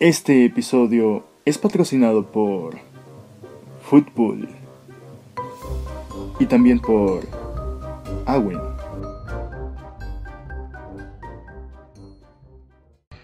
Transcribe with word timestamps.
Este 0.00 0.46
episodio 0.46 1.28
es 1.44 1.58
patrocinado 1.58 2.32
por 2.32 2.78
Fútbol 3.82 4.48
y 6.38 6.46
también 6.46 6.80
por 6.80 7.28
Awen. 8.24 8.58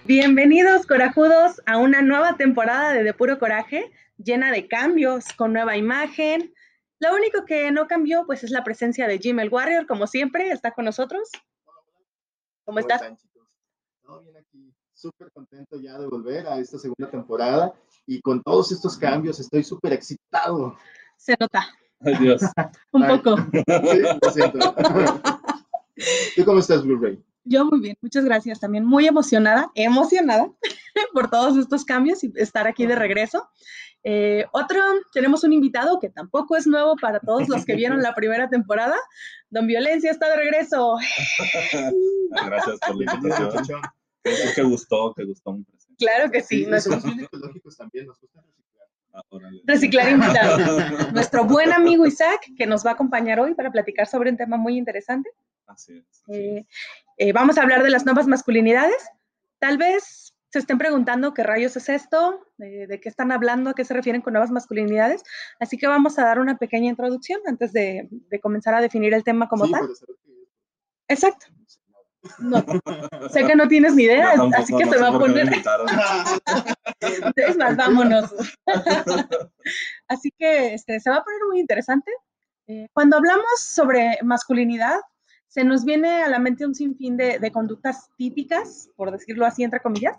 Bienvenidos 0.05 0.85
corajudos 0.85 1.63
a 1.65 1.79
una 1.79 2.03
nueva 2.03 2.37
temporada 2.37 2.93
de 2.93 3.05
De 3.05 3.15
Puro 3.15 3.39
Coraje, 3.39 3.91
llena 4.19 4.53
de 4.53 4.69
cambios, 4.69 5.33
con 5.33 5.55
nueva 5.55 5.79
imagen. 5.79 6.53
Lo 6.99 7.15
único 7.15 7.47
que 7.47 7.71
no 7.71 7.87
cambió 7.87 8.27
pues 8.27 8.45
es 8.45 8.51
la 8.51 8.65
presencia 8.65 9.09
de 9.09 9.19
Jim 9.19 9.41
el 9.41 9.49
Warrior, 9.49 9.87
como 9.87 10.07
siempre, 10.07 10.51
está 10.51 10.73
con 10.73 10.85
nosotros. 10.85 11.31
¿Cómo 12.67 12.81
estás? 12.81 13.01
Todo 14.03 14.21
bien 14.21 14.36
súper 14.97 15.31
contento 15.31 15.79
ya 15.79 15.99
de 15.99 16.07
volver 16.07 16.47
a 16.47 16.59
esta 16.59 16.79
segunda 16.79 17.11
temporada 17.11 17.75
y 18.07 18.21
con 18.21 18.43
todos 18.43 18.73
estos 18.73 18.97
cambios 18.97 19.39
estoy 19.39 19.63
súper 19.63 19.93
excitado. 19.93 20.77
Se 21.17 21.37
nota. 21.39 21.67
Adiós. 22.01 22.43
Un 22.93 23.05
Ay. 23.05 23.19
poco. 23.19 23.37
Sí, 23.37 24.01
lo 24.23 24.31
siento. 24.31 24.75
¿Tú 26.37 26.45
cómo 26.45 26.61
estás, 26.61 26.83
Blu-ray? 26.83 27.23
Yo 27.45 27.65
muy 27.65 27.81
bien, 27.81 27.97
muchas 28.01 28.25
gracias. 28.25 28.59
También 28.59 28.85
muy 28.85 29.07
emocionada, 29.07 29.71
emocionada 29.75 30.51
por 31.13 31.31
todos 31.31 31.57
estos 31.57 31.85
cambios 31.85 32.25
y 32.25 32.33
estar 32.37 32.67
aquí 32.67 32.87
de 32.87 32.97
regreso. 32.97 33.49
Eh, 34.03 34.47
otro, 34.53 34.81
tenemos 35.13 35.45
un 35.45 35.53
invitado 35.53 35.99
que 36.01 36.09
tampoco 36.09 36.57
es 36.57 36.67
nuevo 36.67 36.97
para 36.97 37.21
todos 37.21 37.49
los 37.49 37.65
que 37.65 37.75
vieron 37.75 38.03
la 38.03 38.15
primera 38.15 38.49
temporada. 38.49 38.97
Don 39.51 39.67
Violencia 39.67 40.11
está 40.11 40.29
de 40.29 40.37
regreso. 40.37 40.97
Gracias 42.31 42.79
por 42.87 42.97
la 42.97 43.15
invitación. 43.15 43.81
Es 44.31 44.55
que 44.55 44.63
gustó, 44.63 45.13
que 45.15 45.25
gustó 45.25 45.53
mi 45.53 45.65
presencia. 45.65 45.95
Claro 45.99 46.31
que 46.31 46.41
sí, 46.43 46.65
Sí, 46.65 46.67
nuestro- 46.67 47.01
somos 47.01 47.15
bien 47.15 47.25
ecológicos 47.27 47.77
también, 47.77 48.07
nos 48.07 48.21
gusta 48.21 48.41
reciclar. 48.43 48.89
Ah, 49.15 49.23
reciclar 49.65 50.11
invitado. 50.11 50.57
Nuestro 51.15 51.45
buen 51.45 51.73
amigo 51.73 52.07
Isaac, 52.07 52.41
que 52.57 52.67
nos 52.67 52.85
va 52.85 52.91
a 52.91 52.95
acompañar 52.95 53.41
hoy 53.41 53.55
para 53.55 53.71
platicar 53.73 54.07
sobre 54.07 54.31
un 54.31 54.37
tema 54.37 54.57
muy 54.57 54.77
interesante. 54.77 55.31
Así 55.67 55.97
es. 55.99 56.05
así 56.23 56.33
Eh, 56.33 56.59
es. 56.59 56.67
eh, 57.19 57.33
vamos 57.33 57.57
a 57.59 57.63
hablar 57.63 57.83
de 57.83 57.91
las 57.91 58.05
nuevas 58.05 58.27
masculinidades. 58.27 58.97
Tal 59.59 59.79
vez 59.79 60.35
se 60.53 60.59
estén 60.61 60.79
preguntando 60.79 61.35
qué 61.35 61.43
rayos 61.43 61.77
es 61.77 61.89
esto, 61.89 62.41
de, 62.57 62.87
de 62.87 63.01
qué 63.01 63.09
están 63.09 63.33
hablando, 63.33 63.71
a 63.71 63.75
qué 63.75 63.85
se 63.85 63.95
refieren 63.95 64.23
con 64.23 64.33
nuevas 64.35 64.51
masculinidades. 64.51 65.23
Así 65.61 65.77
que 65.79 65.87
vamos 65.87 66.19
a 66.19 66.25
dar 66.25 66.39
una 66.39 66.57
pequeña 66.57 66.89
introducción 66.91 67.41
antes 67.47 67.73
de, 67.73 68.09
de 68.11 68.41
comenzar 68.41 68.75
a 68.75 68.81
definir 68.81 69.13
el 69.15 69.25
tema 69.25 69.49
como 69.49 69.67
Sí, 69.67 69.73
tal. 69.73 69.89
Exacto. 71.09 71.47
No, 72.39 72.65
sé 73.31 73.47
que 73.47 73.57
no 73.57 73.69
tienes 73.69 73.95
ni 73.95 74.05
idea, 74.05 74.35
Yo 74.35 74.43
tampoco, 74.43 74.63
así 74.63 74.77
que 74.77 74.85
no 74.85 74.93
se 74.93 74.99
sé 74.99 75.03
va 75.03 75.09
a 75.09 75.19
poner. 75.19 75.49
Es 77.37 77.57
más, 77.57 77.77
vámonos. 77.77 78.35
Así 80.09 80.31
que 80.39 80.75
este, 80.75 80.99
se 80.99 81.11
va 81.11 81.17
a 81.17 81.25
poner 81.25 81.41
muy 81.49 81.61
interesante. 81.61 82.11
Eh, 82.69 82.89
cuando 82.93 83.17
hablamos 83.17 83.61
sobre 83.61 84.19
masculinidad, 84.23 84.99
se 85.47 85.63
nos 85.63 85.85
viene 85.85 86.23
a 86.23 86.29
la 86.29 86.39
mente 86.39 86.67
un 86.67 86.75
sinfín 86.75 87.17
de, 87.17 87.39
de 87.39 87.51
conductas 87.53 88.09
típicas, 88.17 88.89
por 88.97 89.11
decirlo 89.11 89.47
así, 89.47 89.63
entre 89.63 89.81
comillas, 89.81 90.17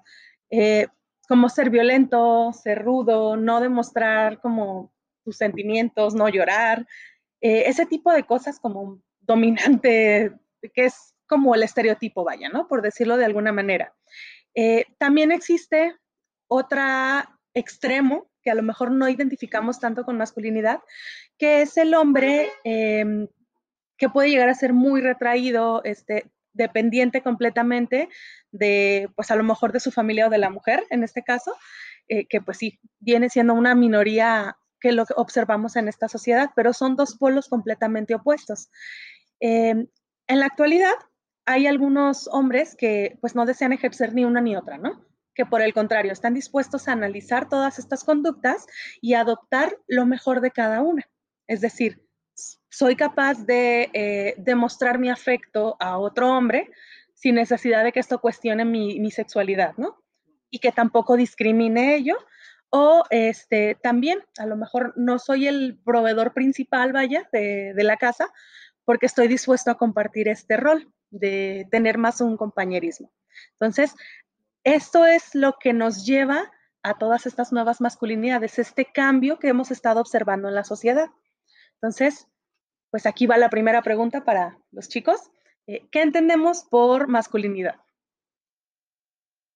eh, 0.50 0.88
como 1.28 1.50
ser 1.50 1.70
violento, 1.70 2.52
ser 2.54 2.84
rudo, 2.84 3.36
no 3.36 3.60
demostrar 3.60 4.40
como 4.40 4.94
tus 5.24 5.38
sentimientos, 5.38 6.16
no 6.16 6.30
llorar, 6.30 6.88
eh, 7.42 7.64
ese 7.68 7.86
tipo 7.86 8.12
de 8.12 8.24
cosas 8.24 8.60
como 8.60 9.02
dominante, 9.22 10.34
que 10.74 10.86
es 10.86 11.14
como 11.28 11.56
el 11.56 11.64
estereotipo, 11.64 12.24
vaya, 12.24 12.50
¿no? 12.50 12.68
Por 12.68 12.82
decirlo 12.82 13.18
de 13.18 13.26
alguna 13.26 13.52
manera. 13.52 13.94
Eh, 14.56 14.86
también 14.98 15.32
existe 15.32 15.96
otra 16.48 17.38
extremo 17.54 18.30
que 18.42 18.52
a 18.52 18.56
lo 18.56 18.64
mejor 18.64 18.92
no 18.92 19.10
identificamos 19.10 19.80
tanto 19.80 20.06
con 20.06 20.18
masculinidad, 20.18 20.80
que 21.38 21.62
es 21.62 21.78
el 21.78 21.94
hombre 21.94 22.50
eh, 22.64 23.28
que 23.98 24.10
puede 24.10 24.30
llegar 24.30 24.50
a 24.50 24.56
ser 24.56 24.74
muy 24.74 25.02
retraído, 25.02 25.84
este, 25.84 26.32
dependiente 26.58 27.22
completamente 27.22 28.10
de, 28.52 29.10
pues 29.16 29.32
a 29.32 29.36
lo 29.36 29.44
mejor 29.44 29.72
de 29.72 29.80
su 29.80 29.92
familia 29.92 30.28
o 30.28 30.30
de 30.30 30.40
la 30.40 30.50
mujer, 30.50 30.84
en 30.90 31.04
este 31.04 31.24
caso, 31.24 31.56
eh, 32.10 32.26
que 32.28 32.42
pues 32.42 32.58
sí, 32.58 32.80
viene 33.00 33.30
siendo 33.30 33.54
una 33.54 33.76
minoría 33.76 34.58
que 34.80 34.92
lo 34.92 35.06
observamos 35.16 35.76
en 35.76 35.88
esta 35.88 36.08
sociedad, 36.08 36.52
pero 36.56 36.74
son 36.74 36.96
dos 36.96 37.16
polos 37.18 37.48
completamente 37.48 38.16
opuestos. 38.16 38.70
Eh, 39.40 39.76
en 40.28 40.40
la 40.40 40.46
actualidad 40.46 40.94
hay 41.48 41.66
algunos 41.66 42.30
hombres 42.32 42.76
que 42.76 43.18
pues 43.22 43.34
no 43.34 43.46
desean 43.46 43.74
ejercer 43.74 44.14
ni 44.14 44.26
una 44.26 44.42
ni 44.42 44.56
otra, 44.56 44.78
¿no? 44.78 45.08
que 45.38 45.46
por 45.46 45.62
el 45.62 45.74
contrario 45.74 46.12
están 46.12 46.34
dispuestos 46.34 46.88
a 46.88 46.94
analizar 46.94 47.48
todas 47.48 47.78
estas 47.78 48.04
conductas 48.04 48.66
y 49.02 49.14
adoptar 49.14 49.78
lo 49.88 50.08
mejor 50.08 50.42
de 50.42 50.50
cada 50.50 50.82
una. 50.82 51.08
Es 51.46 51.62
decir, 51.62 52.02
soy 52.70 52.96
capaz 52.96 53.46
de 53.46 53.92
eh, 53.94 54.34
demostrar 54.40 54.98
mi 54.98 55.12
afecto 55.12 55.78
a 55.80 56.00
otro 56.00 56.36
hombre 56.36 56.72
sin 57.14 57.36
necesidad 57.36 57.84
de 57.84 57.92
que 57.92 58.00
esto 58.00 58.20
cuestione 58.20 58.66
mi, 58.66 59.00
mi 59.00 59.12
sexualidad, 59.12 59.76
¿no? 59.78 60.04
Y 60.50 60.58
que 60.58 60.72
tampoco 60.72 61.16
discrimine 61.16 61.96
ello. 61.96 62.18
O 62.70 63.04
este, 63.12 63.78
también, 63.82 64.20
a 64.40 64.48
lo 64.48 64.58
mejor 64.58 64.94
no 64.98 65.20
soy 65.20 65.48
el 65.48 65.80
proveedor 65.86 66.34
principal, 66.34 66.94
vaya, 66.94 67.30
de, 67.32 67.74
de 67.76 67.84
la 67.84 67.98
casa, 67.98 68.28
porque 68.86 69.06
estoy 69.06 69.28
dispuesto 69.28 69.70
a 69.70 69.78
compartir 69.78 70.28
este 70.28 70.58
rol 70.58 70.92
de 71.10 71.68
tener 71.72 71.98
más 71.98 72.22
un 72.22 72.38
compañerismo. 72.38 73.12
Entonces, 73.54 73.96
esto 74.64 75.06
es 75.06 75.36
lo 75.36 75.58
que 75.60 75.74
nos 75.74 76.06
lleva 76.06 76.52
a 76.84 76.98
todas 76.98 77.26
estas 77.26 77.52
nuevas 77.52 77.82
masculinidades, 77.82 78.60
este 78.60 78.86
cambio 78.86 79.40
que 79.40 79.50
hemos 79.50 79.72
estado 79.72 80.02
observando 80.02 80.48
en 80.48 80.56
la 80.56 80.64
sociedad. 80.64 81.10
Entonces, 81.76 82.28
pues 82.90 83.06
aquí 83.06 83.28
va 83.28 83.38
la 83.38 83.50
primera 83.50 83.82
pregunta 83.82 84.24
para 84.24 84.60
los 84.72 84.88
chicos. 84.88 85.32
Eh, 85.68 85.88
¿Qué 85.92 86.02
entendemos 86.02 86.64
por 86.64 87.08
masculinidad? 87.08 87.76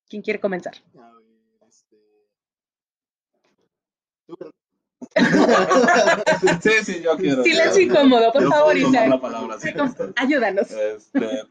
¿Quién 0.10 0.22
quiere 0.22 0.40
comenzar? 0.40 0.76
Este... 1.62 1.98
Sí, 6.62 6.72
sí, 6.84 7.02
yo 7.02 7.18
quiero. 7.18 7.44
Silencio 7.44 7.82
incómodo, 7.82 8.32
por 8.32 8.44
Yo 8.44 8.50
favor, 8.50 8.78
Isaac. 8.78 9.10
la 9.10 9.22
palabra, 9.22 9.60
sí. 9.60 9.70
Ayúdanos. 10.16 10.72
Este, 10.72 11.44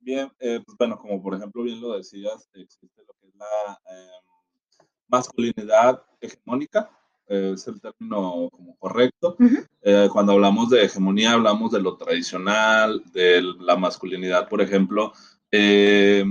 bien, 0.00 0.30
eh, 0.40 0.60
pues 0.64 0.76
bueno, 0.78 0.98
como 0.98 1.22
por 1.22 1.34
ejemplo 1.34 1.62
bien 1.62 1.80
lo 1.80 1.96
decías, 1.96 2.48
existe 2.54 3.02
lo 3.06 3.14
que 3.20 3.28
es 3.28 3.34
la 3.36 3.80
eh, 3.90 4.10
masculinidad 5.08 6.02
hegemónica, 6.20 6.90
eh, 7.28 7.52
es 7.54 7.66
el 7.66 7.80
término 7.80 8.48
como 8.50 8.76
correcto. 8.78 9.36
Eh, 9.82 10.08
cuando 10.12 10.32
hablamos 10.32 10.70
de 10.70 10.84
hegemonía, 10.84 11.32
hablamos 11.32 11.72
de 11.72 11.80
lo 11.80 11.96
tradicional, 11.96 13.02
de 13.12 13.42
la 13.60 13.76
masculinidad, 13.76 14.48
por 14.48 14.60
ejemplo, 14.60 15.12
eh, 15.50 16.24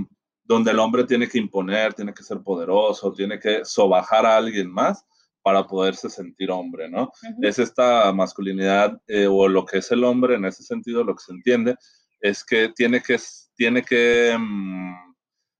donde 0.43 0.71
el 0.71 0.79
hombre 0.79 1.03
tiene 1.03 1.27
que 1.27 1.37
imponer, 1.37 1.93
tiene 1.93 2.13
que 2.13 2.23
ser 2.23 2.39
poderoso, 2.41 3.11
tiene 3.13 3.39
que 3.39 3.65
sobajar 3.65 4.25
a 4.25 4.37
alguien 4.37 4.71
más 4.71 5.05
para 5.45 5.67
poderse 5.67 6.09
sentir 6.09 6.49
hombre, 6.49 6.89
¿no? 6.89 7.11
Es 7.39 7.59
esta 7.59 8.11
masculinidad 8.11 8.99
eh, 9.05 9.27
o 9.27 9.47
lo 9.47 9.63
que 9.63 9.77
es 9.77 9.91
el 9.91 10.03
hombre 10.03 10.33
en 10.33 10.45
ese 10.45 10.63
sentido, 10.63 11.03
lo 11.03 11.13
que 11.13 11.23
se 11.23 11.33
entiende 11.33 11.75
es 12.19 12.43
que 12.43 12.69
tiene 12.69 12.99
que, 12.99 13.19
tiene 13.55 13.83
que 13.83 14.35
mm, 14.35 15.13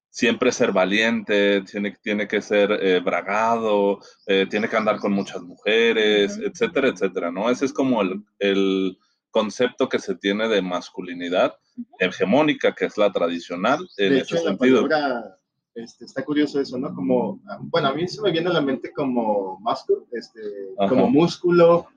siempre 0.09 0.51
ser 0.51 0.71
valiente, 0.71 1.61
tiene, 1.69 1.95
tiene 2.01 2.27
que 2.27 2.41
ser 2.41 2.71
eh, 2.71 2.99
bragado, 2.99 3.99
eh, 4.25 4.47
tiene 4.49 4.67
que 4.67 4.75
andar 4.75 4.97
con 4.97 5.11
muchas 5.11 5.43
mujeres, 5.43 6.39
etcétera, 6.39 6.87
etcétera, 6.87 7.29
¿no? 7.29 7.51
Ese 7.51 7.65
es 7.65 7.71
como 7.73 8.01
el, 8.01 8.23
el 8.39 8.97
concepto 9.29 9.87
que 9.87 9.99
se 9.99 10.15
tiene 10.15 10.47
de 10.47 10.63
masculinidad 10.63 11.53
hegemónica, 11.99 12.73
que 12.73 12.85
es 12.85 12.97
la 12.97 13.11
tradicional 13.11 13.87
en 13.97 14.13
de 14.13 14.19
ese 14.21 14.35
hecho, 14.37 14.43
la 14.45 14.49
sentido. 14.49 14.89
palabra, 14.89 15.37
este, 15.75 16.05
está 16.05 16.23
curioso 16.23 16.59
eso, 16.59 16.77
¿no? 16.77 16.93
Como, 16.95 17.41
bueno, 17.63 17.89
a 17.89 17.93
mí 17.93 18.07
se 18.07 18.21
me 18.21 18.31
viene 18.31 18.49
a 18.49 18.53
la 18.53 18.61
mente 18.61 18.91
como 18.93 19.59
músculo, 19.59 20.07
este, 20.11 20.39
Ajá. 20.79 20.89
como 20.89 21.09
músculo, 21.09 21.87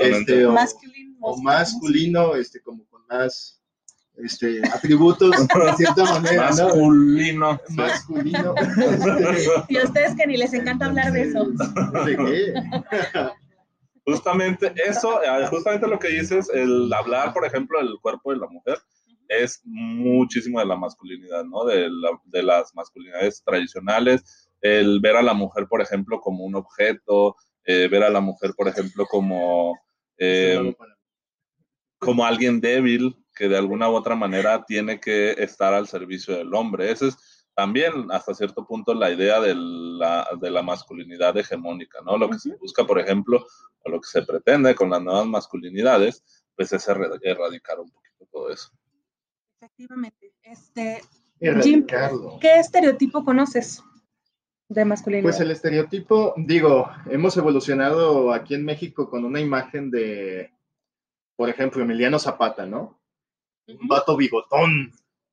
este, 0.00 0.46
o, 0.46 1.36
masculino, 1.42 2.34
este, 2.34 2.60
como 2.62 2.84
con 2.86 3.02
más, 3.08 3.62
este, 4.16 4.62
atributos, 4.72 5.30
de 5.30 5.72
cierta 5.76 6.04
manera, 6.04 6.50
¿no? 6.50 6.66
Masculino. 6.66 7.60
sí. 7.68 7.74
Masculino. 7.76 8.54
Este, 8.56 9.50
Y 9.68 9.76
a 9.76 9.84
ustedes 9.84 10.16
que 10.16 10.26
ni 10.26 10.38
les 10.38 10.54
encanta 10.54 10.86
hablar 10.86 11.12
de 11.12 11.22
eso. 11.22 11.44
¿De 12.06 12.16
qué? 12.16 12.54
Justamente 14.06 14.72
eso, 14.76 15.22
eh, 15.22 15.46
justamente 15.50 15.86
lo 15.86 15.98
que 15.98 16.08
dices, 16.08 16.48
el 16.54 16.90
hablar, 16.92 17.34
por 17.34 17.44
ejemplo, 17.44 17.78
del 17.80 17.98
cuerpo 18.00 18.32
de 18.32 18.38
la 18.38 18.46
mujer, 18.46 18.78
es 19.28 19.60
muchísimo 19.64 20.60
de 20.60 20.66
la 20.66 20.76
masculinidad, 20.76 21.44
¿no? 21.44 21.64
De, 21.64 21.88
la- 21.90 22.20
de 22.24 22.42
las 22.42 22.74
masculinidades 22.74 23.42
tradicionales, 23.44 24.50
el 24.60 25.00
ver 25.00 25.16
a 25.16 25.22
la 25.22 25.34
mujer, 25.34 25.66
por 25.68 25.80
ejemplo, 25.80 26.20
como 26.20 26.44
un 26.44 26.54
objeto, 26.56 27.36
eh, 27.64 27.88
ver 27.88 28.04
a 28.04 28.10
la 28.10 28.20
mujer, 28.20 28.52
por 28.56 28.68
ejemplo, 28.68 29.06
como, 29.06 29.78
eh, 30.18 30.74
como 31.98 32.24
alguien 32.26 32.60
débil 32.60 33.16
que 33.34 33.48
de 33.48 33.56
alguna 33.56 33.90
u 33.90 33.94
otra 33.94 34.14
manera 34.14 34.64
tiene 34.64 35.00
que 35.00 35.32
estar 35.32 35.74
al 35.74 35.86
servicio 35.88 36.36
del 36.36 36.54
hombre. 36.54 36.90
Ese 36.90 37.08
es 37.08 37.46
también 37.54 38.08
hasta 38.10 38.34
cierto 38.34 38.66
punto 38.66 38.94
la 38.94 39.10
idea 39.10 39.40
de 39.40 39.54
la, 39.56 40.28
de 40.40 40.50
la 40.50 40.62
masculinidad 40.62 41.36
hegemónica, 41.36 42.00
¿no? 42.04 42.16
Lo 42.18 42.28
que 42.30 42.38
se 42.38 42.54
busca, 42.56 42.84
por 42.86 42.98
ejemplo, 42.98 43.44
o 43.80 43.90
lo 43.90 44.00
que 44.00 44.08
se 44.08 44.22
pretende 44.22 44.74
con 44.74 44.90
las 44.90 45.02
nuevas 45.02 45.26
masculinidades, 45.26 46.22
pues 46.54 46.72
es 46.72 46.86
erradicar 46.88 47.80
un 47.80 47.90
poquito 47.90 48.26
todo 48.30 48.50
eso. 48.50 48.70
Efectivamente. 49.60 50.34
Este, 50.42 51.02
Erradicarlo. 51.40 52.38
¿qué 52.40 52.58
estereotipo 52.58 53.24
conoces 53.24 53.82
de 54.68 54.84
masculinidad? 54.84 55.30
Pues 55.30 55.40
el 55.40 55.50
estereotipo, 55.50 56.34
digo, 56.36 56.88
hemos 57.10 57.36
evolucionado 57.36 58.32
aquí 58.32 58.54
en 58.54 58.64
México 58.64 59.08
con 59.08 59.24
una 59.24 59.40
imagen 59.40 59.90
de, 59.90 60.50
por 61.36 61.48
ejemplo, 61.48 61.82
Emiliano 61.82 62.18
Zapata, 62.18 62.66
¿no? 62.66 63.00
Un 63.66 63.88
vato 63.88 64.16
bigotón, 64.16 64.92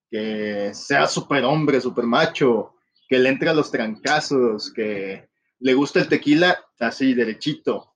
que 0.09 0.73
sea 0.73 1.05
súper 1.07 1.43
hombre, 1.43 1.81
súper 1.81 2.05
macho, 2.05 2.75
que 3.07 3.19
le 3.19 3.29
entre 3.29 3.49
a 3.49 3.53
los 3.53 3.71
trancazos, 3.71 4.71
que 4.71 5.29
le 5.59 5.73
gusta 5.73 5.99
el 5.99 6.07
tequila 6.07 6.57
así, 6.79 7.13
derechito, 7.13 7.92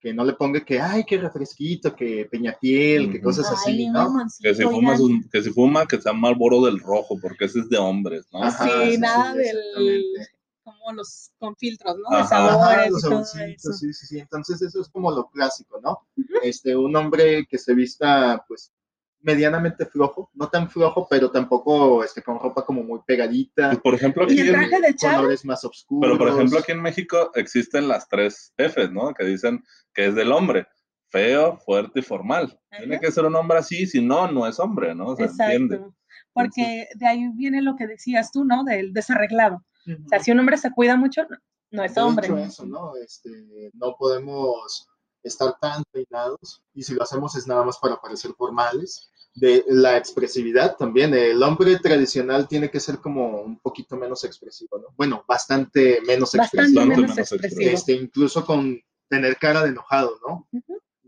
que 0.00 0.14
no 0.14 0.24
le 0.24 0.34
ponga 0.34 0.64
que, 0.64 0.80
ay, 0.80 1.04
qué 1.04 1.18
refresquito, 1.18 1.94
que 1.94 2.26
peñapiel, 2.30 3.10
que 3.10 3.20
cosas 3.20 3.50
así, 3.50 3.70
Ay, 3.70 3.90
¿no? 3.90 4.14
Que 4.40 4.54
si, 4.54 4.62
fuma, 4.62 4.92
un- 5.00 5.28
que 5.30 5.42
si 5.42 5.50
fuma, 5.50 5.86
que 5.86 6.00
sea 6.00 6.12
Marlboro 6.12 6.62
del 6.64 6.78
rojo, 6.80 7.18
porque 7.20 7.46
ese 7.46 7.60
es 7.60 7.68
de 7.68 7.78
hombres, 7.78 8.26
¿no? 8.32 8.42
Ajá, 8.44 8.64
sí, 8.84 8.92
sí, 8.92 8.98
nada 8.98 9.32
sí, 9.32 9.38
del. 9.38 10.14
Como 10.62 10.92
los 10.92 11.30
con 11.38 11.56
filtros, 11.56 11.96
¿no? 11.96 12.16
De 12.16 12.24
sabores 12.26 12.60
Ajá, 12.60 12.86
y 12.86 12.90
los 12.90 13.02
todo 13.02 13.24
saborcitos, 13.24 13.64
eso. 13.64 13.72
sí, 13.72 13.92
sí, 13.94 14.06
sí. 14.06 14.18
Entonces 14.18 14.60
eso 14.60 14.82
es 14.82 14.88
como 14.90 15.10
lo 15.10 15.28
clásico, 15.30 15.80
¿no? 15.82 15.98
Este, 16.42 16.76
un 16.76 16.94
hombre 16.94 17.46
que 17.48 17.56
se 17.58 17.74
vista, 17.74 18.44
pues, 18.46 18.70
medianamente 19.20 19.84
flojo, 19.86 20.30
no 20.34 20.48
tan 20.48 20.68
flojo, 20.70 21.06
pero 21.10 21.30
tampoco, 21.30 22.04
este, 22.04 22.22
con 22.22 22.38
ropa 22.38 22.64
como 22.64 22.82
muy 22.82 23.00
pegadita, 23.06 23.70
Pues, 23.70 23.80
por 23.80 23.94
ejemplo, 23.94 24.22
Y 24.28 24.32
aquí 24.32 24.40
el 24.40 24.48
en, 24.48 24.54
traje 24.54 24.80
de 24.80 24.94
chavo. 24.94 25.16
colores 25.18 25.44
más 25.44 25.64
oscuros. 25.64 26.08
pero 26.08 26.18
por 26.18 26.28
ejemplo 26.28 26.58
aquí 26.58 26.72
en 26.72 26.80
México 26.82 27.30
existen 27.34 27.88
las 27.88 28.08
tres 28.08 28.52
Fs, 28.56 28.90
¿no? 28.92 29.12
Que 29.14 29.24
dicen 29.24 29.62
que 29.92 30.06
es 30.06 30.14
del 30.14 30.30
hombre, 30.32 30.66
feo, 31.08 31.56
fuerte 31.58 32.00
y 32.00 32.02
formal. 32.02 32.58
Tiene 32.76 33.00
que 33.00 33.10
ser 33.10 33.24
un 33.24 33.34
hombre 33.34 33.58
así, 33.58 33.86
si 33.86 34.00
no, 34.00 34.30
no 34.30 34.46
es 34.46 34.58
hombre, 34.60 34.94
¿no? 34.94 35.16
Se 35.16 35.24
entiende. 35.24 35.76
Exacto. 35.76 35.94
Porque 36.32 36.86
de 36.94 37.06
ahí 37.06 37.28
viene 37.34 37.62
lo 37.62 37.74
que 37.74 37.86
decías 37.86 38.30
tú, 38.30 38.44
¿no? 38.44 38.62
Del 38.62 38.92
desarreglado. 38.92 39.64
O 39.86 40.08
sea, 40.08 40.20
si 40.20 40.30
un 40.30 40.38
hombre 40.38 40.56
se 40.58 40.70
cuida 40.70 40.96
mucho, 40.96 41.22
no, 41.70 41.82
es 41.82 41.96
hombre. 41.96 42.26
hecho, 42.26 42.38
eso, 42.38 42.66
¿no? 42.66 42.92
Este, 42.96 43.30
no 43.74 43.96
podemos 43.98 44.86
estar 45.22 45.58
tan 45.60 45.82
peinados 45.92 46.62
y 46.74 46.82
si 46.82 46.94
lo 46.94 47.02
hacemos 47.02 47.34
es 47.36 47.46
nada 47.46 47.64
más 47.64 47.78
para 47.78 48.00
parecer 48.00 48.32
formales. 48.36 49.10
De 49.34 49.64
la 49.68 49.96
expresividad 49.96 50.76
también, 50.76 51.14
el 51.14 51.40
hombre 51.44 51.78
tradicional 51.78 52.48
tiene 52.48 52.70
que 52.70 52.80
ser 52.80 52.98
como 52.98 53.42
un 53.42 53.60
poquito 53.60 53.96
menos 53.96 54.24
expresivo, 54.24 54.78
¿no? 54.78 54.88
Bueno, 54.96 55.24
bastante 55.28 56.00
menos 56.00 56.32
Bastante 56.32 56.44
expresivo. 56.44 56.80
Bastante 56.80 57.00
menos 57.00 57.16
menos 57.16 57.32
expresivo. 57.32 57.70
Este, 57.70 57.92
incluso 57.92 58.44
con 58.44 58.80
tener 59.08 59.36
cara 59.36 59.62
de 59.62 59.68
enojado, 59.68 60.18
¿no? 60.26 60.48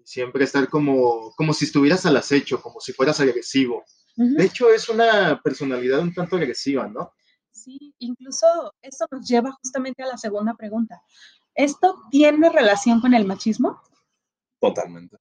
Siempre 0.05 0.45
estar 0.45 0.69
como, 0.69 1.33
como 1.37 1.53
si 1.53 1.65
estuvieras 1.65 2.07
al 2.07 2.17
acecho, 2.17 2.61
como 2.61 2.81
si 2.81 2.93
fueras 2.93 3.19
agresivo. 3.21 3.85
De 4.17 4.45
hecho, 4.45 4.71
es 4.71 4.89
una 4.89 5.41
personalidad 5.43 6.01
un 6.01 6.13
tanto 6.13 6.37
agresiva, 6.37 6.87
¿no? 6.87 7.13
Sí, 7.51 7.95
incluso 7.99 8.47
esto 8.83 9.07
nos 9.11 9.27
lleva 9.27 9.53
justamente 9.53 10.03
a 10.03 10.07
la 10.07 10.19
segunda 10.19 10.55
pregunta. 10.55 11.03
¿Esto 11.55 11.97
tiene 12.11 12.49
relación 12.51 13.01
con 13.01 13.15
el 13.15 13.25
machismo? 13.25 13.81
Totalmente. 14.61 15.17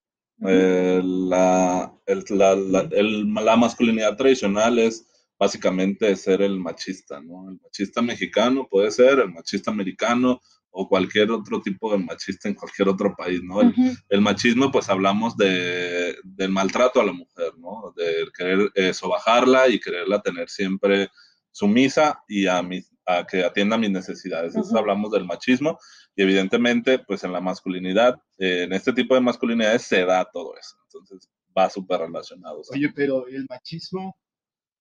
Eh, 0.45 1.01
la, 1.03 1.93
el- 2.05 2.23
la, 2.29 2.55
la- 2.55 2.87
el- 2.91 3.33
la 3.33 3.55
masculinidad 3.57 4.15
tradicional 4.15 4.79
es 4.79 5.05
básicamente 5.37 6.15
ser 6.15 6.41
el 6.41 6.59
machista, 6.59 7.19
¿no? 7.21 7.49
El 7.49 7.59
machista 7.61 8.01
mexicano 8.01 8.67
puede 8.69 8.91
ser, 8.91 9.19
el 9.19 9.31
machista 9.33 9.71
americano 9.71 10.39
o 10.71 10.87
cualquier 10.87 11.31
otro 11.31 11.61
tipo 11.61 11.91
de 11.91 11.97
machista 11.97 12.47
en 12.47 12.53
cualquier 12.55 12.89
otro 12.89 13.15
país, 13.17 13.41
¿no? 13.43 13.61
El, 14.09 14.21
machismo, 14.21 14.71
pues 14.71 14.87
hablamos 14.89 15.35
de, 15.35 16.15
del 16.23 16.51
maltrato 16.51 17.01
a 17.01 17.05
la 17.05 17.11
mujer, 17.13 17.53
¿no? 17.57 17.93
De 17.97 18.27
querer 18.37 18.71
eh, 18.75 18.93
sobajarla 18.93 19.67
y 19.69 19.79
quererla 19.79 20.21
tener 20.21 20.49
siempre 20.49 21.09
sumisa 21.51 22.19
y 22.27 22.45
a, 22.47 22.61
mis, 22.61 22.91
a 23.05 23.25
que 23.25 23.43
atienda 23.43 23.77
mis 23.77 23.89
necesidades. 23.89 24.55
Ujú. 24.55 24.77
hablamos 24.77 25.11
del 25.11 25.25
machismo 25.25 25.79
y 26.19 26.21
evidentemente, 26.21 26.99
pues 26.99 27.23
en 27.23 27.31
la 27.31 27.39
masculinidad, 27.39 28.21
eh, 28.37 28.63
en 28.63 28.73
este 28.73 28.91
tipo 28.91 29.15
de 29.15 29.21
masculinidades 29.21 29.83
se 29.83 30.03
da 30.03 30.25
todo 30.29 30.53
eso. 30.57 30.75
Entonces 30.83 31.29
va 31.57 31.69
súper 31.69 32.01
relacionado. 32.01 32.61
Oye, 32.73 32.91
pero 32.93 33.25
el 33.29 33.45
machismo, 33.49 34.17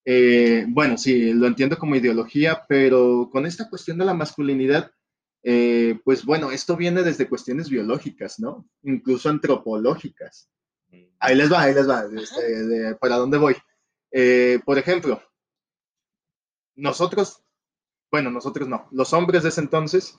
eh, 0.03 0.65
bueno, 0.67 0.97
sí, 0.97 1.31
lo 1.31 1.47
entiendo 1.47 1.77
como 1.77 1.95
ideología, 1.95 2.65
pero 2.67 3.29
con 3.31 3.45
esta 3.45 3.69
cuestión 3.69 3.97
de 3.97 4.03
la 4.03 4.13
masculinidad, 4.13 4.91
eh, 5.41 5.97
pues 6.03 6.25
bueno, 6.25 6.51
esto 6.51 6.75
viene 6.75 7.03
desde 7.03 7.29
cuestiones 7.29 7.69
biológicas, 7.69 8.37
¿no? 8.41 8.67
Incluso 8.83 9.29
antropológicas. 9.29 10.49
Ahí 11.19 11.37
les 11.37 11.49
va, 11.49 11.61
ahí 11.61 11.73
les 11.73 11.89
va, 11.89 12.03
este, 12.21 12.65
de- 12.65 12.95
¿para 12.95 13.15
dónde 13.15 13.37
voy? 13.37 13.55
Eh, 14.11 14.59
por 14.65 14.77
ejemplo, 14.77 15.21
nosotros, 16.75 17.41
bueno, 18.11 18.29
nosotros 18.29 18.67
no, 18.67 18.89
los 18.91 19.13
hombres 19.13 19.43
de 19.43 19.49
ese 19.49 19.61
entonces 19.61 20.17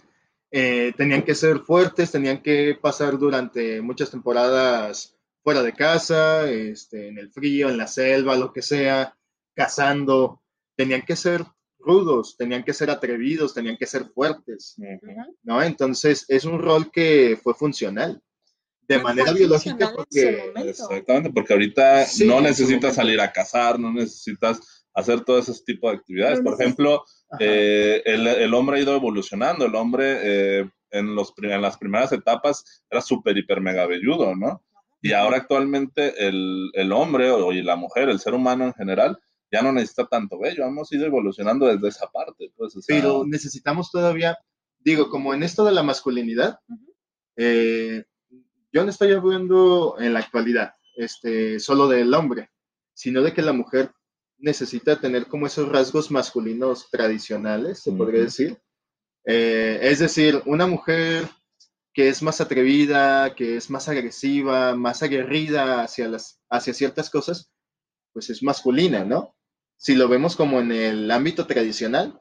eh, 0.51 0.93
tenían 0.97 1.23
que 1.23 1.35
ser 1.35 1.61
fuertes, 1.61 2.11
tenían 2.11 2.43
que 2.43 2.77
pasar 2.81 3.19
durante 3.19 3.81
muchas 3.81 4.11
temporadas 4.11 5.17
fuera 5.43 5.63
de 5.63 5.73
casa, 5.73 6.51
este, 6.51 7.09
en 7.09 7.19
el 7.19 7.31
frío, 7.31 7.69
en 7.69 7.79
la 7.79 7.87
selva, 7.87 8.37
lo 8.37 8.53
que 8.53 8.63
sea, 8.63 9.17
cazando, 9.55 10.43
tenían 10.77 11.03
que 11.03 11.17
ser 11.17 11.45
rudos, 11.79 12.37
tenían 12.37 12.63
que 12.63 12.75
ser 12.75 12.91
atrevidos, 12.91 13.55
tenían 13.55 13.77
que 13.77 13.87
ser 13.87 14.07
fuertes. 14.07 14.77
¿no? 15.43 15.63
Entonces 15.63 16.25
es 16.29 16.45
un 16.45 16.61
rol 16.61 16.91
que 16.91 17.39
fue 17.43 17.55
funcional, 17.55 18.23
de 18.91 18.99
manera 18.99 19.33
biológica, 19.33 19.93
porque. 19.95 20.53
Exactamente, 20.57 21.31
porque 21.31 21.53
ahorita 21.53 22.05
Sí, 22.07 22.27
no 22.27 22.41
necesitas 22.41 22.97
salir 22.97 23.21
a 23.21 23.31
cazar, 23.31 23.79
no 23.79 23.93
necesitas 23.93 24.80
hacer 25.01 25.23
todo 25.23 25.39
ese 25.39 25.53
tipo 25.65 25.89
de 25.91 25.97
actividades. 25.97 26.41
Por 26.41 26.61
ejemplo, 26.61 27.05
eh, 27.39 28.03
el, 28.05 28.27
el 28.27 28.55
hombre 28.55 28.79
ha 28.79 28.83
ido 28.83 28.95
evolucionando. 28.95 29.67
El 29.67 29.75
hombre 29.75 30.19
eh, 30.23 30.71
en, 30.91 31.15
los, 31.15 31.33
prim- 31.33 31.53
en 31.53 31.63
las 31.63 31.77
primeras 31.77 32.13
etapas 32.13 32.85
era 32.91 33.01
súper, 33.01 33.37
hiper, 33.37 33.61
mega 33.61 33.87
velludo, 33.87 34.35
¿no? 34.37 34.63
Y 35.03 35.13
ahora 35.13 35.39
actualmente 35.39 36.27
el, 36.29 36.71
el 36.75 36.93
hombre 36.93 37.31
o, 37.31 37.53
y 37.53 37.63
la 37.63 37.77
mujer, 37.77 38.09
el 38.09 38.21
ser 38.21 38.35
humano 38.35 38.67
en 38.67 38.75
general, 38.75 39.19
ya 39.51 39.63
no 39.63 39.73
necesita 39.73 40.07
tanto 40.07 40.39
vello. 40.39 40.65
Hemos 40.65 40.93
ido 40.93 41.07
evolucionando 41.07 41.67
desde 41.67 41.89
esa 41.89 42.07
parte. 42.11 42.53
Pues, 42.57 42.77
o 42.77 42.83
sea, 42.83 42.97
pero 42.97 43.25
necesitamos 43.27 43.91
todavía, 43.91 44.39
digo, 44.79 45.09
como 45.09 45.33
en 45.35 45.43
esto 45.43 45.65
de 45.65 45.73
la 45.73 45.83
masculinidad, 45.83 46.59
eh, 47.37 48.05
yo 48.73 48.85
no 48.85 48.91
estoy 48.91 49.13
hablando 49.13 49.97
en 49.99 50.13
la 50.13 50.21
actualidad, 50.21 50.75
este, 50.97 51.59
solo 51.59 51.89
del 51.89 52.13
hombre, 52.15 52.51
sino 52.93 53.23
de 53.23 53.33
que 53.33 53.43
la 53.43 53.53
mujer 53.53 53.91
necesita 54.41 55.01
tener 55.01 55.27
como 55.27 55.47
esos 55.47 55.69
rasgos 55.69 56.11
masculinos 56.11 56.89
tradicionales, 56.91 57.81
se 57.83 57.93
podría 57.93 58.23
decir. 58.23 58.59
Eh, 59.25 59.79
es 59.83 59.99
decir, 59.99 60.43
una 60.47 60.67
mujer 60.67 61.29
que 61.93 62.09
es 62.09 62.23
más 62.23 62.41
atrevida, 62.41 63.35
que 63.35 63.57
es 63.57 63.69
más 63.71 63.89
agresiva, 63.89 64.75
más 64.75 65.03
aguerrida 65.03 65.83
hacia, 65.83 66.09
las, 66.09 66.41
hacia 66.49 66.73
ciertas 66.75 67.11
cosas, 67.11 67.53
pues 68.13 68.31
es 68.31 68.43
masculina, 68.43 69.05
¿no? 69.05 69.37
Si 69.77 69.95
lo 69.95 70.09
vemos 70.09 70.37
como 70.37 70.61
en 70.61 70.73
el 70.73 71.11
ámbito 71.11 71.47
tradicional, 71.47 72.21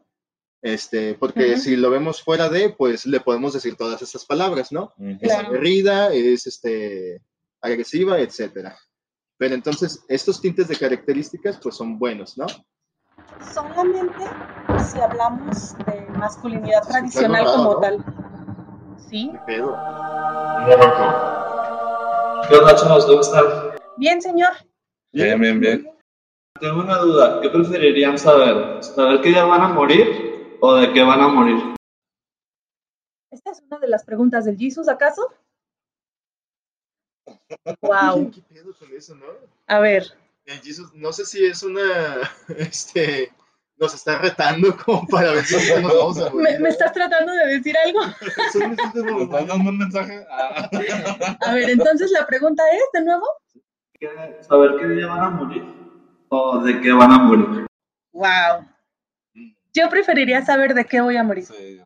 este, 0.62 1.14
porque 1.14 1.58
si 1.58 1.76
lo 1.76 1.90
vemos 1.90 2.22
fuera 2.22 2.50
de, 2.50 2.70
pues 2.70 3.06
le 3.06 3.22
podemos 3.22 3.54
decir 3.54 3.76
todas 3.76 4.02
esas 4.02 4.26
palabras, 4.26 4.72
¿no? 4.72 4.94
Es 4.98 5.20
Claro. 5.20 5.48
aguerrida, 5.48 6.14
es 6.14 6.48
este, 6.48 7.22
agresiva, 7.62 8.20
etcétera. 8.20 8.78
Pero 9.40 9.56
entonces, 9.56 10.04
estos 10.10 10.42
tintes 10.42 10.68
de 10.68 10.76
características, 10.76 11.58
pues 11.64 11.76
son 11.76 11.98
buenos, 11.98 12.38
¿no? 12.38 12.46
Solamente 13.54 14.26
si 14.86 15.00
hablamos 15.00 15.78
de 15.78 16.06
masculinidad 16.18 16.86
tradicional 16.86 17.46
como 17.46 17.80
tal. 17.80 18.04
Sí. 18.98 19.32
¿Qué 19.32 19.40
pedo? 19.46 19.78
¿Qué 22.50 22.56
onda, 22.56 22.76
chavos? 22.76 23.06
¿Cómo 23.06 23.22
están? 23.22 23.46
Bien, 23.96 24.22
señor. 24.22 24.52
Bien, 25.14 25.40
bien, 25.40 25.60
bien. 25.62 25.90
Tengo 26.60 26.82
una 26.82 26.98
duda. 26.98 27.40
¿Qué 27.42 27.50
preferirían 27.50 28.18
saber? 28.18 28.84
¿Saber 28.84 29.22
qué 29.22 29.30
día 29.30 29.46
van 29.46 29.62
a 29.62 29.70
morir 29.70 30.58
o 30.60 30.76
de 30.76 30.92
qué 30.92 31.02
van 31.02 31.22
a 31.22 31.30
morir? 31.30 31.76
Esta 33.32 33.52
es 33.52 33.62
una 33.62 33.80
de 33.80 33.88
las 33.88 34.04
preguntas 34.04 34.44
del 34.44 34.58
Jesus, 34.58 34.90
¿acaso? 34.90 35.32
Wow. 37.82 38.32
¿Qué 38.32 38.42
pedo 38.42 38.74
con 38.78 38.92
eso, 38.96 39.16
no? 39.16 39.26
A 39.68 39.80
ver, 39.80 40.04
Jesus, 40.64 40.94
no 40.94 41.12
sé 41.14 41.26
si 41.26 41.46
es 41.46 41.62
una, 41.64 41.82
este, 42.58 43.32
nos 43.78 43.94
está 43.94 44.18
retando 44.20 44.76
como 44.78 45.08
para 45.08 45.32
ver 45.32 45.46
si 45.46 45.56
nos 45.82 45.94
vamos 45.96 46.18
a 46.20 46.26
¿me, 46.26 46.42
morir. 46.42 46.60
me 46.60 46.70
estás 46.70 46.92
tratando 46.94 47.32
de 47.32 47.48
decir 47.48 47.76
algo? 47.78 48.00
Son 48.52 48.72
estos 48.72 48.94
¿Me 48.96 49.12
como- 49.12 49.24
estás 49.24 49.48
dando 49.48 49.70
un 49.70 49.78
mensaje? 49.78 50.26
Ah. 50.30 50.70
A 51.42 51.54
ver, 51.54 51.70
entonces 51.70 52.12
la 52.12 52.26
pregunta 52.28 52.64
es, 52.72 52.82
de 52.94 53.06
nuevo. 53.06 53.26
¿Qué- 54.00 54.38
¿Saber 54.42 54.72
qué 54.80 54.88
día 54.88 55.08
van 55.08 55.20
a 55.24 55.30
morir 55.30 55.64
o 56.30 56.60
de 56.62 56.80
qué 56.82 56.92
van 56.94 57.12
a 57.12 57.18
morir? 57.20 57.68
Wow. 58.12 58.66
Yo 59.74 59.90
preferiría 59.90 60.44
saber 60.44 60.74
de 60.74 60.86
qué 60.86 61.00
voy 61.02 61.16
a 61.18 61.24
morir. 61.24 61.46
Sí. 61.46 61.82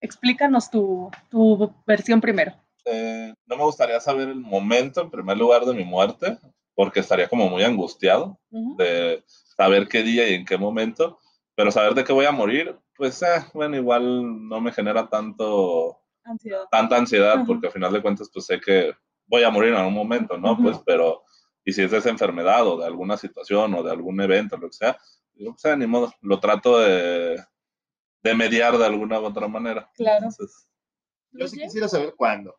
Explícanos 0.00 0.70
tu, 0.70 1.10
tu 1.30 1.74
versión 1.86 2.20
primero. 2.20 2.52
Eh, 2.84 3.32
no 3.46 3.56
me 3.56 3.64
gustaría 3.64 4.00
saber 4.00 4.28
el 4.28 4.40
momento, 4.40 5.00
en 5.00 5.10
primer 5.10 5.36
lugar, 5.36 5.64
de 5.64 5.74
mi 5.74 5.84
muerte, 5.84 6.38
porque 6.74 7.00
estaría 7.00 7.28
como 7.28 7.48
muy 7.48 7.62
angustiado 7.62 8.38
de 8.50 9.22
saber 9.26 9.88
qué 9.88 10.02
día 10.02 10.28
y 10.28 10.34
en 10.34 10.44
qué 10.44 10.58
momento, 10.58 11.18
pero 11.54 11.70
saber 11.70 11.94
de 11.94 12.04
qué 12.04 12.12
voy 12.12 12.26
a 12.26 12.32
morir, 12.32 12.76
pues, 12.96 13.22
eh, 13.22 13.44
bueno, 13.52 13.76
igual 13.76 14.48
no 14.48 14.60
me 14.60 14.72
genera 14.72 15.08
tanto, 15.08 15.98
Ansiedad. 16.24 16.64
tanta 16.70 16.96
ansiedad, 16.96 17.44
porque 17.46 17.68
al 17.68 17.72
final 17.72 17.92
de 17.92 18.02
cuentas, 18.02 18.30
pues 18.32 18.46
sé 18.46 18.60
que 18.60 18.92
voy 19.26 19.42
a 19.42 19.50
morir 19.50 19.72
en 19.72 19.78
algún 19.78 19.94
momento, 19.94 20.36
¿no? 20.36 20.56
Pues, 20.56 20.78
pero, 20.84 21.22
y 21.64 21.72
si 21.72 21.82
es 21.82 21.90
de 21.90 21.98
esa 21.98 22.10
enfermedad 22.10 22.66
o 22.66 22.76
de 22.78 22.86
alguna 22.86 23.16
situación 23.16 23.74
o 23.74 23.82
de 23.82 23.90
algún 23.90 24.20
evento, 24.20 24.56
lo 24.56 24.68
que 24.68 24.74
sea, 24.76 24.98
digo, 25.32 25.52
pues, 25.52 25.64
eh, 25.64 25.76
ni 25.76 25.86
modo, 25.86 26.12
lo 26.20 26.38
trato 26.40 26.78
de, 26.80 27.42
de 28.22 28.34
mediar 28.34 28.76
de 28.76 28.86
alguna 28.86 29.20
u 29.20 29.24
otra 29.24 29.48
manera. 29.48 29.90
Claro. 29.94 30.26
Entonces, 30.26 30.68
Yo 31.32 31.46
sí 31.48 31.58
quisiera 31.58 31.88
saber 31.88 32.14
cuándo. 32.16 32.54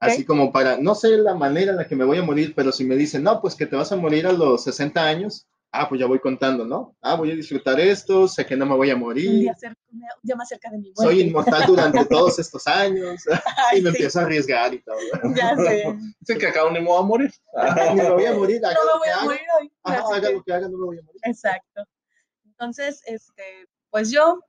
Así 0.00 0.24
como 0.24 0.52
para, 0.52 0.76
no 0.76 0.94
sé 0.94 1.16
la 1.16 1.34
manera 1.34 1.70
en 1.70 1.78
la 1.78 1.86
que 1.88 1.96
me 1.96 2.04
voy 2.04 2.18
a 2.18 2.22
morir, 2.22 2.52
pero 2.54 2.72
si 2.72 2.84
me 2.84 2.94
dicen, 2.96 3.22
no, 3.22 3.40
pues 3.40 3.54
que 3.54 3.66
te 3.66 3.76
vas 3.76 3.90
a 3.92 3.96
morir 3.96 4.26
a 4.26 4.32
los 4.32 4.64
60 4.64 5.02
años, 5.04 5.46
ah, 5.72 5.88
pues 5.88 6.00
ya 6.00 6.06
voy 6.06 6.18
contando, 6.18 6.64
¿no? 6.66 6.94
Ah, 7.00 7.14
voy 7.14 7.30
a 7.32 7.34
disfrutar 7.34 7.78
esto, 7.80 8.28
sé 8.28 8.44
que 8.44 8.56
no 8.56 8.66
me 8.66 8.74
voy 8.74 8.90
a 8.90 8.94
Un 8.94 9.00
morir, 9.00 9.30
día, 9.40 9.54
cer- 9.54 9.74
un 9.90 10.00
día 10.22 10.36
más 10.36 10.48
cerca 10.48 10.70
de 10.70 10.78
mi 10.78 10.92
muerte. 10.92 11.02
soy 11.02 11.20
inmortal 11.22 11.64
durante 11.66 12.04
todos 12.06 12.38
estos 12.38 12.66
años, 12.66 13.22
Ay, 13.70 13.78
y 13.78 13.82
me 13.82 13.90
sí, 13.90 13.96
empiezo 13.96 14.20
a 14.20 14.22
arriesgar 14.22 14.74
y 14.74 14.82
todo. 14.82 14.98
Ya 15.34 15.56
sé. 15.56 15.84
sí 16.26 16.36
que 16.38 16.46
acá 16.48 16.60
ni 16.70 16.80
modo 16.80 16.98
a 16.98 17.02
morir. 17.04 17.32
Me 17.94 18.10
voy 18.10 18.26
a 18.26 18.32
morir, 18.34 18.64
haga 18.64 18.74
No 18.74 18.80
me 18.84 18.92
lo 18.92 18.98
voy 18.98 19.08
a 19.08 19.24
morir 19.24 19.40
hoy. 19.60 19.72
ajá, 19.84 20.04
haga 20.14 20.30
lo 20.30 20.42
que 20.42 20.52
haga, 20.52 20.68
no 20.68 20.76
me 20.78 20.84
voy 20.86 20.98
a 20.98 21.02
morir. 21.02 21.20
Exacto. 21.24 21.84
Entonces, 22.44 23.00
este, 23.06 23.66
pues 23.90 24.10
yo 24.10 24.40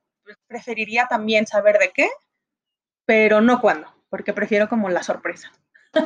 preferiría 0.46 1.06
también 1.08 1.46
saber 1.46 1.78
de 1.78 1.90
qué, 1.94 2.08
pero 3.06 3.40
no 3.40 3.60
cuándo, 3.60 3.88
porque 4.10 4.32
prefiero 4.34 4.68
como 4.68 4.88
la 4.90 5.02
sorpresa. 5.02 5.50
Sí, 5.94 6.00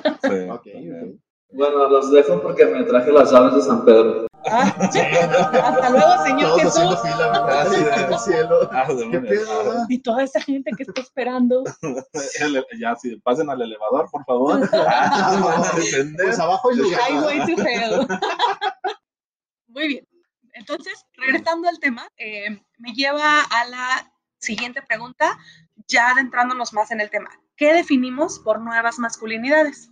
Ok, 0.51 0.63
también. 0.73 1.15
ok. 1.15 1.21
Bueno, 1.57 1.89
los 1.89 2.11
dejo 2.11 2.41
porque 2.43 2.67
me 2.67 2.83
traje 2.85 3.13
las 3.13 3.31
llaves 3.31 3.55
de 3.55 3.63
San 3.63 3.85
Pedro. 3.85 4.27
Ah, 4.47 4.75
hasta 4.79 5.91
luego, 5.91 6.25
Señor 6.25 6.51
Todos 6.51 6.65
haciendo 6.67 6.97
Jesús. 6.97 7.01
fila, 7.13 7.27
¿verdad? 7.29 7.61
Así 7.61 7.75
Así 7.77 7.85
de- 7.85 7.95
en 8.05 8.13
el 8.13 8.19
cielo. 8.19 8.59
Ah, 8.73 8.87
¿Qué 9.11 9.21
pedo, 9.21 9.59
verdad? 9.65 9.87
Y 9.89 9.99
toda 10.01 10.23
esa 10.25 10.41
gente 10.41 10.71
que 10.77 10.83
está 10.83 11.01
esperando. 11.01 11.63
El- 12.41 12.65
ya, 12.81 12.97
sí, 12.97 13.17
pasen 13.23 13.49
al 13.51 13.63
elevador, 13.63 14.11
por 14.11 14.25
favor. 14.25 14.69
Ah, 14.73 15.41
van 15.45 15.65
a 15.65 15.73
descender. 15.77 16.27
Pues 16.27 16.39
abajo 16.41 16.71
hay 16.71 16.77
lugar. 16.77 17.01
Highway 17.09 17.55
to 17.55 17.63
hell. 17.63 18.07
Muy 19.69 19.89
bien. 19.89 20.09
Entonces, 20.55 21.05
regresando 21.15 21.69
al 21.69 21.79
tema, 21.81 22.09
eh, 22.17 22.61
me 22.79 22.93
lleva 22.93 23.43
a 23.43 23.65
la 23.67 24.13
siguiente 24.39 24.83
pregunta, 24.83 25.37
ya 25.89 26.11
adentrándonos 26.11 26.73
más 26.73 26.91
en 26.91 27.01
el 27.01 27.11
tema. 27.11 27.31
¿Qué 27.57 27.73
definimos 27.73 28.39
por 28.39 28.61
nuevas 28.61 28.99
masculinidades? 28.99 29.91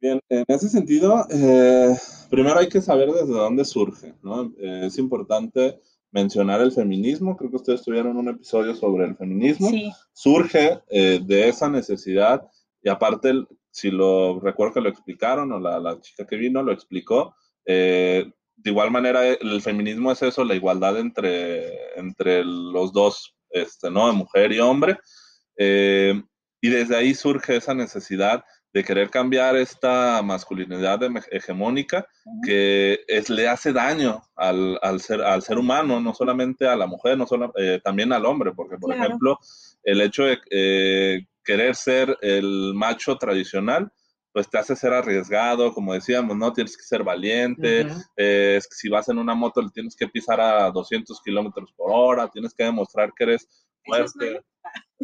Bien, 0.00 0.20
en 0.28 0.44
ese 0.48 0.68
sentido, 0.68 1.26
eh, 1.30 1.94
primero 2.30 2.58
hay 2.58 2.68
que 2.68 2.80
saber 2.80 3.10
desde 3.10 3.32
dónde 3.32 3.64
surge, 3.64 4.14
¿no? 4.22 4.44
Eh, 4.58 4.82
es 4.86 4.98
importante 4.98 5.78
mencionar 6.10 6.60
el 6.62 6.72
feminismo, 6.72 7.36
creo 7.36 7.50
que 7.50 7.56
ustedes 7.56 7.82
tuvieron 7.82 8.16
un 8.16 8.28
episodio 8.28 8.74
sobre 8.74 9.04
el 9.04 9.16
feminismo. 9.16 9.68
Sí, 9.68 9.92
Surge 10.12 10.80
eh, 10.88 11.20
de 11.22 11.48
esa 11.48 11.68
necesidad 11.68 12.42
y 12.82 12.88
aparte, 12.88 13.30
el- 13.30 13.46
si 13.70 13.90
lo 13.90 14.40
recuerdo 14.40 14.74
que 14.74 14.80
lo 14.80 14.88
explicaron 14.88 15.52
o 15.52 15.60
la, 15.60 15.78
la 15.78 16.00
chica 16.00 16.26
que 16.26 16.36
vino 16.36 16.62
lo 16.62 16.72
explicó, 16.72 17.36
eh, 17.66 18.30
de 18.56 18.70
igual 18.70 18.90
manera 18.90 19.26
el 19.26 19.62
feminismo 19.62 20.10
es 20.10 20.22
eso, 20.22 20.44
la 20.44 20.54
igualdad 20.54 20.98
entre, 20.98 21.98
entre 21.98 22.42
los 22.44 22.92
dos, 22.92 23.36
este, 23.50 23.90
¿no? 23.90 24.12
Mujer 24.12 24.50
y 24.52 24.58
hombre. 24.58 24.98
Eh, 25.62 26.14
y 26.62 26.68
desde 26.70 26.96
ahí 26.96 27.14
surge 27.14 27.56
esa 27.56 27.74
necesidad 27.74 28.42
de 28.72 28.82
querer 28.84 29.10
cambiar 29.10 29.56
esta 29.56 30.22
masculinidad 30.22 31.00
hege- 31.02 31.26
hegemónica 31.30 32.06
que 32.46 33.00
es, 33.08 33.28
le 33.28 33.46
hace 33.48 33.72
daño 33.72 34.22
al, 34.36 34.78
al 34.80 35.00
ser, 35.00 35.20
al 35.20 35.42
ser 35.42 35.58
humano, 35.58 36.00
no 36.00 36.14
solamente 36.14 36.66
a 36.66 36.76
la 36.76 36.86
mujer, 36.86 37.18
no 37.18 37.26
solo, 37.26 37.52
eh, 37.56 37.80
también 37.84 38.12
al 38.12 38.24
hombre, 38.24 38.52
porque 38.52 38.78
por 38.78 38.90
Claro. 38.94 39.04
ejemplo, 39.06 39.38
el 39.82 40.00
hecho 40.00 40.24
de 40.24 40.38
eh, 40.50 41.26
querer 41.44 41.74
ser 41.76 42.16
el 42.22 42.72
macho 42.74 43.16
tradicional, 43.18 43.92
pues 44.32 44.48
te 44.48 44.58
hace 44.58 44.76
ser 44.76 44.92
arriesgado, 44.94 45.74
como 45.74 45.92
decíamos, 45.92 46.36
¿no? 46.36 46.52
Tienes 46.52 46.76
que 46.76 46.84
ser 46.84 47.02
valiente, 47.02 47.86
eh, 48.16 48.60
si 48.70 48.88
vas 48.88 49.08
en 49.08 49.18
una 49.18 49.34
moto 49.34 49.60
le 49.60 49.70
tienes 49.70 49.96
que 49.96 50.06
pisar 50.08 50.40
a 50.40 50.70
200 50.70 51.20
kilómetros 51.22 51.72
por 51.72 51.90
hora, 51.92 52.28
tienes 52.28 52.54
que 52.54 52.64
demostrar 52.64 53.12
que 53.14 53.24
eres 53.24 53.42
¿Eso 53.42 54.04
es 54.04 54.12
fuerte. 54.12 54.42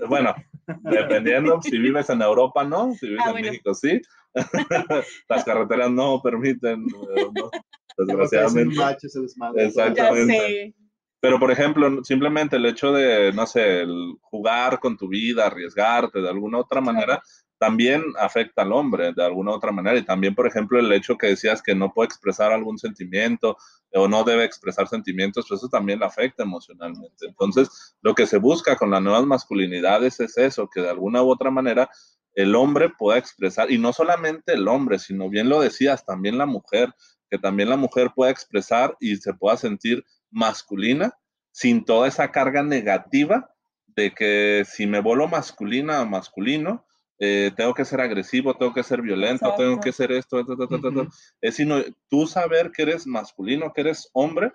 Bueno, 0.08 0.34
dependiendo, 0.82 1.60
si 1.62 1.78
vives 1.78 2.10
en 2.10 2.22
Europa, 2.22 2.64
no, 2.64 2.92
si 2.94 3.08
vives 3.08 3.22
Ah, 3.24 3.28
en 3.28 3.32
bueno. 3.32 3.48
México, 3.48 3.74
sí. 3.74 4.00
Las 5.28 5.44
carreteras 5.44 5.90
no 5.90 6.20
permiten, 6.22 6.82
eh, 6.84 7.26
no, 7.32 7.50
desgraciadamente. 7.98 8.76
macho 8.76 9.06
ese 9.06 9.20
desmadre. 9.20 9.64
Exacto. 9.64 9.94
Ya 9.96 10.08
Exactamente. 10.08 10.34
sé. 10.38 10.74
Pero, 11.20 11.40
por 11.40 11.50
ejemplo, 11.50 12.04
simplemente 12.04 12.56
el 12.56 12.66
hecho 12.66 12.92
de, 12.92 13.32
no 13.32 13.46
sé, 13.46 13.80
el 13.80 14.14
jugar 14.20 14.78
con 14.78 14.96
tu 14.96 15.08
vida, 15.08 15.46
arriesgarte 15.46 16.20
de 16.20 16.28
alguna 16.28 16.58
otra 16.58 16.80
manera, 16.80 17.20
también 17.58 18.02
afecta 18.18 18.62
al 18.62 18.72
hombre 18.72 19.12
de 19.12 19.24
alguna 19.24 19.52
otra 19.52 19.72
manera. 19.72 19.98
Y 19.98 20.04
también, 20.04 20.34
por 20.34 20.46
ejemplo, 20.46 20.78
el 20.78 20.92
hecho 20.92 21.16
que 21.16 21.28
decías 21.28 21.62
que 21.62 21.74
no 21.74 21.92
puede 21.92 22.06
expresar 22.06 22.52
algún 22.52 22.78
sentimiento 22.78 23.56
o 23.92 24.08
no 24.08 24.24
debe 24.24 24.44
expresar 24.44 24.88
sentimientos, 24.88 25.46
pues 25.48 25.60
eso 25.60 25.68
también 25.68 26.00
le 26.00 26.06
afecta 26.06 26.42
emocionalmente. 26.42 27.26
Entonces, 27.26 27.96
lo 28.02 28.14
que 28.14 28.26
se 28.26 28.38
busca 28.38 28.76
con 28.76 28.90
las 28.90 29.02
nuevas 29.02 29.24
masculinidades 29.24 30.20
es 30.20 30.36
eso, 30.36 30.68
que 30.68 30.82
de 30.82 30.90
alguna 30.90 31.22
u 31.22 31.30
otra 31.30 31.50
manera 31.50 31.88
el 32.34 32.54
hombre 32.54 32.90
pueda 32.90 33.18
expresar, 33.18 33.70
y 33.70 33.78
no 33.78 33.94
solamente 33.94 34.52
el 34.52 34.68
hombre, 34.68 34.98
sino 34.98 35.30
bien 35.30 35.48
lo 35.48 35.60
decías, 35.60 36.04
también 36.04 36.36
la 36.36 36.44
mujer, 36.44 36.92
que 37.30 37.38
también 37.38 37.70
la 37.70 37.76
mujer 37.76 38.12
pueda 38.14 38.30
expresar 38.30 38.94
y 39.00 39.16
se 39.16 39.32
pueda 39.32 39.56
sentir 39.56 40.04
masculina 40.30 41.16
sin 41.50 41.84
toda 41.84 42.06
esa 42.06 42.30
carga 42.30 42.62
negativa 42.62 43.50
de 43.86 44.12
que 44.12 44.64
si 44.66 44.86
me 44.86 45.00
vuelvo 45.00 45.26
masculina 45.26 46.02
o 46.02 46.06
masculino, 46.06 46.85
eh, 47.18 47.50
tengo 47.56 47.72
que 47.74 47.84
ser 47.84 48.00
agresivo, 48.00 48.54
tengo 48.56 48.72
que 48.74 48.82
ser 48.82 49.00
violento, 49.02 49.46
Exacto. 49.46 49.62
tengo 49.62 49.80
que 49.80 49.92
ser 49.92 50.12
esto, 50.12 50.44
ta, 50.44 50.56
ta, 50.56 50.66
ta, 50.66 50.80
ta. 50.80 50.88
Ujú. 50.88 51.08
es 51.40 51.54
sino 51.56 51.82
tú 52.08 52.26
saber 52.26 52.70
que 52.72 52.82
eres 52.82 53.06
masculino, 53.06 53.72
que 53.72 53.80
eres 53.82 54.08
hombre, 54.12 54.52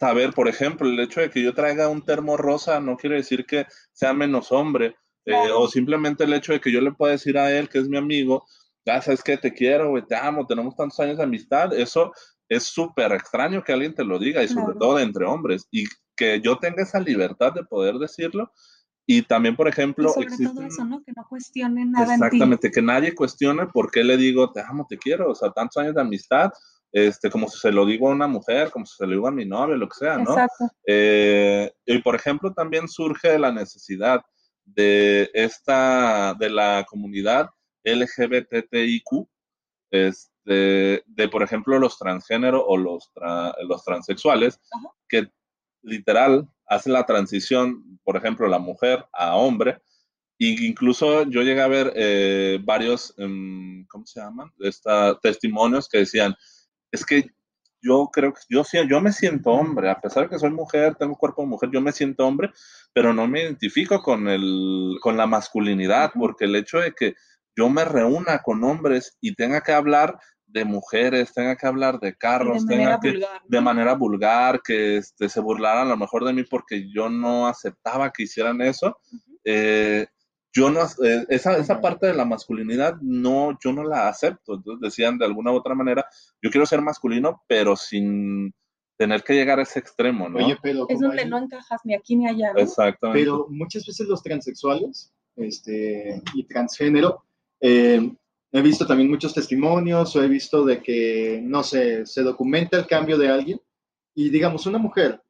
saber, 0.00 0.32
por 0.32 0.48
ejemplo, 0.48 0.88
el 0.88 0.98
hecho 1.00 1.20
de 1.20 1.30
que 1.30 1.42
yo 1.42 1.54
traiga 1.54 1.88
un 1.88 2.02
termo 2.04 2.36
rosa 2.36 2.80
no 2.80 2.96
quiere 2.96 3.16
decir 3.16 3.44
que 3.46 3.66
sea 3.92 4.12
menos 4.12 4.50
hombre, 4.52 4.96
eh, 5.24 5.30
Claro. 5.30 5.60
o 5.60 5.68
simplemente 5.68 6.24
el 6.24 6.32
hecho 6.32 6.52
de 6.52 6.60
que 6.60 6.72
yo 6.72 6.80
le 6.80 6.92
pueda 6.92 7.12
decir 7.12 7.38
a 7.38 7.52
él 7.52 7.68
que 7.68 7.78
es 7.78 7.88
mi 7.88 7.96
amigo, 7.98 8.44
ya 8.84 9.00
sabes 9.00 9.22
que 9.22 9.36
te 9.36 9.52
quiero, 9.52 9.90
güey, 9.90 10.04
te 10.04 10.16
amo, 10.16 10.44
tenemos 10.46 10.74
tantos 10.74 10.98
años 10.98 11.18
de 11.18 11.22
amistad, 11.22 11.72
eso 11.74 12.12
es 12.48 12.64
súper 12.64 13.12
extraño 13.12 13.62
que 13.62 13.72
alguien 13.72 13.94
te 13.94 14.02
lo 14.04 14.18
diga 14.18 14.42
y 14.42 14.48
sobre 14.48 14.64
Claro. 14.64 14.78
todo 14.80 14.98
entre 14.98 15.24
hombres 15.24 15.68
y 15.70 15.84
que 16.16 16.40
yo 16.40 16.58
tenga 16.58 16.82
esa 16.82 16.98
libertad 16.98 17.52
de 17.52 17.64
poder 17.64 17.94
decirlo 17.96 18.50
y 19.06 19.22
también, 19.22 19.56
por 19.56 19.66
Y 19.66 19.70
ejemplo, 19.70 20.10
sobre 20.10 20.28
todo 20.28 20.62
eso, 20.62 20.84
¿no? 20.84 21.02
Que 21.02 21.12
no 21.16 21.26
cuestionen 21.28 21.90
nada 21.92 22.14
en 22.14 22.20
ti. 22.20 22.26
Exactamente, 22.26 22.70
que 22.70 22.82
nadie 22.82 23.14
cuestione 23.14 23.66
por 23.66 23.90
qué 23.90 24.04
le 24.04 24.16
digo, 24.16 24.52
te 24.52 24.60
amo, 24.60 24.86
te 24.88 24.96
quiero, 24.98 25.30
o 25.30 25.34
sea, 25.34 25.50
tantos 25.50 25.76
años 25.78 25.94
de 25.94 26.00
amistad, 26.00 26.50
este, 26.92 27.30
como 27.30 27.48
si 27.48 27.58
se 27.58 27.72
lo 27.72 27.84
digo 27.86 28.08
a 28.08 28.12
una 28.12 28.28
mujer, 28.28 28.70
como 28.70 28.84
si 28.86 28.96
se 28.96 29.06
lo 29.06 29.12
digo 29.12 29.26
a 29.26 29.32
mi 29.32 29.44
novia, 29.46 29.76
lo 29.76 29.88
que 29.88 29.96
sea, 29.96 30.18
¿no? 30.18 30.30
Exacto. 30.30 30.68
Eh, 30.86 31.72
y 31.86 31.98
por 31.98 32.14
ejemplo, 32.14 32.52
también 32.52 32.86
surge 32.86 33.38
la 33.38 33.50
necesidad 33.50 34.20
de 34.64 35.30
esta, 35.34 36.34
de 36.38 36.50
la 36.50 36.84
comunidad 36.88 37.48
LGBTIQ, 37.84 39.26
este, 39.90 41.02
de, 41.06 41.28
por 41.30 41.42
ejemplo, 41.42 41.78
los 41.78 41.98
transgénero 41.98 42.64
o 42.64 42.76
los, 42.76 43.10
tra- 43.14 43.54
los 43.66 43.84
transexuales, 43.84 44.60
Ajá. 44.72 44.88
que 45.08 45.28
literal 45.82 46.48
hacen 46.72 46.92
la 46.92 47.04
transición, 47.04 48.00
por 48.02 48.16
ejemplo, 48.16 48.48
la 48.48 48.58
mujer 48.58 49.04
a 49.12 49.36
hombre, 49.36 49.80
y 50.38 50.66
incluso 50.66 51.24
yo 51.24 51.42
llegué 51.42 51.60
a 51.60 51.68
ver 51.68 51.92
eh, 51.94 52.58
varios, 52.64 53.14
em, 53.18 53.86
¿cómo 53.86 54.06
se 54.06 54.20
llaman? 54.20 54.50
Esta, 54.58 55.18
testimonios 55.20 55.88
que 55.88 55.98
decían, 55.98 56.34
es 56.90 57.04
que 57.06 57.30
yo 57.80 58.08
creo 58.12 58.32
que 58.32 58.40
yo, 58.48 58.64
yo 58.88 59.00
me 59.00 59.12
siento 59.12 59.50
hombre, 59.50 59.90
a 59.90 60.00
pesar 60.00 60.24
de 60.24 60.30
que 60.30 60.38
soy 60.38 60.50
mujer, 60.50 60.94
tengo 60.94 61.16
cuerpo 61.16 61.42
de 61.42 61.48
mujer, 61.48 61.70
yo 61.72 61.80
me 61.80 61.92
siento 61.92 62.26
hombre, 62.26 62.50
pero 62.92 63.12
no 63.12 63.26
me 63.26 63.42
identifico 63.42 64.02
con, 64.02 64.28
el, 64.28 64.96
con 65.00 65.16
la 65.16 65.26
masculinidad, 65.26 66.12
porque 66.14 66.44
el 66.46 66.56
hecho 66.56 66.78
de 66.78 66.92
que 66.92 67.14
yo 67.56 67.68
me 67.68 67.84
reúna 67.84 68.38
con 68.38 68.64
hombres 68.64 69.18
y 69.20 69.34
tenga 69.34 69.60
que 69.60 69.72
hablar 69.72 70.18
de 70.52 70.64
mujeres, 70.64 71.32
tenga 71.32 71.56
que 71.56 71.66
hablar 71.66 71.98
de 72.00 72.14
carros, 72.14 72.66
de 72.66 72.76
manera 72.76 72.98
tenga 72.98 73.00
que 73.00 73.10
vulgar. 73.12 73.42
de 73.48 73.56
¿no? 73.58 73.62
manera 73.62 73.94
vulgar, 73.94 74.60
que 74.62 74.96
este, 74.98 75.28
se 75.28 75.40
burlaran 75.40 75.86
a 75.86 75.90
lo 75.90 75.96
mejor 75.96 76.24
de 76.24 76.32
mí 76.32 76.42
porque 76.44 76.88
yo 76.92 77.08
no 77.08 77.46
aceptaba 77.46 78.12
que 78.12 78.24
hicieran 78.24 78.60
eso. 78.60 78.96
Ujú. 79.12 79.38
Eh, 79.44 80.06
yo 80.54 80.70
no, 80.70 80.82
eh, 80.82 81.24
esa, 81.30 81.56
esa 81.56 81.80
parte 81.80 82.06
de 82.06 82.14
la 82.14 82.26
masculinidad 82.26 82.96
no, 83.00 83.58
yo 83.64 83.72
no 83.72 83.84
la 83.84 84.08
acepto. 84.08 84.54
Entonces 84.56 84.80
decían 84.82 85.16
de 85.18 85.24
alguna 85.24 85.50
u 85.50 85.56
otra 85.56 85.74
manera, 85.74 86.04
yo 86.42 86.50
quiero 86.50 86.66
ser 86.66 86.82
masculino, 86.82 87.42
pero 87.48 87.74
sin 87.74 88.54
tener 88.98 89.22
que 89.24 89.32
llegar 89.34 89.58
a 89.58 89.62
ese 89.62 89.78
extremo, 89.78 90.28
¿no? 90.28 90.44
Oye, 90.44 90.56
pero 90.62 90.86
Es 90.88 91.00
donde 91.00 91.22
hay- 91.22 91.28
no 91.28 91.38
encajas 91.38 91.80
ni 91.84 91.94
aquí 91.94 92.16
ni 92.16 92.28
allá. 92.28 92.52
¿no? 92.52 92.60
Exactamente. 92.60 93.18
Pero 93.18 93.46
muchas 93.48 93.86
veces 93.86 94.06
los 94.06 94.22
transexuales 94.22 95.12
este, 95.36 96.22
y 96.34 96.44
transgénero, 96.44 97.24
eh, 97.60 98.14
he 98.52 98.60
visto 98.62 98.86
también 98.86 99.08
muchos 99.10 99.32
testimonios 99.34 100.14
o 100.14 100.22
he 100.22 100.28
visto 100.28 100.64
de 100.64 100.82
que, 100.82 101.40
no 101.42 101.62
sé, 101.62 102.04
se 102.06 102.22
documenta 102.22 102.76
el 102.78 102.86
cambio 102.86 103.16
de 103.18 103.28
alguien 103.28 103.60
y 104.14 104.28
digamos, 104.28 104.66
una 104.66 104.78
mujer 104.78 105.20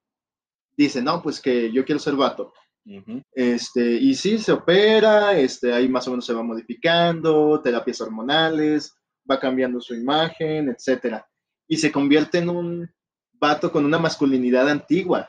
dice, 0.77 1.01
no, 1.03 1.23
pues 1.23 1.41
que 1.41 1.71
yo 1.73 1.85
quiero 1.85 1.99
ser 2.01 2.15
vato. 2.15 2.53
Este, 3.33 3.93
y 3.93 4.15
sí, 4.15 4.39
se 4.39 4.51
opera, 4.53 5.39
este, 5.39 5.73
ahí 5.73 5.89
más 5.89 6.07
o 6.09 6.11
menos 6.11 6.27
se 6.27 6.33
va 6.35 6.43
modificando, 6.43 7.61
terapias 7.63 8.01
hormonales, 8.01 8.93
va 9.31 9.39
cambiando 9.39 9.81
su 9.81 9.95
imagen, 9.95 10.69
etcétera. 10.69 11.25
Y 11.69 11.77
se 11.77 11.93
convierte 11.93 12.39
en 12.39 12.49
un 12.49 12.91
vato 13.35 13.71
con 13.71 13.85
una 13.85 13.99
masculinidad 13.99 14.69
antigua. 14.69 15.29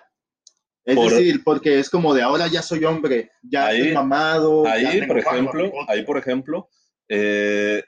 Es 0.84 0.96
Por- 0.96 1.12
decir, 1.12 1.44
porque 1.44 1.78
es 1.80 1.90
como 1.90 2.14
de 2.14 2.24
ahora 2.24 2.48
ya 2.48 2.62
soy 2.64 2.84
hombre, 2.86 3.32
ya 3.44 3.68
Ahí- 3.68 3.78
estoy 3.82 3.94
mamado. 3.94 4.66
ya 4.66 4.72
Ahí, 4.74 5.00
tengo 5.00 5.08
por 5.14 5.20
ejemplo, 5.20 5.72
ahí, 5.88 6.04
por 6.04 6.18
ejemplo, 6.18 6.70
eh, 7.10 7.84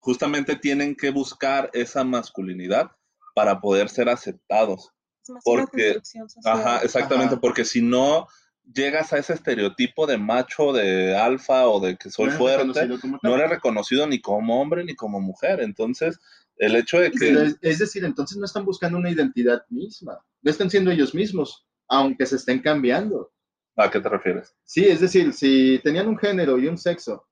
justamente 0.00 0.56
tienen 0.56 0.94
que 0.94 1.10
buscar 1.10 1.70
esa 1.72 2.04
masculinidad 2.04 2.90
para 3.34 3.60
poder 3.60 3.88
ser 3.88 4.08
aceptados. 4.08 4.90
Es 5.22 5.30
más 5.30 5.42
una 5.46 5.62
porque- 5.64 5.94
construcción 5.94 6.30
social. 6.30 6.60
Ajá, 6.60 6.78
exactamente, 6.84 7.34
Ajá. 7.34 7.40
porque 7.40 7.64
si 7.64 7.82
no 7.82 8.26
llegas 8.72 9.12
a 9.12 9.18
ese 9.18 9.32
estereotipo 9.34 10.06
de 10.06 10.18
macho, 10.18 10.72
de 10.72 11.16
alfa 11.16 11.68
o 11.68 11.80
de 11.80 11.96
que 11.96 12.10
soy 12.10 12.26
No 12.26 12.32
fuerte, 12.32 12.88
no 13.22 13.34
eres 13.34 13.50
reconocido 13.50 14.06
ni 14.06 14.20
como 14.20 14.60
hombre 14.60 14.84
ni 14.84 14.94
como 14.96 15.20
mujer. 15.20 15.60
Entonces, 15.60 16.18
el 16.56 16.74
hecho 16.74 16.98
de 16.98 17.10
que... 17.10 17.30
es, 17.30 17.56
es 17.60 17.78
decir, 17.78 18.04
entonces 18.04 18.38
no 18.38 18.44
están 18.46 18.64
buscando 18.64 18.98
una 18.98 19.10
identidad 19.10 19.62
misma, 19.68 20.18
no 20.42 20.50
están 20.50 20.70
siendo 20.70 20.90
ellos 20.90 21.14
mismos, 21.14 21.66
aunque 21.88 22.26
se 22.26 22.36
estén 22.36 22.60
cambiando. 22.60 23.32
¿A 23.76 23.90
qué 23.90 24.00
te 24.00 24.08
refieres? 24.08 24.56
Sí, 24.64 24.84
es 24.86 25.00
decir, 25.00 25.32
si 25.32 25.78
tenían 25.84 26.08
un 26.08 26.16
género 26.16 26.58
y 26.58 26.66
un 26.66 26.78
sexo, 26.78 27.26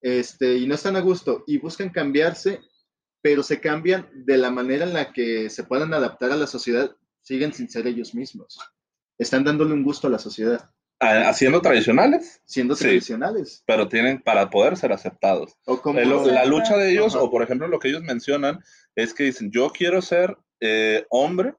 este, 0.00 0.56
y 0.56 0.66
no 0.66 0.74
están 0.74 0.96
a 0.96 1.00
gusto 1.00 1.44
y 1.46 1.58
buscan 1.58 1.90
cambiarse, 1.90 2.60
pero 3.20 3.42
se 3.42 3.60
cambian 3.60 4.08
de 4.14 4.38
la 4.38 4.50
manera 4.50 4.84
en 4.84 4.92
la 4.94 5.12
que 5.12 5.50
se 5.50 5.64
puedan 5.64 5.92
adaptar 5.94 6.30
a 6.32 6.36
la 6.36 6.46
sociedad, 6.46 6.94
siguen 7.22 7.52
sin 7.52 7.68
ser 7.68 7.86
ellos 7.86 8.14
mismos. 8.14 8.58
Están 9.18 9.44
dándole 9.44 9.74
un 9.74 9.82
gusto 9.82 10.06
a 10.06 10.10
la 10.10 10.18
sociedad, 10.18 10.70
Ah, 11.00 11.28
Haciendo 11.28 11.60
tradicionales, 11.62 12.42
siendo 12.44 12.74
Sí. 12.74 12.82
tradicionales. 12.82 13.62
pero 13.66 13.86
tienen 13.86 14.20
para 14.20 14.50
poder 14.50 14.76
ser 14.76 14.92
aceptados. 14.92 15.54
O 15.64 15.80
como, 15.80 16.00
Eh, 16.00 16.04
lo- 16.04 16.26
la 16.26 16.44
lucha 16.44 16.76
de 16.76 16.90
ellos, 16.90 17.14
Ajá. 17.14 17.22
o 17.22 17.30
por 17.30 17.40
ejemplo 17.44 17.68
lo 17.68 17.78
que 17.78 17.86
ellos 17.88 18.02
mencionan, 18.02 18.58
es 18.96 19.14
que 19.14 19.22
dicen, 19.22 19.50
yo 19.52 19.70
quiero 19.70 20.02
ser 20.02 20.36
eh, 20.60 21.06
hombre 21.10 21.54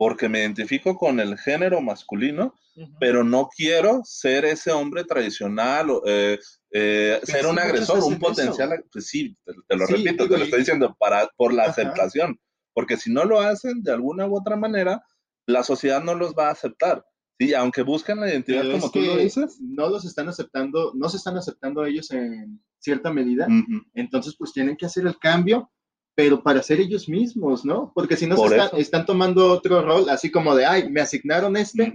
porque 0.00 0.30
me 0.30 0.38
identifico 0.38 0.96
con 0.96 1.20
el 1.20 1.36
género 1.36 1.82
masculino, 1.82 2.54
Ujú. 2.74 2.90
pero 2.98 3.22
no 3.22 3.50
quiero 3.54 4.00
ser 4.02 4.46
ese 4.46 4.72
hombre 4.72 5.04
tradicional, 5.04 5.90
o, 5.90 6.02
eh, 6.06 6.38
eh, 6.70 7.20
ser 7.22 7.44
un 7.44 7.58
agresor, 7.58 8.02
un 8.04 8.18
potencial, 8.18 8.72
eso. 8.72 8.82
pues 8.90 9.08
sí, 9.08 9.36
te, 9.44 9.52
te 9.68 9.76
lo 9.76 9.86
Sí, 9.86 9.92
repito, 9.96 10.26
te 10.26 10.38
lo 10.38 10.44
estoy 10.44 10.60
diciendo, 10.60 10.96
para, 10.98 11.28
por 11.36 11.52
la 11.52 11.64
Ajá. 11.64 11.72
aceptación, 11.72 12.40
porque 12.72 12.96
si 12.96 13.12
no 13.12 13.26
lo 13.26 13.40
hacen 13.40 13.82
de 13.82 13.92
alguna 13.92 14.26
u 14.26 14.38
otra 14.38 14.56
manera, 14.56 15.04
la 15.46 15.62
sociedad 15.62 16.02
no 16.02 16.14
los 16.14 16.32
va 16.32 16.48
a 16.48 16.52
aceptar. 16.52 17.04
Sí, 17.38 17.52
aunque 17.52 17.82
busquen 17.82 18.20
la 18.20 18.30
identidad 18.30 18.62
Pero 18.62 18.78
como 18.78 18.90
tú 18.90 19.02
lo 19.02 19.18
dices. 19.18 19.58
no 19.60 19.90
los 19.90 20.06
están 20.06 20.30
aceptando, 20.30 20.92
no 20.94 21.10
se 21.10 21.18
están 21.18 21.36
aceptando 21.36 21.84
ellos 21.84 22.10
en 22.12 22.64
cierta 22.78 23.12
medida, 23.12 23.48
ujú, 23.48 23.82
entonces 23.92 24.34
pues 24.38 24.54
tienen 24.54 24.78
que 24.78 24.86
hacer 24.86 25.06
el 25.06 25.18
cambio, 25.18 25.70
pero 26.14 26.42
para 26.42 26.62
ser 26.62 26.80
ellos 26.80 27.08
mismos, 27.08 27.64
¿no? 27.64 27.92
Porque 27.94 28.16
si 28.16 28.26
no 28.26 28.36
se 28.36 28.42
están, 28.64 28.80
están 28.80 29.06
tomando 29.06 29.46
otro 29.52 29.82
rol, 29.82 30.08
así 30.10 30.30
como 30.30 30.54
de, 30.54 30.66
ay, 30.66 30.90
me 30.90 31.00
asignaron 31.00 31.56
este, 31.56 31.92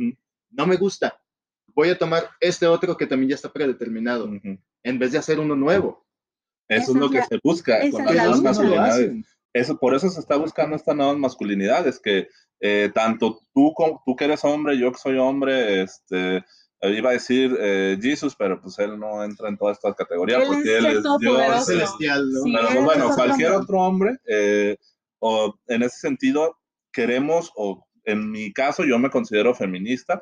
no 0.52 0.66
me 0.68 0.78
gusta, 0.78 1.20
voy 1.76 1.90
a 1.90 1.98
tomar 1.98 2.30
este 2.40 2.66
otro 2.66 2.96
que 2.98 3.06
también 3.08 3.30
ya 3.30 3.36
está 3.36 3.52
predeterminado, 3.52 4.30
en 4.84 5.00
vez 5.00 5.12
de 5.12 5.18
hacer 5.20 5.40
uno 5.40 5.56
nuevo. 5.56 6.06
Eso 6.68 6.92
es 6.94 6.98
lo 6.98 7.10
que 7.10 7.20
la- 7.20 7.26
se 7.28 7.40
busca 7.44 7.80
con 7.92 8.06
las 8.06 8.16
la 8.16 8.24
nuevas 8.24 8.38
no 8.38 8.44
masculinidades. 8.50 9.26
Eso, 9.54 9.78
por 9.78 9.94
eso 9.96 10.10
se 10.10 10.20
está 10.20 10.36
buscando 10.36 10.76
estas 10.76 10.96
nuevas 10.96 11.18
masculinidades, 11.18 12.00
que 12.00 12.28
eh, 12.62 12.90
tanto 12.96 13.40
tú, 13.54 13.74
como- 13.76 14.02
tú 14.06 14.16
que 14.16 14.26
eres 14.26 14.44
hombre, 14.44 14.78
yo 14.80 14.92
que 14.92 14.98
soy 14.98 15.18
hombre, 15.18 15.82
este, 15.84 16.38
eh, 16.38 16.44
iba 16.82 17.10
a 17.10 17.14
decir 17.14 17.56
eh, 17.60 17.98
Jesus, 18.02 18.36
pero 18.36 18.62
pues 18.62 18.78
él 18.80 19.00
no 19.00 19.24
entra 19.24 19.50
en 19.50 19.58
todas 19.58 19.78
estas 19.78 19.96
categorías 19.96 20.42
Él 20.42 20.48
porque 20.48 20.78
es 20.78 20.80
él 20.80 20.86
es. 20.86 21.04
Dios. 21.04 21.18
Pero- 21.22 21.62
celestial, 21.62 22.32
¿no? 22.32 22.44
Sí, 22.44 22.54
Pero 22.56 22.68
pues, 22.68 22.84
bueno, 22.84 23.16
cualquier 23.16 23.52
hombre. 23.52 23.64
otro 23.64 23.82
hombre, 23.82 24.18
eh, 24.28 24.78
o 25.20 25.56
en 25.68 25.84
ese 25.84 25.98
sentido, 25.98 26.58
queremos, 26.92 27.52
o 27.56 27.86
en 28.04 28.30
mi 28.30 28.54
caso, 28.54 28.84
yo 28.84 29.00
me 29.00 29.10
considero 29.10 29.56
feminista, 29.56 30.22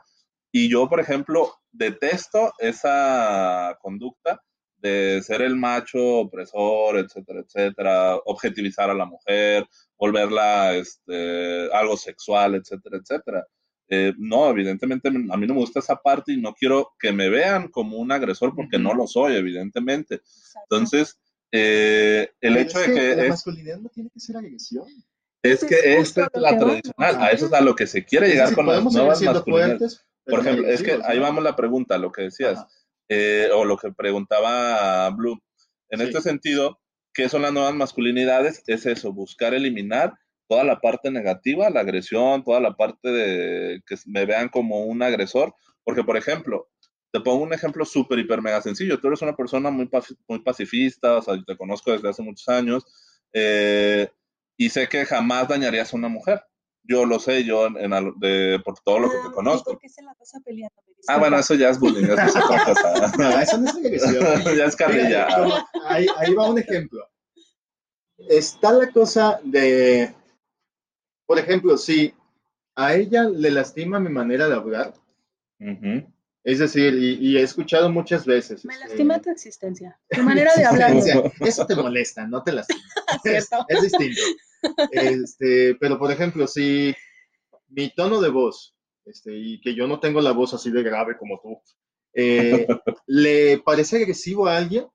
y 0.52 0.70
yo, 0.70 0.88
por 0.88 1.00
ejemplo, 1.00 1.52
detesto 1.72 2.54
esa 2.60 3.78
conducta 3.82 4.42
de 4.78 5.22
ser 5.24 5.42
el 5.42 5.56
macho 5.56 5.98
opresor, 6.20 6.98
etcétera, 6.98 7.40
etcétera, 7.40 8.18
objetivizar 8.26 8.90
a 8.90 8.94
la 8.94 9.06
mujer, 9.06 9.66
volverla 9.98 10.76
este, 10.76 11.70
algo 11.74 11.98
sexual, 11.98 12.56
etcétera, 12.56 12.98
etcétera. 12.98 13.46
Eh, 13.90 14.14
no, 14.18 14.50
evidentemente 14.50 15.10
a 15.10 15.12
mí 15.12 15.46
no 15.48 15.54
me 15.54 15.60
gusta 15.60 15.80
esa 15.80 15.96
parte 15.98 16.32
y 16.34 16.38
no 16.42 16.54
quiero 16.54 16.94
que 17.00 17.12
me 17.12 17.30
vean 17.30 17.68
como 17.68 17.98
un 17.98 18.12
agresor 18.12 18.56
porque 18.56 18.80
no 18.80 18.94
lo 18.94 19.06
soy, 19.08 19.36
evidentemente. 19.36 20.16
Exacto. 20.16 20.60
Entonces, 20.76 21.20
eh, 21.52 22.30
el 22.42 22.54
Pero 22.54 22.60
hecho 22.66 22.80
es 22.80 22.88
de 22.88 22.94
que 22.96 23.16
la 23.16 23.24
es, 23.24 23.30
masculinidad 23.30 23.80
no 23.80 23.90
tiene 23.90 24.10
que 24.12 24.20
ser 24.20 24.38
agresión. 24.38 24.86
es 25.44 25.64
que 25.64 25.76
es 25.76 26.08
esta 26.10 26.30
es 26.34 26.42
la 26.42 26.58
tradicional, 26.58 27.22
a 27.22 27.32
eso 27.32 27.46
es 27.48 27.54
a 27.54 27.62
lo 27.62 27.76
que 27.76 27.86
se 27.86 28.04
quiere 28.06 28.30
llegar 28.30 28.56
con 28.56 28.66
las 28.66 28.84
nuevas 28.84 29.22
masculinidades. 29.22 30.06
Por 30.26 30.40
ejemplo, 30.40 30.68
es 30.68 30.82
que 30.82 31.00
ahí 31.04 31.20
vamos 31.20 31.44
la 31.44 31.56
pregunta, 31.56 31.98
lo 31.98 32.12
que 32.12 32.24
decías, 32.24 32.66
eh, 33.10 33.50
o 33.54 33.66
lo 33.66 33.78
que 33.78 33.92
preguntaba 33.92 35.10
Blue. 35.12 35.38
En 35.90 36.00
Sí. 36.00 36.06
este 36.06 36.22
sentido, 36.22 36.80
¿qué 37.14 37.28
son 37.30 37.42
las 37.44 37.52
nuevas 37.54 37.76
masculinidades? 37.76 38.64
Es 38.66 38.86
eso, 38.86 39.12
buscar 39.14 39.54
eliminar 39.54 40.14
toda 40.54 40.64
la 40.64 40.80
parte 40.80 41.10
negativa, 41.10 41.68
la 41.72 41.80
agresión, 41.80 42.44
toda 42.44 42.60
la 42.60 42.76
parte 42.78 43.10
de 43.10 43.82
que 43.88 43.96
me 44.06 44.24
vean 44.28 44.50
como 44.50 44.86
un 44.86 45.02
agresor. 45.02 45.56
Porque, 45.84 46.04
por 46.04 46.16
ejemplo, 46.16 46.70
te 47.12 47.20
pongo 47.22 47.44
un 47.44 47.54
ejemplo 47.54 47.86
súper, 47.86 48.20
hiper, 48.20 48.40
mega 48.44 48.62
sencillo. 48.62 49.00
Tú 49.00 49.08
eres 49.08 49.24
una 49.24 49.36
persona 49.36 49.72
muy, 49.72 49.86
paci- 49.88 50.16
muy 50.28 50.40
pacifista, 50.44 51.18
o 51.18 51.22
sea, 51.24 51.36
yo 51.36 51.44
te 51.44 51.58
conozco 51.58 51.92
desde 51.92 52.08
hace 52.10 52.22
muchos 52.22 52.48
años, 52.50 52.84
eh, 53.34 54.08
y 54.56 54.70
sé 54.70 54.88
que 54.88 55.06
jamás 55.06 55.48
dañarías 55.48 55.92
a 55.92 55.98
una 55.98 56.08
mujer. 56.08 56.44
Yo 56.84 57.06
lo 57.08 57.18
sé, 57.18 57.44
yo 57.44 57.66
en, 57.66 57.78
en 57.78 57.94
al- 57.94 58.14
de- 58.20 58.62
por 58.64 58.76
todo 58.82 59.00
lo 59.00 59.10
que 59.10 59.16
Ah, 59.18 59.22
te 59.24 59.30
¿y 59.30 59.34
conozco. 59.34 59.72
por 59.72 59.80
qué 59.80 59.90
se 59.90 60.04
la 60.04 60.14
pasa 60.14 60.40
peleando? 60.46 60.76
Me 60.86 60.94
Ah, 61.08 61.18
bueno, 61.18 61.40
eso 61.40 61.56
ya 61.56 61.70
es 61.70 61.80
bullying, 61.80 62.06
eso 62.06 62.22
es 62.26 62.36
otra 62.36 62.64
cosa. 62.64 62.90
No, 63.18 63.40
eso 63.40 63.58
no 63.58 63.70
es 63.70 63.76
agresión. 63.76 64.24
ya 64.58 64.66
es 64.66 64.76
carrilla. 64.76 65.28
Ahí 65.88 66.34
va 66.36 66.48
un 66.52 66.60
ejemplo. 66.60 67.10
Está 68.30 68.72
la 68.72 68.90
cosa 68.92 69.40
de, 69.44 70.14
por 71.26 71.40
ejemplo, 71.40 71.78
si 71.78 72.14
a 72.76 72.96
ella 72.96 73.24
le 73.24 73.52
lastima 73.52 74.00
mi 74.00 74.10
manera 74.10 74.48
de 74.48 74.56
hablar, 74.56 74.94
es 76.44 76.60
decir, 76.60 76.94
y, 76.96 77.16
y 77.20 77.38
he 77.38 77.42
escuchado 77.42 77.90
muchas 77.90 78.26
veces. 78.26 78.66
Me 78.66 78.74
este, 78.74 78.88
lastima 78.88 79.22
tu 79.22 79.30
existencia, 79.30 79.98
tu 80.10 80.24
manera 80.24 80.52
de 80.56 80.66
hablar. 80.66 80.92
Eso 81.40 81.66
te 81.66 81.76
molesta, 81.76 82.28
no 82.28 82.44
te 82.44 82.52
lastima. 82.52 82.82
es, 83.24 83.48
¿Cierto? 83.48 83.66
es 83.70 83.82
distinto. 83.82 84.22
Este, 84.92 85.76
pero, 85.76 85.98
por 85.98 86.12
ejemplo, 86.12 86.48
si 86.48 86.94
mi 87.70 87.94
tono 87.94 88.22
de 88.22 88.30
voz, 88.30 88.76
este, 89.06 89.36
y 89.36 89.62
que 89.62 89.74
yo 89.74 89.88
no 89.88 90.00
tengo 90.00 90.22
la 90.22 90.32
voz 90.32 90.54
así 90.54 90.70
de 90.72 90.84
grave 90.84 91.18
como 91.18 91.40
tú, 91.42 91.62
eh, 92.14 92.68
le 93.08 93.60
parece 93.60 93.98
agresivo 93.98 94.48
a 94.48 94.58
alguien, 94.58 94.88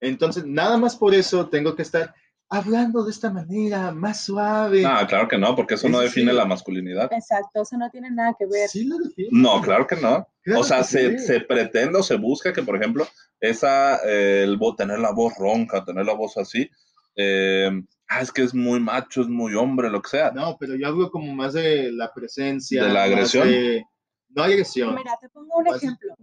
entonces 0.00 0.44
nada 0.44 0.76
más 0.76 0.96
por 0.96 1.14
eso 1.14 1.48
tengo 1.48 1.74
que 1.74 1.82
estar 1.82 2.14
hablando 2.48 3.04
de 3.04 3.10
esta 3.10 3.30
manera 3.30 3.92
más 3.92 4.24
suave. 4.24 4.84
Ah, 4.86 5.06
claro 5.08 5.28
que 5.28 5.38
no, 5.38 5.56
porque 5.56 5.74
eso 5.74 5.88
no 5.88 6.00
define 6.00 6.30
sí. 6.30 6.36
la 6.36 6.44
masculinidad. 6.44 7.12
Exacto, 7.12 7.62
eso 7.62 7.76
no 7.76 7.90
tiene 7.90 8.10
nada 8.10 8.34
que 8.38 8.46
ver. 8.46 8.68
Sí 8.68 8.84
lo 8.84 8.98
define. 8.98 9.28
No, 9.32 9.60
claro 9.60 9.86
que 9.86 9.96
no. 9.96 10.26
Claro 10.42 10.60
o 10.60 10.64
sea, 10.64 10.84
se, 10.84 11.18
se 11.18 11.40
pretende 11.40 11.98
o 11.98 12.02
se 12.02 12.16
busca 12.16 12.52
que, 12.52 12.62
por 12.62 12.76
ejemplo, 12.76 13.06
esa, 13.40 13.96
eh, 14.06 14.42
el 14.44 14.58
tener 14.76 14.98
la 14.98 15.12
voz 15.12 15.34
ronca, 15.38 15.84
tener 15.84 16.06
la 16.06 16.14
voz 16.14 16.36
así, 16.36 16.70
eh, 17.16 17.70
ah, 18.08 18.20
es 18.20 18.30
que 18.32 18.42
es 18.42 18.54
muy 18.54 18.80
macho, 18.80 19.22
es 19.22 19.28
muy 19.28 19.54
hombre, 19.54 19.90
lo 19.90 20.02
que 20.02 20.10
sea. 20.10 20.30
No, 20.30 20.56
pero 20.58 20.74
yo 20.76 20.86
hablo 20.86 21.10
como 21.10 21.32
más 21.34 21.54
de 21.54 21.90
la 21.92 22.12
presencia. 22.12 22.84
¿De 22.84 22.92
la 22.92 23.04
agresión? 23.04 23.48
de- 23.48 23.84
no 24.28 24.42
agresión. 24.42 24.94
Mira, 24.94 25.16
te 25.20 25.28
pongo 25.28 25.58
un 25.58 25.68
ejemplo. 25.68 26.14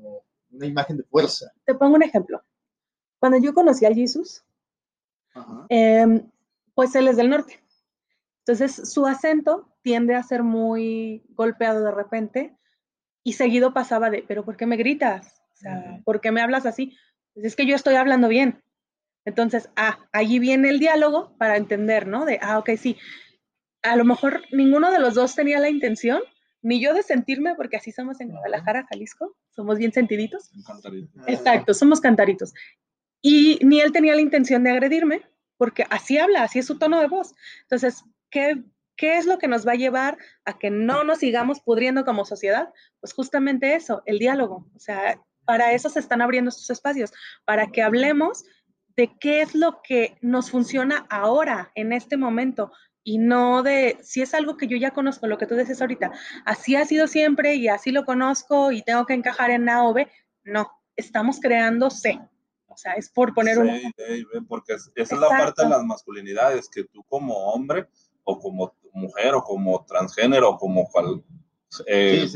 Una 0.51 0.65
imagen 0.65 0.97
de 0.97 1.03
fuerza. 1.03 1.49
Te 1.65 1.73
pongo 1.73 1.95
un 1.95 2.03
ejemplo. 2.03 2.41
Cuando 3.19 3.38
yo 3.38 3.53
conocí 3.53 3.86
al 3.86 3.95
Jesús, 3.95 4.43
Em, 5.70 6.30
pues 6.74 6.96
él 6.96 7.08
es 7.08 7.17
del 7.17 7.30
norte. 7.30 7.63
Entonces 8.39 8.91
su 8.91 9.06
acento 9.06 9.72
tiende 9.82 10.15
a 10.15 10.24
ser 10.24 10.44
muy 10.44 11.24
golpeado 11.30 11.84
de 11.84 11.91
repente 11.91 12.56
y 13.24 13.34
seguido 13.34 13.74
pasaba 13.74 14.10
de, 14.10 14.24
pero 14.28 14.44
¿por 14.44 14.58
qué 14.58 14.65
me 14.65 14.78
gritas? 14.78 15.41
O 15.54 15.56
sea. 15.56 16.02
¿por 16.06 16.22
qué 16.22 16.32
me 16.32 16.41
hablas 16.41 16.65
así? 16.65 16.98
Pues 17.34 17.46
es 17.46 17.56
que 17.56 17.65
yo 17.65 17.76
estoy 17.76 17.96
hablando 17.96 18.28
bien. 18.28 18.63
Entonces, 19.26 19.70
ah, 19.76 20.00
allí 20.12 20.39
viene 20.39 20.70
el 20.70 20.80
diálogo 20.80 21.36
para 21.38 21.58
entender, 21.58 22.08
¿no? 22.08 22.26
De, 22.26 22.39
ah, 22.41 22.58
ok, 22.58 22.72
sí. 22.78 22.98
a 23.84 23.96
lo 23.96 24.06
mejor 24.06 24.41
ninguno 24.52 24.91
de 24.91 25.00
los 25.00 25.13
dos 25.13 25.36
tenía 25.36 25.60
la 25.60 25.70
intención, 25.70 26.22
ni 26.63 26.82
yo 26.82 26.94
de 26.94 27.04
sentirme, 27.04 27.56
porque 27.56 27.78
así 27.78 27.91
somos 27.91 28.22
en 28.22 28.30
Guadalajara, 28.30 28.86
Jalisco, 28.89 29.36
somos 29.50 29.78
bien 29.78 29.91
sentiditos. 29.91 30.52
Exacto, 31.28 31.74
somos 31.74 32.02
cantaritos. 32.02 32.54
Y 33.21 33.60
ni 33.63 33.81
él 33.81 33.91
tenía 33.91 34.15
la 34.15 34.21
intención 34.21 34.63
de 34.63 34.71
agredirme, 34.71 35.21
porque 35.57 35.86
así 35.89 36.17
habla, 36.17 36.43
así 36.43 36.60
es 36.60 36.65
su 36.65 36.77
tono 36.77 36.99
de 36.99 37.07
voz. 37.07 37.36
Entonces, 37.62 38.03
¿qué, 38.29 38.63
¿qué 38.95 39.17
es 39.17 39.25
lo 39.25 39.38
que 39.38 39.47
nos 39.47 39.67
va 39.67 39.73
a 39.73 39.75
llevar 39.75 40.17
a 40.45 40.57
que 40.57 40.69
no 40.69 41.03
nos 41.03 41.19
sigamos 41.19 41.60
pudriendo 41.62 42.03
como 42.03 42.25
sociedad? 42.25 42.73
Pues 42.99 43.13
justamente 43.13 43.75
eso, 43.75 44.01
el 44.05 44.19
diálogo. 44.19 44.67
O 44.75 44.79
sea, 44.79 45.21
para 45.45 45.73
eso 45.73 45.89
se 45.89 45.99
están 45.99 46.21
abriendo 46.21 46.49
estos 46.49 46.69
espacios, 46.69 47.12
para 47.45 47.67
que 47.67 47.81
hablemos 47.84 48.43
de 48.95 49.12
qué 49.19 49.41
es 49.41 49.55
lo 49.55 49.81
que 49.84 50.17
nos 50.21 50.51
funciona 50.51 51.05
ahora, 51.10 51.71
en 51.75 51.93
este 51.93 52.17
momento, 52.17 52.71
y 53.03 53.17
no 53.17 53.63
de 53.63 53.97
si 54.01 54.21
es 54.21 54.34
algo 54.34 54.57
que 54.57 54.67
yo 54.67 54.77
ya 54.77 54.91
conozco, 54.91 55.27
lo 55.27 55.38
que 55.38 55.47
tú 55.47 55.55
dices 55.55 55.81
ahorita, 55.81 56.12
así 56.45 56.75
ha 56.75 56.86
sido 56.86 57.07
siempre 57.07 57.55
y 57.55 57.67
así 57.67 57.91
lo 57.91 58.05
conozco 58.05 58.71
y 58.71 58.84
tengo 58.84 59.05
que 59.05 59.13
encajar 59.13 59.49
en 59.51 59.69
A 59.69 59.84
o 59.84 59.93
B. 59.93 60.07
No, 60.43 60.69
estamos 60.95 61.39
creando 61.39 61.89
C. 61.89 62.19
O 62.71 62.77
sea, 62.77 62.93
es 62.93 63.10
por 63.10 63.34
poner 63.34 63.60
un... 63.60 63.69
porque 64.47 64.73
esa 64.73 64.91
es 64.95 65.12
la 65.12 65.27
parte 65.27 65.63
de 65.63 65.69
las 65.69 65.84
masculinidades, 65.84 66.69
que 66.69 66.86
tú 66.86 67.03
como 67.10 67.36
hombre 67.51 67.88
o 68.23 68.39
como 68.39 68.73
mujer 68.93 69.34
o 69.36 69.43
como 69.43 69.86
transgénero 69.86 70.51
o 70.51 70.57
como 70.57 70.88
cual, 70.89 71.23
eh, 71.88 72.27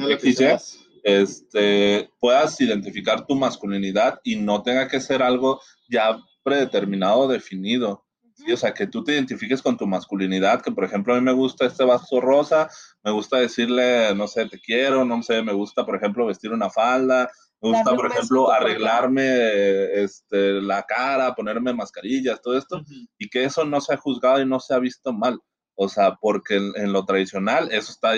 este, 1.04 2.10
puedas 2.20 2.60
identificar 2.60 3.26
tu 3.26 3.36
masculinidad 3.36 4.20
y 4.24 4.38
no 4.38 4.64
tenga 4.64 4.88
que 4.88 5.00
ser 5.00 5.22
algo 5.22 5.62
ya 5.90 6.18
predeterminado, 6.44 7.28
definido. 7.28 8.04
O 8.52 8.58
sea, 8.58 8.74
que 8.74 8.88
tú 8.88 9.04
te 9.04 9.14
identifiques 9.14 9.62
con 9.62 9.78
tu 9.78 9.88
masculinidad, 9.88 10.62
que 10.62 10.72
por 10.72 10.84
ejemplo 10.84 11.14
a 11.14 11.18
mí 11.18 11.24
me 11.24 11.32
gusta 11.32 11.66
este 11.66 11.86
vaso 11.86 12.20
rosa, 12.20 12.68
me 13.04 13.12
gusta 13.12 13.38
decirle, 13.38 14.14
no 14.14 14.28
sé, 14.28 14.46
te 14.48 14.60
quiero, 14.60 15.06
no 15.06 15.24
sé, 15.24 15.42
me 15.42 15.54
gusta 15.54 15.86
por 15.86 15.96
ejemplo 15.96 16.26
vestir 16.26 16.52
una 16.52 16.70
falda, 16.70 17.30
me 17.72 17.78
gusta 17.78 17.96
por 17.96 18.12
ejemplo 18.12 18.52
arreglarme 18.52 20.04
este, 20.04 20.62
la 20.62 20.84
cara, 20.84 21.36
ponerme 21.36 21.74
mascarillas, 21.74 22.42
todo 22.42 22.58
esto, 22.58 22.84
y 23.18 23.30
que 23.30 23.44
eso 23.44 23.66
no 23.66 23.82
se 23.82 23.94
ha 23.94 23.98
juzgado 23.98 24.42
y 24.42 24.46
no 24.46 24.60
se 24.60 24.74
ha 24.74 24.80
visto 24.80 25.14
mal. 25.14 25.40
O 25.78 25.90
sea, 25.90 26.16
porque 26.16 26.56
en, 26.56 26.94
lo 26.94 27.06
tradicional 27.06 27.70
eso 27.72 27.92
está 27.92 28.14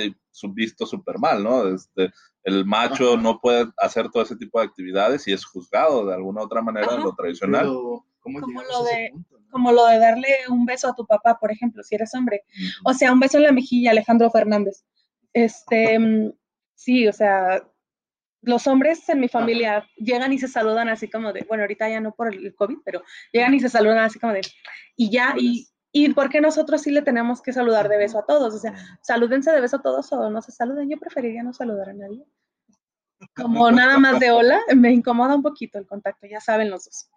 visto 0.54 0.86
súper 0.86 1.18
mal, 1.18 1.44
¿no? 1.44 1.68
Este, 1.74 2.12
el 2.44 2.66
macho 2.66 3.18
no 3.18 3.40
puede 3.42 3.68
hacer 3.78 4.10
todo 4.10 4.24
ese 4.24 4.36
tipo 4.36 4.60
de 4.60 4.68
actividades 4.68 5.28
y 5.28 5.34
es 5.34 5.44
juzgado 5.44 6.06
de 6.06 6.14
alguna 6.14 6.44
otra 6.44 6.62
manera 6.62 6.94
en 6.94 7.04
lo 7.04 7.16
tradicional. 7.16 7.68
como, 8.20 8.40
lo 8.40 8.84
de, 8.84 9.12
como 9.50 9.72
lo 9.72 9.88
de 9.88 9.98
darle 9.98 10.28
un 10.50 10.66
beso 10.66 10.88
a 10.88 10.96
tu 10.96 11.06
papá, 11.08 11.40
por 11.40 11.52
ejemplo, 11.52 11.82
si 11.82 11.96
eres 11.96 12.14
hombre. 12.14 12.44
O 12.86 12.94
sea, 12.94 13.12
un 13.12 13.20
beso 13.20 13.38
en 13.38 13.44
la 13.44 13.52
mejilla, 13.52 13.92
Alejandro 13.92 14.30
Fernández. 14.30 14.86
Este, 15.34 15.98
mm, 16.00 16.34
sí, 16.76 17.08
o 17.08 17.14
sea, 17.14 17.68
los 18.48 18.66
hombres 18.68 19.08
en 19.10 19.20
mi 19.20 19.28
familia 19.28 19.88
llegan 19.98 20.34
y 20.34 20.40
se 20.40 20.48
saludan 20.48 20.90
así 20.90 21.10
como 21.10 21.34
de, 21.34 21.46
bueno, 21.48 21.64
ahorita 21.64 21.90
ya 21.90 22.00
no 22.00 22.14
por 22.14 22.34
el 22.34 22.56
COVID, 22.56 22.78
pero 22.84 23.04
llegan 23.32 23.54
y 23.54 23.60
se 23.60 23.70
saludan 23.70 24.00
así 24.00 24.20
como 24.20 24.34
de, 24.34 24.42
y 24.96 25.12
ya, 25.12 25.36
y, 25.38 25.68
¿Y 25.92 26.14
por 26.14 26.30
qué 26.30 26.42
nosotros 26.42 26.82
sí 26.82 26.92
le 26.92 27.02
tenemos 27.02 27.42
que 27.42 27.54
saludar 27.54 27.90
de 27.90 27.98
beso 27.98 28.20
a 28.20 28.26
todos? 28.26 28.54
O 28.54 28.60
sea, 28.60 28.76
salúdense 29.02 29.52
de 29.52 29.62
beso 29.62 29.78
a 29.78 29.82
todos 29.82 30.12
o 30.12 30.30
no 30.30 30.42
se 30.44 30.52
saluden. 30.52 30.90
Yo 30.90 30.98
preferiría 31.00 31.42
no 31.42 31.54
saludar 31.54 31.90
a 31.90 31.94
nadie. 31.94 32.24
Como 33.36 33.72
nada 33.72 33.98
más 33.98 34.20
de 34.20 34.30
hola, 34.30 34.62
me 34.76 34.92
incomoda 34.92 35.36
un 35.36 35.42
poquito 35.42 35.80
el 35.80 35.88
contacto, 35.88 36.28
ya 36.28 36.40
saben 36.40 36.70
los 36.70 36.86
dos. 36.86 37.10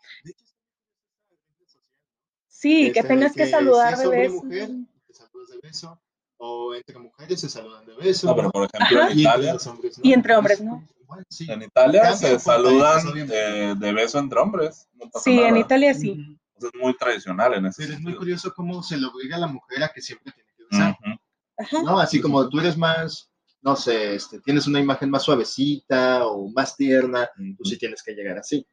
Sí, 2.48 2.92
que 2.92 3.02
tengas 3.02 3.34
que, 3.34 3.46
saludar 3.46 3.98
de 3.98 4.08
beso. 4.08 4.44
Mujer, 4.44 4.70
te 5.06 5.14
saludas 5.14 5.50
de 5.50 5.58
beso, 5.62 6.00
o 6.42 6.74
entre 6.74 6.98
mujeres 6.98 7.40
se 7.40 7.48
saludan 7.48 7.86
de 7.86 7.94
beso. 7.94 8.26
No, 8.26 8.36
pero 8.36 8.50
por 8.50 8.68
ejemplo 8.72 9.08
en 9.08 9.18
Italia. 9.18 9.56
Y 10.02 10.12
entre 10.12 10.34
hombres, 10.34 10.60
¿no? 10.60 10.84
En 11.48 11.62
Italia 11.62 12.16
se 12.16 12.38
saludan 12.38 13.04
de, 13.78 13.92
beso 13.92 14.18
entre 14.18 14.40
hombres. 14.40 14.88
sí, 15.22 15.38
en 15.40 15.56
Italia 15.56 15.94
sí 15.94 16.36
es 16.66 16.80
muy 16.80 16.96
tradicional 16.96 17.54
en 17.54 17.66
ese 17.66 17.82
Pero 17.82 17.94
es 17.94 18.00
muy 18.00 18.14
curioso 18.14 18.52
cómo 18.54 18.82
se 18.82 18.96
le 18.96 19.06
obliga 19.06 19.36
a 19.36 19.40
la 19.40 19.46
mujer 19.46 19.82
a 19.82 19.88
que 19.88 20.02
siempre 20.02 20.32
tiene 20.32 20.50
que 20.56 20.64
besar. 20.70 20.98
¿No? 21.84 21.98
Así 21.98 22.20
como 22.20 22.48
tú 22.48 22.58
eres 22.58 22.76
más, 22.76 23.30
no 23.62 23.76
sé, 23.76 24.14
este, 24.14 24.40
tienes 24.40 24.66
una 24.66 24.80
imagen 24.80 25.10
más 25.10 25.22
suavecita 25.22 26.26
o 26.26 26.48
más 26.48 26.76
tierna, 26.76 27.28
tú 27.56 27.64
sí 27.64 27.76
tienes 27.76 28.02
que 28.02 28.12
llegar 28.12 28.38
así. 28.38 28.66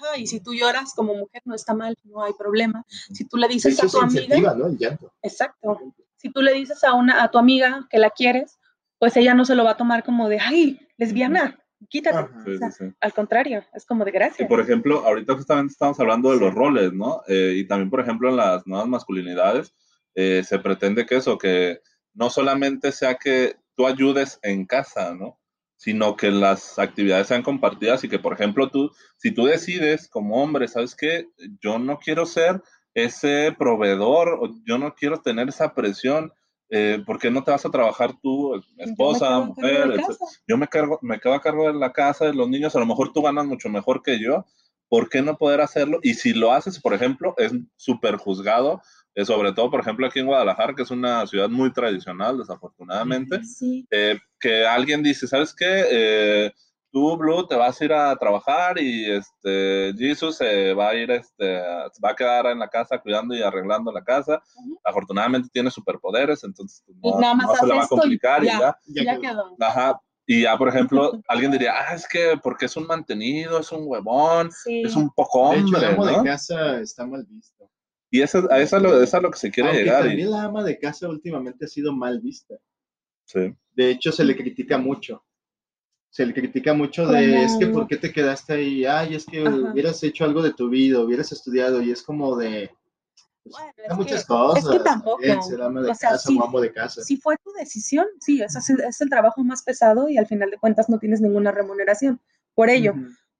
Ajá, 0.00 0.18
y 0.18 0.26
si 0.26 0.40
tú 0.40 0.52
lloras 0.52 0.92
como 0.94 1.14
mujer 1.14 1.42
no 1.44 1.54
está 1.54 1.72
mal, 1.72 1.96
no 2.02 2.24
hay 2.24 2.32
problema. 2.32 2.84
Si 3.12 3.24
tú 3.26 3.36
le 3.36 3.46
dices 3.46 3.80
a 3.82 3.86
tu 3.86 4.00
amiga, 4.00 4.54
¿no? 4.54 4.66
El 4.66 4.76
llanto. 4.76 5.12
Exacto. 5.22 5.78
Si 6.24 6.32
tú 6.32 6.40
le 6.40 6.54
dices 6.54 6.82
a 6.84 6.94
una 6.94 7.22
a 7.22 7.30
tu 7.30 7.36
amiga 7.36 7.86
que 7.90 7.98
la 7.98 8.08
quieres, 8.08 8.58
pues 8.98 9.14
ella 9.18 9.34
no 9.34 9.44
se 9.44 9.54
lo 9.54 9.62
va 9.62 9.72
a 9.72 9.76
tomar 9.76 10.02
como 10.02 10.30
de, 10.30 10.40
"Ay, 10.40 10.80
lesbiana." 10.96 11.58
quítate. 11.90 12.16
Al 12.98 13.12
contrario, 13.12 13.62
es 13.74 13.84
como 13.84 14.06
de 14.06 14.10
gracia. 14.10 14.46
Y 14.46 14.48
por 14.48 14.58
ejemplo, 14.58 15.04
ahorita 15.04 15.34
justamente 15.34 15.72
estamos 15.72 16.00
hablando 16.00 16.30
de 16.30 16.40
los 16.40 16.54
roles, 16.54 16.94
¿no? 16.94 17.20
Eh, 17.28 17.56
y 17.56 17.66
también, 17.66 17.90
por 17.90 18.00
ejemplo, 18.00 18.30
en 18.30 18.36
las 18.36 18.66
nuevas 18.66 18.88
masculinidades, 18.88 19.74
eh, 20.14 20.42
se 20.46 20.58
pretende 20.60 21.04
que 21.04 21.16
eso, 21.16 21.36
que 21.36 21.82
no 22.14 22.30
solamente 22.30 22.90
sea 22.90 23.16
que 23.16 23.56
tú 23.76 23.86
ayudes 23.86 24.38
en 24.40 24.64
casa, 24.64 25.14
¿no? 25.14 25.38
Sino 25.76 26.16
que 26.16 26.30
las 26.30 26.78
actividades 26.78 27.26
sean 27.26 27.42
compartidas 27.42 28.02
y 28.02 28.08
que, 28.08 28.18
por 28.18 28.32
ejemplo, 28.32 28.70
tú, 28.70 28.90
si 29.18 29.32
tú 29.32 29.44
decides 29.44 30.08
como 30.08 30.42
hombre, 30.42 30.68
¿sabes 30.68 30.94
qué? 30.94 31.28
Yo 31.60 31.78
no 31.78 31.98
quiero 31.98 32.24
ser 32.24 32.62
ese 32.94 33.54
proveedor, 33.58 34.50
yo 34.64 34.78
no 34.78 34.94
quiero 34.94 35.20
tener 35.20 35.48
esa 35.48 35.74
presión 35.74 36.32
eh, 36.70 37.02
¿por 37.04 37.18
qué 37.18 37.30
no 37.30 37.44
te 37.44 37.50
vas 37.50 37.64
a 37.64 37.70
trabajar 37.70 38.14
tú, 38.20 38.60
esposa, 38.78 39.38
mujer? 39.40 40.00
Yo 40.48 40.56
me, 40.56 40.66
cargo, 40.66 40.98
me 41.02 41.20
quedo 41.20 41.34
a 41.34 41.40
cargo 41.40 41.66
de 41.66 41.78
la 41.78 41.92
casa, 41.92 42.24
de 42.24 42.34
los 42.34 42.48
niños, 42.48 42.74
a 42.74 42.80
lo 42.80 42.86
mejor 42.86 43.12
tú 43.12 43.22
ganas 43.22 43.46
mucho 43.46 43.68
mejor 43.68 44.02
que 44.02 44.18
yo, 44.18 44.44
¿por 44.88 45.08
qué 45.08 45.22
no 45.22 45.36
poder 45.36 45.60
hacerlo? 45.60 46.00
Y 46.02 46.14
si 46.14 46.32
lo 46.32 46.52
haces, 46.52 46.80
por 46.80 46.94
ejemplo, 46.94 47.34
es 47.38 47.52
súper 47.76 48.16
juzgado, 48.16 48.80
eh, 49.14 49.24
sobre 49.24 49.52
todo, 49.52 49.70
por 49.70 49.80
ejemplo, 49.80 50.06
aquí 50.06 50.20
en 50.20 50.26
Guadalajara, 50.26 50.74
que 50.74 50.82
es 50.82 50.90
una 50.90 51.26
ciudad 51.26 51.48
muy 51.48 51.72
tradicional, 51.72 52.38
desafortunadamente, 52.38 53.40
eh, 53.90 54.18
que 54.40 54.66
alguien 54.66 55.02
dice, 55.02 55.28
¿sabes 55.28 55.54
qué? 55.54 56.50
Tú, 56.94 57.16
Blue, 57.16 57.44
te 57.44 57.56
vas 57.56 57.80
a 57.80 57.84
ir 57.84 57.92
a 57.92 58.14
trabajar 58.14 58.80
y 58.80 59.10
este, 59.10 59.92
Jesus 59.98 60.36
se 60.36 60.72
va 60.74 60.90
a 60.90 60.94
ir, 60.94 61.10
este, 61.10 61.58
va 61.58 62.10
a 62.10 62.14
quedar 62.14 62.46
en 62.46 62.60
la 62.60 62.68
casa 62.68 63.00
cuidando 63.00 63.34
y 63.34 63.42
arreglando 63.42 63.90
la 63.90 64.04
casa. 64.04 64.40
Afortunadamente 64.84 65.48
tiene 65.52 65.72
superpoderes, 65.72 66.44
entonces 66.44 66.84
pues, 66.86 67.16
no, 67.16 67.54
se 67.56 67.66
le 67.66 67.74
va 67.74 67.82
a 67.82 67.88
complicar 67.88 68.44
y 68.44 68.46
ya. 68.46 68.78
Ya, 68.86 69.18
quedó. 69.18 69.56
Ajá. 69.58 70.00
Y 70.24 70.42
ya, 70.42 70.56
por 70.56 70.68
ejemplo, 70.68 71.20
alguien 71.28 71.50
diría, 71.50 71.72
ah, 71.76 71.96
es 71.96 72.06
que 72.06 72.38
porque 72.40 72.66
es 72.66 72.76
un 72.76 72.86
mantenido, 72.86 73.58
es 73.58 73.72
un 73.72 73.82
huevón, 73.86 74.50
es 74.64 74.94
un 74.94 75.10
poco 75.10 75.40
hombre, 75.40 75.62
de 75.62 75.66
hecho, 75.66 75.76
el 75.78 75.98
ama 75.98 76.12
de 76.12 76.30
casa 76.30 76.78
está 76.78 77.04
mal 77.04 77.26
visto. 77.28 77.68
Y 78.08 78.22
eso, 78.22 78.46
a 78.52 78.60
eso, 78.60 78.76
es 79.02 79.12
lo 79.14 79.30
que 79.32 79.38
se 79.38 79.50
quiere 79.50 79.72
llegar. 79.72 80.04
También 80.04 80.30
la 80.30 80.44
ama 80.44 80.62
de 80.62 80.78
casa 80.78 81.08
últimamente 81.08 81.64
ha 81.64 81.68
sido 81.68 81.92
mal 81.92 82.20
vista. 82.20 82.54
Sí. 83.24 83.52
De 83.72 83.90
hecho, 83.90 84.12
se 84.12 84.22
le 84.22 84.36
critica 84.36 84.78
mucho 84.78 85.24
se 86.14 86.24
le 86.24 86.32
critica 86.32 86.72
mucho 86.74 87.08
de, 87.08 87.42
es 87.42 87.56
que 87.56 87.66
¿por 87.66 87.88
qué 87.88 87.96
te 87.96 88.12
quedaste 88.12 88.52
ahí? 88.52 88.86
Ay, 88.86 89.16
es 89.16 89.26
que 89.26 89.42
hubieras 89.42 90.00
hecho 90.04 90.24
algo 90.24 90.42
de 90.42 90.52
tu 90.52 90.68
vida, 90.68 91.00
hubieras 91.00 91.32
estudiado, 91.32 91.82
y 91.82 91.90
es 91.90 92.04
como 92.04 92.36
de... 92.36 92.70
Pues, 93.42 93.96
muchas 93.96 94.24
cosas. 94.24 94.64
Es 94.64 94.70
que 94.70 94.78
tampoco. 94.78 95.20
Ser 95.42 95.60
ama 95.60 95.82
de 95.82 95.88
casa 95.88 96.18
si, 96.18 96.38
o 96.38 96.44
amo 96.44 96.60
de 96.60 96.72
casa. 96.72 97.02
Si 97.02 97.16
fue 97.16 97.34
tu 97.42 97.50
decisión, 97.54 98.06
sí, 98.20 98.40
es, 98.40 98.54
es, 98.54 99.00
el 99.00 99.10
trabajo 99.10 99.42
más 99.42 99.64
pesado 99.64 100.08
y 100.08 100.16
al 100.16 100.28
final 100.28 100.52
de 100.52 100.58
cuentas 100.58 100.88
no 100.88 101.00
tienes 101.00 101.20
ninguna 101.20 101.50
remuneración 101.50 102.20
por 102.54 102.70
ello. 102.70 102.94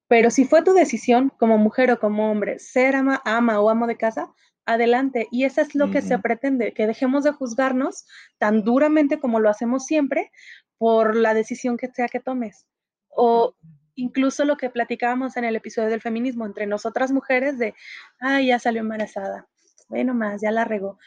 Pero 0.09 0.33
si 0.33 0.45
fue 0.45 0.63
tu 0.63 0.75
decisión 0.75 1.31
como 1.39 1.59
mujer 1.59 1.93
o 1.93 2.01
como 2.01 2.29
hombre 2.29 2.59
ser 2.59 2.97
ama, 2.97 3.23
ama 3.25 3.61
o 3.61 3.71
amo 3.71 3.87
de 3.87 3.97
casa, 3.97 4.35
adelante. 4.67 5.29
Y 5.31 5.45
eso 5.45 5.61
es 5.61 5.75
lo 5.75 5.91
que 5.91 6.03
se 6.03 6.19
pretende, 6.19 6.73
que 6.73 6.87
dejemos 6.87 7.25
de 7.25 7.33
juzgarnos 7.33 8.05
tan 8.39 8.65
duramente 8.65 9.21
como 9.21 9.41
lo 9.41 9.49
hacemos 9.49 9.85
siempre, 9.85 10.31
por 10.79 11.17
la 11.17 11.35
decisión 11.35 11.77
que 11.77 11.89
sea 11.89 12.09
que 12.09 12.21
tomes. 12.21 12.67
O 13.09 13.57
incluso 13.95 14.45
lo 14.45 14.57
que 14.57 14.71
platicábamos 14.71 15.37
en 15.37 15.45
el 15.45 15.57
episodio 15.57 15.89
del 15.89 16.01
feminismo 16.01 16.47
entre 16.47 16.67
nosotras 16.67 17.13
mujeres 17.13 17.59
de, 17.59 17.75
ay, 18.19 18.49
ya 18.49 18.59
salió 18.59 18.81
embarazada, 18.81 19.47
bueno 19.89 20.15
más, 20.15 20.41
ya 20.43 20.51
la 20.51 20.65
regó. 20.65 20.99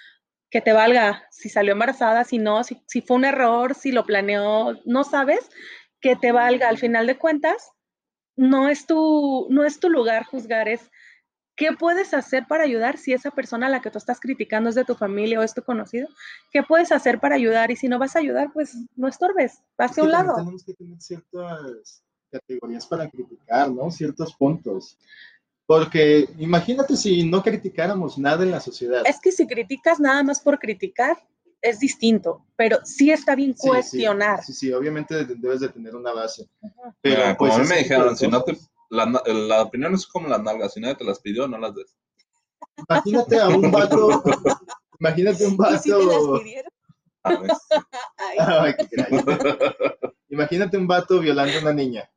Que 0.50 0.62
te 0.62 0.72
valga 0.72 1.26
si 1.30 1.50
salió 1.50 1.74
embarazada, 1.74 2.24
si 2.24 2.38
no, 2.38 2.64
si, 2.64 2.82
si 2.88 3.02
fue 3.02 3.18
un 3.18 3.26
error, 3.26 3.76
si 3.76 3.92
lo 3.92 4.06
planeó, 4.06 4.80
no 4.86 5.04
sabes, 5.04 5.50
que 6.00 6.16
te 6.16 6.32
valga. 6.32 6.70
Al 6.70 6.78
final 6.78 7.06
de 7.06 7.18
cuentas, 7.18 7.72
no 8.38 8.70
es 8.70 8.86
tu, 8.86 9.48
no 9.50 9.66
es 9.66 9.80
tu 9.80 9.90
lugar 9.90 10.24
juzgar, 10.24 10.70
es 10.70 10.90
¿Qué 11.58 11.72
puedes 11.78 12.14
hacer 12.14 12.46
para 12.48 12.64
ayudar 12.64 12.98
si 12.98 13.14
esa 13.14 13.32
persona 13.32 13.66
a 13.66 13.70
la 13.70 13.82
que 13.82 13.90
tú 13.90 13.98
estás 13.98 14.20
criticando 14.20 14.70
es 14.70 14.76
de 14.76 14.86
tu 14.86 14.94
familia 14.96 15.40
o 15.40 15.44
es 15.44 15.56
tu 15.56 15.64
conocido? 15.64 16.08
¿Qué 16.52 16.62
puedes 16.62 16.92
hacer 16.92 17.20
para 17.20 17.36
ayudar? 17.36 17.72
Y 17.72 17.76
si 17.76 17.88
no 17.88 17.98
vas 17.98 18.16
a 18.16 18.20
ayudar, 18.20 18.54
pues 18.54 18.78
no 18.96 19.08
estorbes, 19.08 19.64
vas 19.76 19.98
a 19.98 20.04
un 20.04 20.12
lado. 20.12 20.36
Tenemos 20.36 20.64
que 20.64 20.76
tener 20.76 21.02
ciertas 21.02 22.04
categorías 22.32 22.86
para 22.86 23.10
criticar, 23.10 23.72
¿no? 23.72 23.90
Ciertos 23.90 24.36
puntos. 24.36 25.00
Porque 25.66 26.30
imagínate 26.38 26.96
si 26.96 27.28
no 27.28 27.42
criticáramos 27.42 28.20
nada 28.20 28.44
en 28.44 28.52
la 28.52 28.60
sociedad. 28.60 29.02
Es 29.06 29.20
que 29.20 29.32
si 29.32 29.48
criticas 29.48 30.00
nada 30.00 30.22
más 30.22 30.40
por 30.40 30.60
criticar, 30.60 31.18
es 31.60 31.80
distinto, 31.80 32.46
pero 32.56 32.78
sí 32.86 33.10
está 33.12 33.34
bien 33.36 33.54
Sí, 33.54 33.62
sí, 33.64 33.68
cuestionar. 33.68 34.44
Sí, 34.44 34.54
sí, 34.54 34.72
obviamente 34.72 35.26
de- 35.26 35.36
debes 35.36 35.62
de 35.62 35.70
tener 35.70 35.96
una 35.96 36.14
base. 36.14 36.48
Pero 37.02 37.22
Mira, 37.24 37.36
pues 37.38 37.52
como 37.52 37.62
a 37.62 37.64
mí 37.64 37.70
me 37.70 37.78
dijeron, 37.80 38.16
si 38.16 38.28
no 38.28 38.44
te, 38.44 38.56
la, 38.90 39.06
na- 39.06 39.24
la 39.26 39.62
opinión 39.64 39.94
es 39.94 40.06
como 40.08 40.28
las 40.28 40.42
nalgas, 40.42 40.74
si 40.74 40.80
nadie 40.80 40.96
te 40.96 41.04
las 41.04 41.20
pidió, 41.20 41.48
no 41.48 41.58
las 41.58 41.76
des. 41.76 41.96
Imagínate 42.90 43.40
a 43.40 43.48
un 43.50 43.72
vato, 43.72 44.24
imagínate 45.00 45.46
un 45.48 45.54
¿Y 45.54 45.78
si 45.78 45.90
te 45.90 45.98
las 45.98 46.06
vato, 46.06 46.40
pidieron? 46.44 46.72
A 47.24 47.36
ver, 47.40 47.52
Ay, 48.18 48.38
Ay, 48.40 48.74
qué 48.90 49.76
imagínate 50.30 50.78
un 50.78 50.88
vato 50.88 51.20
violando 51.20 51.58
a 51.58 51.62
una 51.62 51.74
niña. 51.74 52.10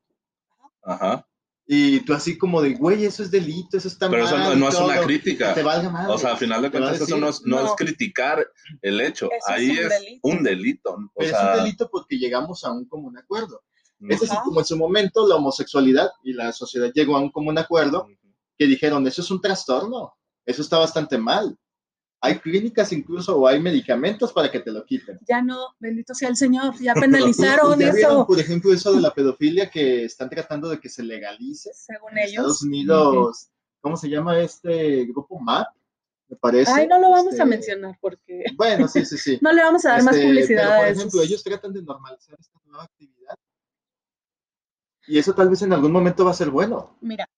Ajá. 0.83 1.26
Y 1.72 2.00
tú 2.00 2.14
así 2.14 2.37
como 2.37 2.61
de, 2.61 2.74
güey, 2.74 3.04
eso 3.04 3.22
es 3.22 3.30
delito, 3.30 3.76
eso 3.76 3.87
está 3.87 4.11
Pero 4.11 4.24
mal. 4.24 4.35
eso 4.35 4.38
no, 4.50 4.56
no 4.56 4.68
es 4.68 4.74
una 4.74 4.96
todo". 4.96 5.04
crítica. 5.04 5.54
Te 5.54 5.62
valga 5.62 5.88
madre. 5.88 6.12
O 6.12 6.18
sea, 6.18 6.33
al 6.33 6.37
final 6.38 6.62
de 6.62 6.70
cuentas, 6.70 7.00
eso 7.00 7.16
no 7.16 7.28
es, 7.28 7.42
no 7.46 7.59
es 7.61 7.64
No. 7.66 7.76
criticar 7.76 8.44
el 8.83 9.00
hecho. 9.00 9.26
Eso 9.26 9.37
es 9.37 9.48
Ahí 9.48 9.70
un 9.70 9.78
es 9.78 9.88
delito. 9.88 10.20
un 10.28 10.42
delito. 10.42 10.90
O 10.94 11.11
Pero 11.16 11.30
sea, 11.30 11.52
es 11.52 11.59
un 11.59 11.64
delito 11.64 11.88
porque 11.90 12.18
llegamos 12.18 12.64
a 12.64 12.72
un 12.72 12.87
común 12.88 13.16
acuerdo. 13.18 13.62
Es 14.08 14.22
así 14.22 14.32
Ajá. 14.32 14.42
como 14.44 14.60
en 14.60 14.66
su 14.66 14.76
momento 14.76 15.26
la 15.28 15.36
homosexualidad 15.36 16.10
y 16.22 16.32
la 16.32 16.52
sociedad 16.52 16.90
llegó 16.94 17.16
a 17.16 17.20
un 17.20 17.30
común 17.30 17.58
acuerdo 17.58 18.08
que 18.56 18.66
dijeron, 18.66 19.06
eso 19.06 19.20
es 19.22 19.30
un 19.30 19.40
trastorno, 19.40 20.14
eso 20.46 20.62
está 20.62 20.78
bastante 20.78 21.18
mal. 21.18 21.56
Hay 22.22 22.38
clínicas 22.38 22.92
incluso 22.92 23.36
o 23.38 23.46
hay 23.46 23.58
medicamentos 23.60 24.30
para 24.32 24.50
que 24.50 24.60
te 24.60 24.70
lo 24.70 24.84
quiten. 24.84 25.18
ya 25.26 25.40
no, 25.42 25.68
bendito 25.78 26.14
sea 26.14 26.28
el 26.28 26.36
Señor, 26.36 26.74
ya 26.78 26.92
penalizaron 26.94 27.70
¿Ya 27.80 27.92
vieron, 27.92 27.98
eso, 28.12 28.26
por 28.26 28.38
ejemplo, 28.38 28.72
eso 28.74 28.92
de 28.92 29.00
la 29.00 29.12
pedofilia 29.14 29.70
que 29.70 30.04
están 30.04 30.28
tratando 30.28 30.68
de 30.68 30.78
que 30.78 30.88
se 30.90 31.02
legalice? 31.02 31.70
según 31.74 32.12
En 32.18 32.24
Estados. 32.26 32.62
Unidos, 32.62 33.48
¿cómo 33.80 33.96
se 33.96 34.08
llama 34.10 34.38
este 34.38 35.04
grupo 35.06 35.38
MAP? 35.40 35.68
Me 36.28 36.36
parece. 36.36 36.70
Ay, 36.72 36.86
no 36.86 36.98
lo 37.00 37.10
vamos 37.10 37.32
Este, 37.32 37.42
a 37.42 37.46
mencionar 37.46 37.98
porque 38.00 38.44
Bueno, 38.56 38.86
sí, 38.86 39.04
sí, 39.06 39.16
sí. 39.18 39.38
no 39.42 39.50
le 39.52 39.62
vamos 39.62 39.84
a 39.86 39.90
dar 39.92 40.02
más 40.04 40.14
Este, 40.14 40.26
publicidad 40.28 40.62
pero, 40.62 40.72
a 40.74 40.76
por 40.76 40.86
esos. 40.86 40.98
ejemplo, 40.98 41.22
ellos 41.22 41.42
tratan 41.42 41.72
de 41.72 41.82
normalizar 41.82 42.36
esta 42.38 42.58
nueva 42.66 42.84
actividad. 42.84 43.34
Y 45.06 45.18
eso 45.18 45.34
tal 45.34 45.48
vez 45.48 45.62
en 45.62 45.72
algún 45.72 45.92
momento 45.92 46.24
va 46.24 46.30
a 46.30 46.34
ser 46.34 46.50
bueno. 46.50 46.96
Mira, 47.00 47.28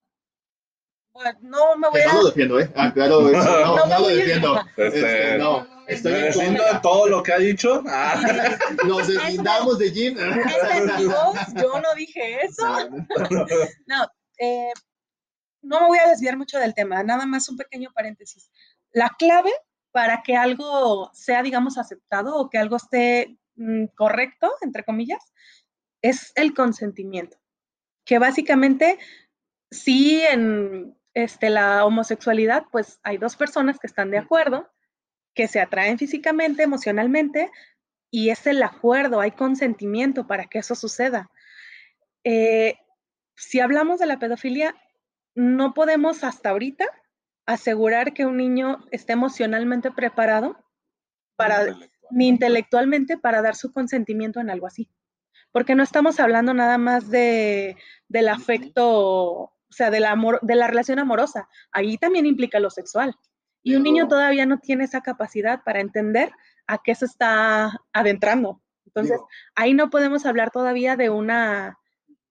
bueno, 1.13 1.31
no 1.41 1.77
me 1.77 1.89
voy 1.89 1.99
Que 2.01 2.05
no 2.07 2.11
a... 2.11 2.15
lo 2.15 2.25
defiendo, 2.25 2.59
¿eh? 2.59 2.71
Ah, 2.75 2.91
claro, 2.93 3.29
eso, 3.29 3.37
no, 3.65 3.75
No 3.77 3.85
no, 3.85 3.95
lo 3.95 4.01
voy 4.01 4.13
a- 4.13 4.15
defiendo. 4.15 4.59
Este, 4.77 4.87
Este, 4.97 5.37
no, 5.37 5.67
estoy 5.87 6.13
en 6.13 6.21
defiendo 6.23 6.59
contra. 6.63 6.73
de 6.73 6.79
todo 6.81 7.07
lo 7.07 7.23
que 7.23 7.33
ha 7.33 7.37
dicho. 7.37 7.83
Ah, 7.87 8.21
Nos 8.87 9.07
deslindamos 9.07 9.77
de 9.79 9.91
Jim. 9.91 10.17
Esa 10.17 10.77
es 10.77 10.99
mi 10.99 11.05
voz, 11.07 11.35
yo 11.55 11.79
no 11.79 11.93
dije 11.95 12.41
eso. 12.45 12.67
No, 13.85 14.07
eh, 14.39 14.71
no 15.61 15.81
me 15.81 15.87
voy 15.87 15.99
a 15.99 16.09
desviar 16.09 16.35
mucho 16.37 16.57
del 16.59 16.73
tema, 16.73 17.01
nada 17.03 17.25
más 17.25 17.47
un 17.49 17.57
pequeño 17.57 17.91
paréntesis. 17.93 18.49
La 18.91 19.09
clave 19.17 19.51
para 19.91 20.23
que 20.23 20.35
algo 20.35 21.11
sea, 21.13 21.43
digamos, 21.43 21.77
aceptado 21.77 22.35
o 22.35 22.49
que 22.49 22.57
algo 22.57 22.75
esté 22.77 23.37
mm, 23.55 23.85
correcto, 23.95 24.51
entre 24.61 24.83
comillas, 24.83 25.31
es 26.01 26.31
el 26.35 26.53
consentimiento. 26.55 27.37
Que 28.05 28.19
básicamente, 28.19 28.99
sí, 29.71 30.21
en 30.21 30.97
este, 31.13 31.49
la 31.49 31.85
homosexualidad, 31.85 32.65
pues 32.71 32.99
hay 33.03 33.17
dos 33.17 33.35
personas 33.35 33.79
que 33.79 33.87
están 33.87 34.11
de 34.11 34.17
acuerdo, 34.17 34.71
que 35.33 35.47
se 35.47 35.59
atraen 35.59 35.97
físicamente, 35.97 36.63
emocionalmente, 36.63 37.51
y 38.11 38.29
es 38.29 38.45
el 38.45 38.61
acuerdo, 38.61 39.19
hay 39.19 39.31
consentimiento 39.31 40.27
para 40.27 40.45
que 40.45 40.59
eso 40.59 40.75
suceda. 40.75 41.31
Eh, 42.23 42.77
si 43.35 43.59
hablamos 43.59 43.99
de 43.99 44.05
la 44.05 44.19
pedofilia, 44.19 44.75
no 45.35 45.73
podemos 45.73 46.23
hasta 46.23 46.49
ahorita 46.49 46.85
asegurar 47.45 48.13
que 48.13 48.25
un 48.25 48.37
niño 48.37 48.85
esté 48.91 49.13
emocionalmente 49.13 49.91
preparado 49.91 50.63
para, 51.35 51.75
ni 52.11 52.27
intelectualmente 52.27 53.17
para 53.17 53.41
dar 53.41 53.55
su 53.55 53.71
consentimiento 53.71 54.39
en 54.39 54.49
algo 54.49 54.67
así. 54.67 54.89
Porque 55.53 55.75
no 55.75 55.83
estamos 55.83 56.19
hablando 56.19 56.53
nada 56.53 56.77
más 56.77 57.09
de, 57.09 57.77
del 58.09 58.27
afecto, 58.27 58.89
o 58.89 59.53
sea, 59.69 59.89
del 59.89 60.03
amor, 60.03 60.39
de 60.41 60.55
la 60.55 60.67
relación 60.67 60.99
amorosa. 60.99 61.47
Ahí 61.71 61.97
también 61.97 62.25
implica 62.25 62.59
lo 62.59 62.69
sexual. 62.69 63.15
Y 63.61 63.75
un 63.75 63.83
niño 63.83 64.09
todavía 64.09 64.45
no 64.45 64.59
tiene 64.59 64.83
esa 64.83 64.99
capacidad 64.99 65.63
para 65.63 65.79
entender 65.79 66.31
a 66.67 66.79
qué 66.83 66.93
se 66.95 67.05
está 67.05 67.79
adentrando. 67.93 68.61
Entonces, 68.85 69.15
Digo, 69.15 69.29
ahí 69.55 69.73
no 69.73 69.89
podemos 69.89 70.25
hablar 70.25 70.51
todavía 70.51 70.97
de 70.97 71.09
una, 71.09 71.79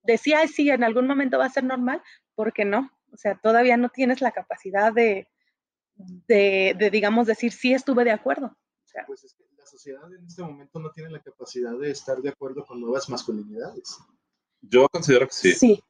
de 0.02 0.18
sí, 0.18 0.34
ay, 0.34 0.48
sí, 0.48 0.68
en 0.68 0.84
algún 0.84 1.06
momento 1.06 1.38
va 1.38 1.46
a 1.46 1.50
ser 1.50 1.64
normal, 1.64 2.02
porque 2.34 2.64
no. 2.64 2.90
O 3.12 3.16
sea, 3.16 3.36
todavía 3.36 3.76
no 3.76 3.88
tienes 3.88 4.20
la 4.20 4.32
capacidad 4.32 4.92
de, 4.92 5.28
de, 5.94 6.74
de, 6.78 6.90
digamos, 6.90 7.26
decir, 7.26 7.52
sí 7.52 7.72
estuve 7.72 8.04
de 8.04 8.10
acuerdo. 8.10 8.46
O 8.46 8.86
sea, 8.86 9.04
pues 9.06 9.24
es 9.24 9.34
que 9.34 9.44
la 9.44 9.51
sociedad 9.82 10.14
en 10.14 10.24
este 10.24 10.42
momento 10.42 10.78
no 10.78 10.90
tiene 10.92 11.10
la 11.10 11.20
capacidad 11.20 11.76
de 11.76 11.90
estar 11.90 12.22
de 12.22 12.28
acuerdo 12.28 12.64
con 12.64 12.80
nuevas 12.80 13.08
masculinidades. 13.08 13.98
Yo 14.60 14.88
considero 14.88 15.26
que 15.26 15.34
sí. 15.34 15.52
sí. 15.52 15.82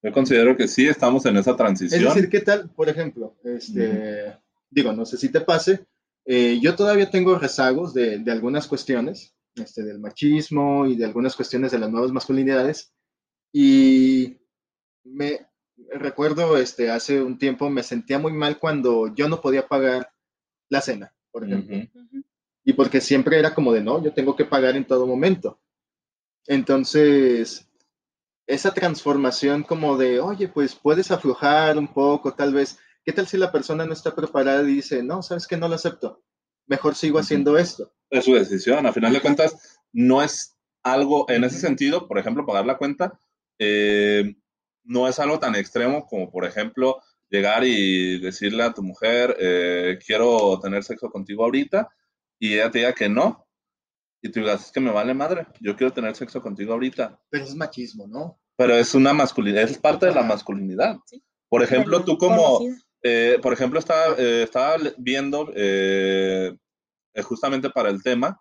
Yo 0.00 0.12
considero 0.12 0.56
que 0.56 0.68
sí 0.68 0.86
estamos 0.86 1.26
en 1.26 1.36
esa 1.36 1.50
Es 1.50 1.56
transición. 1.56 2.04
decir, 2.04 2.28
¿qué 2.30 2.40
tal? 2.40 2.70
Por 2.70 2.88
ejemplo, 2.88 3.34
este, 3.42 4.38
digo, 4.70 4.92
no 4.92 5.04
sé 5.04 5.16
si 5.16 5.30
te 5.30 5.40
pase, 5.40 5.84
eh, 6.24 6.60
yo 6.62 6.76
todavía 6.76 7.10
tengo 7.10 7.36
rezagos 7.36 7.92
de, 7.92 8.20
de 8.20 8.30
algunas 8.30 8.68
cuestiones, 8.68 9.34
este, 9.56 9.82
del 9.82 9.98
machismo 9.98 10.86
y 10.86 10.94
de 10.94 11.06
algunas 11.06 11.34
cuestiones 11.34 11.72
de 11.72 11.80
las 11.80 11.90
nuevas 11.90 12.12
masculinidades, 12.12 12.92
y 13.52 14.36
me 15.02 15.48
recuerdo, 15.94 16.56
este, 16.58 16.90
hace 16.90 17.20
un 17.20 17.38
tiempo 17.38 17.68
me 17.70 17.82
sentía 17.82 18.20
muy 18.20 18.32
mal 18.32 18.60
cuando 18.60 19.12
yo 19.12 19.28
no 19.28 19.40
podía 19.40 19.66
pagar 19.66 20.12
la 20.68 20.80
cena, 20.80 21.12
por 21.32 21.44
ejemplo. 21.44 21.76
Y 22.68 22.72
porque 22.72 23.00
siempre 23.00 23.38
era 23.38 23.54
como 23.54 23.72
de, 23.72 23.80
no, 23.80 24.02
yo 24.02 24.12
tengo 24.12 24.34
que 24.34 24.44
pagar 24.44 24.76
en 24.76 24.84
todo 24.84 25.06
momento. 25.06 25.60
Entonces, 26.48 27.68
esa 28.44 28.74
transformación 28.74 29.62
como 29.62 29.96
de, 29.96 30.18
oye, 30.18 30.48
pues 30.48 30.74
puedes 30.74 31.12
aflojar 31.12 31.78
un 31.78 31.86
poco, 31.86 32.34
tal 32.34 32.52
vez, 32.52 32.76
¿qué 33.04 33.12
tal 33.12 33.28
si 33.28 33.36
la 33.36 33.52
persona 33.52 33.86
no 33.86 33.92
está 33.92 34.16
preparada 34.16 34.64
y 34.64 34.74
dice, 34.74 35.04
no, 35.04 35.22
sabes 35.22 35.46
que 35.46 35.56
no 35.56 35.68
lo 35.68 35.76
acepto? 35.76 36.24
Mejor 36.66 36.96
sigo 36.96 37.20
haciendo 37.20 37.56
esto. 37.56 37.92
Es 38.10 38.24
su 38.24 38.34
decisión. 38.34 38.84
A 38.84 38.92
final 38.92 39.12
de 39.12 39.20
cuentas, 39.20 39.78
no 39.92 40.20
es 40.20 40.58
algo, 40.82 41.30
en 41.30 41.44
ese 41.44 41.60
sentido, 41.60 42.08
por 42.08 42.18
ejemplo, 42.18 42.44
pagar 42.44 42.66
la 42.66 42.78
cuenta, 42.78 43.20
eh, 43.60 44.34
no 44.82 45.06
es 45.06 45.20
algo 45.20 45.38
tan 45.38 45.54
extremo 45.54 46.04
como, 46.04 46.32
por 46.32 46.44
ejemplo, 46.44 47.00
llegar 47.30 47.62
y 47.64 48.18
decirle 48.18 48.64
a 48.64 48.74
tu 48.74 48.82
mujer, 48.82 49.36
eh, 49.38 50.00
quiero 50.04 50.58
tener 50.60 50.82
sexo 50.82 51.10
contigo 51.10 51.44
ahorita, 51.44 51.88
y 52.38 52.54
ella 52.54 52.70
te 52.70 52.78
diga 52.78 52.92
que 52.92 53.08
no, 53.08 53.46
y 54.22 54.30
tú 54.30 54.40
digas, 54.40 54.66
es 54.66 54.72
que 54.72 54.80
me 54.80 54.90
vale 54.90 55.14
madre, 55.14 55.46
yo 55.60 55.76
quiero 55.76 55.92
tener 55.92 56.14
sexo 56.16 56.40
contigo 56.42 56.72
ahorita. 56.72 57.20
Pero 57.30 57.44
es 57.44 57.54
machismo, 57.54 58.06
¿no? 58.06 58.40
Pero 58.56 58.74
es 58.74 58.94
una 58.94 59.12
masculinidad, 59.12 59.64
es 59.64 59.78
parte 59.78 60.06
de 60.06 60.14
la 60.14 60.22
masculinidad. 60.22 60.96
Sí. 61.06 61.22
Por 61.48 61.62
ejemplo, 61.62 62.04
tú 62.04 62.18
como, 62.18 62.60
eh, 63.02 63.38
por 63.42 63.52
ejemplo, 63.52 63.78
estaba, 63.78 64.14
eh, 64.18 64.42
estaba 64.42 64.76
viendo 64.98 65.52
eh, 65.54 66.56
eh, 67.14 67.22
justamente 67.22 67.70
para 67.70 67.90
el 67.90 68.02
tema, 68.02 68.40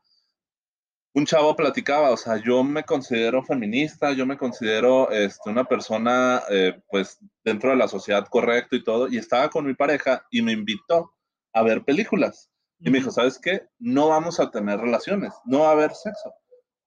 un 1.14 1.26
chavo 1.26 1.56
platicaba, 1.56 2.12
o 2.12 2.18
sea, 2.18 2.44
yo 2.44 2.62
me 2.62 2.84
considero 2.84 3.42
feminista, 3.42 4.12
yo 4.12 4.26
me 4.26 4.38
considero 4.38 5.10
este, 5.12 5.50
una 5.50 5.64
persona, 5.64 6.44
eh, 6.50 6.82
pues, 6.90 7.20
dentro 7.44 7.70
de 7.70 7.78
la 7.78 7.88
sociedad 7.88 8.28
correcto 8.30 8.76
y 8.76 8.84
todo, 8.84 9.08
y 9.08 9.18
estaba 9.18 9.50
con 9.50 9.66
mi 9.66 9.74
pareja 9.74 10.26
y 10.30 10.42
me 10.42 10.52
invitó 10.52 11.14
a 11.54 11.64
ver 11.64 11.86
películas. 11.86 12.52
Y 12.80 12.92
me 12.92 13.00
dijo, 13.00 13.12
¿sabes 13.12 13.40
qué? 13.40 13.64
No 13.80 14.10
vamos 14.10 14.40
a 14.40 14.52
tener 14.52 14.80
relaciones, 14.80 15.34
no 15.46 15.60
va 15.62 15.70
a 15.70 15.72
haber 15.74 15.92
sexo. 15.94 16.34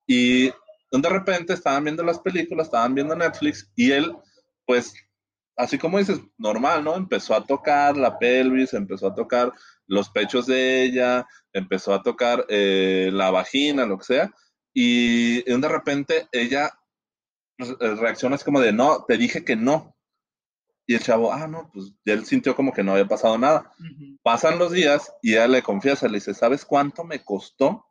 Y 0.07 0.46
de 0.48 1.09
repente 1.09 1.53
estaban 1.55 1.85
viendo 1.85 2.03
las 2.05 2.18
películas, 2.20 2.66
estaban 2.68 2.94
viendo 2.94 3.14
Netflix 3.16 3.70
y 3.77 3.92
él, 3.92 4.16
pues, 4.66 4.92
así 5.57 5.79
como 5.79 5.98
dices, 5.98 6.20
normal, 6.38 6.85
¿no? 6.85 6.94
Empezó 6.96 7.35
a 7.35 7.44
tocar 7.44 7.96
la 7.96 8.18
pelvis, 8.18 8.74
empezó 8.74 9.09
a 9.09 9.14
tocar 9.14 9.53
los 9.87 10.11
pechos 10.11 10.46
de 10.46 10.85
ella, 10.85 11.27
empezó 11.53 11.92
a 11.94 12.03
tocar 12.03 12.44
eh, 12.48 13.11
la 13.12 13.31
vagina, 13.31 13.87
lo 13.87 13.98
que 13.98 14.05
sea, 14.05 14.33
y 14.72 15.42
de 15.42 15.68
repente 15.68 16.29
ella 16.33 16.70
re- 17.59 17.96
reacciona 17.96 18.37
así 18.37 18.44
como 18.44 18.61
de, 18.61 18.72
no, 18.72 19.05
te 19.07 19.16
dije 19.18 19.44
que 19.44 19.57
no. 19.57 19.96
Y 20.90 20.94
el 20.94 21.03
chavo, 21.03 21.31
ah, 21.31 21.46
no, 21.46 21.70
pues 21.70 21.92
y 22.03 22.11
él 22.11 22.24
sintió 22.24 22.57
como 22.57 22.72
que 22.72 22.83
no 22.83 22.92
había 22.92 23.07
pasado 23.07 23.37
nada. 23.37 23.74
Pasan 24.22 24.59
los 24.59 24.72
días 24.72 25.12
y 25.20 25.33
ella 25.35 25.46
le 25.46 25.62
confiesa, 25.62 26.09
le 26.09 26.14
dice, 26.14 26.33
¿sabes 26.33 26.64
cuánto 26.64 27.05
me 27.05 27.22
costó 27.22 27.85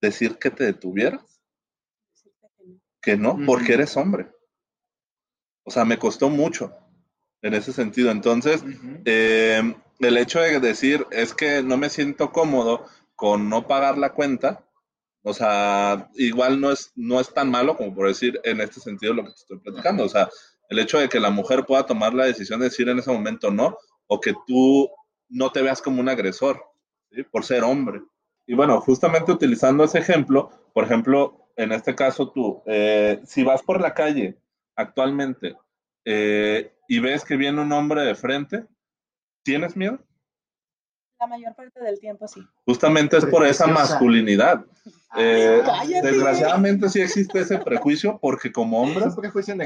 decir 0.00 0.38
que 0.38 0.50
te 0.50 0.64
detuvieras? 0.64 1.42
Que 3.02 3.18
no, 3.18 3.34
Ujú. 3.34 3.44
porque 3.44 3.74
eres 3.74 3.98
hombre. 3.98 4.30
O 5.64 5.70
sea, 5.70 5.84
me 5.84 5.98
costó 5.98 6.30
mucho 6.30 6.74
en 7.42 7.52
ese 7.52 7.74
sentido. 7.74 8.10
Entonces, 8.10 8.64
eh, 9.04 9.76
el 9.98 10.16
hecho 10.16 10.40
de 10.40 10.58
decir 10.58 11.06
es 11.10 11.34
que 11.34 11.62
no 11.62 11.76
me 11.76 11.90
siento 11.90 12.32
cómodo 12.32 12.86
con 13.14 13.50
no 13.50 13.66
pagar 13.66 13.98
la 13.98 14.14
cuenta, 14.14 14.64
o 15.22 15.34
sea, 15.34 16.08
igual 16.14 16.62
no 16.62 16.70
es, 16.72 16.92
no 16.94 17.20
es 17.20 17.34
tan 17.34 17.50
malo 17.50 17.76
como 17.76 17.94
por 17.94 18.08
decir 18.08 18.40
en 18.44 18.62
este 18.62 18.80
sentido 18.80 19.12
lo 19.12 19.24
que 19.24 19.30
te 19.32 19.36
estoy 19.36 19.58
platicando. 19.58 20.04
O 20.04 20.08
sea, 20.08 20.30
el 20.68 20.78
hecho 20.78 20.98
de 20.98 21.08
que 21.08 21.20
la 21.20 21.30
mujer 21.30 21.64
pueda 21.64 21.86
tomar 21.86 22.14
la 22.14 22.24
decisión 22.24 22.60
de 22.60 22.66
decir 22.66 22.88
en 22.88 22.98
ese 22.98 23.10
momento 23.10 23.50
no, 23.50 23.76
o 24.06 24.20
que 24.20 24.34
tú 24.46 24.88
no 25.28 25.50
te 25.50 25.62
veas 25.62 25.82
como 25.82 26.00
un 26.00 26.08
agresor, 26.08 26.62
¿sí? 27.10 27.22
por 27.24 27.44
ser 27.44 27.64
hombre. 27.64 28.02
y 28.46 28.54
bueno, 28.54 28.80
justamente 28.80 29.32
utilizando 29.32 29.84
ese 29.84 29.98
ejemplo, 29.98 30.50
por 30.72 30.84
ejemplo, 30.84 31.48
en 31.56 31.72
este 31.72 31.94
caso 31.94 32.30
tú, 32.30 32.62
eh, 32.66 33.20
si 33.24 33.42
vas 33.42 33.62
por 33.62 33.80
la 33.80 33.94
calle 33.94 34.38
actualmente 34.76 35.56
eh, 36.04 36.72
y 36.86 37.00
ves 37.00 37.24
que 37.24 37.36
viene 37.36 37.60
un 37.60 37.72
hombre 37.72 38.02
de 38.02 38.14
frente, 38.14 38.66
¿tienes 39.42 39.74
miedo? 39.74 39.98
La 41.18 41.26
mayor 41.26 41.54
parte 41.54 41.80
del 41.80 41.98
tiempo 41.98 42.28
sí. 42.28 42.40
Justamente 42.66 43.16
es 43.16 43.24
por 43.24 43.46
esa 43.46 43.66
masculinidad. 43.66 44.64
Eh, 45.18 45.62
desgraciadamente 46.02 46.88
sí 46.88 47.00
existe 47.00 47.40
ese 47.40 47.58
prejuicio 47.58 48.18
porque 48.20 48.52
como 48.52 48.84
Es 48.84 48.88
hombres 48.88 49.14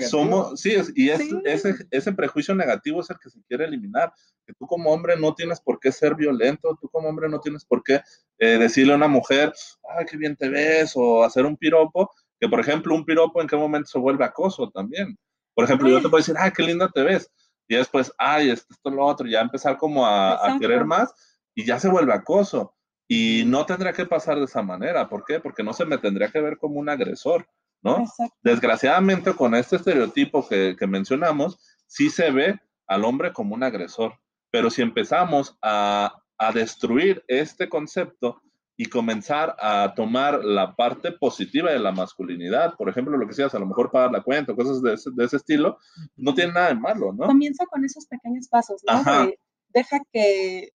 somos, 0.09 0.61
sí, 0.61 0.73
es- 0.73 0.93
y 0.95 1.11
es- 1.11 1.19
Sí. 1.19 1.43
ese, 1.45 1.75
ese 1.91 2.13
prejuicio 2.13 2.55
negativo 2.55 3.01
es 3.01 3.11
el 3.11 3.19
que 3.19 3.31
se 3.31 3.43
quiere 3.49 3.65
eliminar. 3.65 4.13
Que 4.47 4.55
tú 4.55 4.67
como 4.67 4.91
hombre 4.91 5.19
no 5.19 5.35
tienes 5.35 5.61
por 5.61 5.81
qué 5.81 5.91
ser 5.93 6.15
violento, 6.15 6.79
tú 6.81 6.89
como 6.89 7.09
hombre 7.09 7.29
no 7.29 7.41
tienes 7.41 7.65
por 7.65 7.83
qué 7.83 8.01
eh, 8.39 8.59
decirle 8.59 8.93
a 8.93 8.97
una 8.97 9.09
mujer, 9.09 9.53
ay, 9.99 10.07
qué 10.07 10.17
bien 10.17 10.35
te 10.37 10.49
ves, 10.49 10.93
o 10.95 11.23
hacer 11.25 11.45
un 11.45 11.57
piropo, 11.57 12.11
que 12.41 12.49
por 12.49 12.59
ejemplo 12.61 12.95
un 12.95 13.05
piropo 13.05 13.43
en 13.43 13.49
qué 13.49 13.57
momento 13.57 13.89
se 13.91 13.99
vuelve 13.99 14.25
acoso 14.25 14.71
también. 14.71 15.19
Por 15.55 15.65
ejemplo, 15.65 15.89
yo 15.89 15.97
te 16.01 16.09
puedo 16.09 16.19
decir, 16.23 16.37
ay, 16.39 16.51
qué 16.53 16.63
linda 16.63 16.89
te 16.95 17.03
ves, 17.03 17.31
y 17.69 17.75
después, 17.77 18.11
ay, 18.17 18.51
esto, 18.51 18.73
esto, 18.73 18.89
lo 18.91 19.05
otro, 19.05 19.27
y 19.27 19.33
ya 19.33 19.41
empezar 19.41 19.77
como 19.77 20.07
a, 20.07 20.39
querer 20.59 20.85
más, 20.87 21.13
y 21.55 21.67
ya 21.67 21.79
se 21.79 21.89
vuelve 21.89 22.15
acoso. 22.15 22.75
Y 23.13 23.43
no 23.45 23.67
tendría 23.67 23.93
que 23.93 24.07
pasar 24.07 24.39
de 24.39 24.45
esa 24.45 24.63
manera. 24.63 25.09
¿Por 25.09 25.25
qué? 25.25 25.41
Porque 25.41 25.65
no 25.65 25.73
se 25.73 25.85
me 25.85 25.99
tendría 25.99 26.31
que 26.31 26.41
ver 26.41 26.59
como 26.59 26.79
un 26.79 26.89
agresor, 26.89 27.45
¿no? 27.83 27.99
Exacto. 28.03 28.37
Desgraciadamente, 28.41 29.35
con 29.35 29.57
este 29.57 29.75
estereotipo 29.75 30.49
que, 30.49 30.77
que 30.79 30.87
mencionamos, 30.87 31.59
sí 31.89 32.09
se 32.09 32.31
ve 32.31 32.61
al 32.87 33.05
hombre 33.05 33.33
como 33.33 33.57
un 33.57 33.65
agresor. 33.65 34.15
Pero 34.53 34.71
si 34.71 34.83
empezamos 34.83 35.59
a, 35.61 36.23
a 36.39 36.53
destruir 36.53 37.25
este 37.27 37.69
concepto 37.69 38.41
y 38.77 38.87
comenzar 38.87 39.57
a 39.59 39.93
tomar 39.97 40.45
la 40.45 40.77
parte 40.77 41.11
positiva 41.11 41.73
de 41.73 41.81
la 41.81 41.91
masculinidad, 41.91 42.77
por 42.77 42.89
ejemplo, 42.89 43.19
lo 43.19 43.27
que 43.27 43.35
seas, 43.35 43.53
a 43.57 43.59
lo 43.59 43.67
mejor 43.67 43.91
pagar 43.91 44.13
la 44.13 44.23
cuenta, 44.23 44.55
cosas 44.55 44.81
de 44.83 44.95
ese, 44.95 45.11
de 45.13 45.25
ese 45.25 45.39
estilo, 45.39 45.79
no 46.15 46.33
tiene 46.33 46.53
nada 46.53 46.69
de 46.69 46.77
malo, 46.77 47.13
¿no? 47.13 47.27
Comienza 47.27 47.67
con 47.67 47.85
esos 47.85 48.07
pequeños 48.07 48.47
pasos, 48.47 48.85
¿no? 48.87 48.93
Ajá. 48.93 49.29
Deja 49.75 49.99
que, 50.13 50.71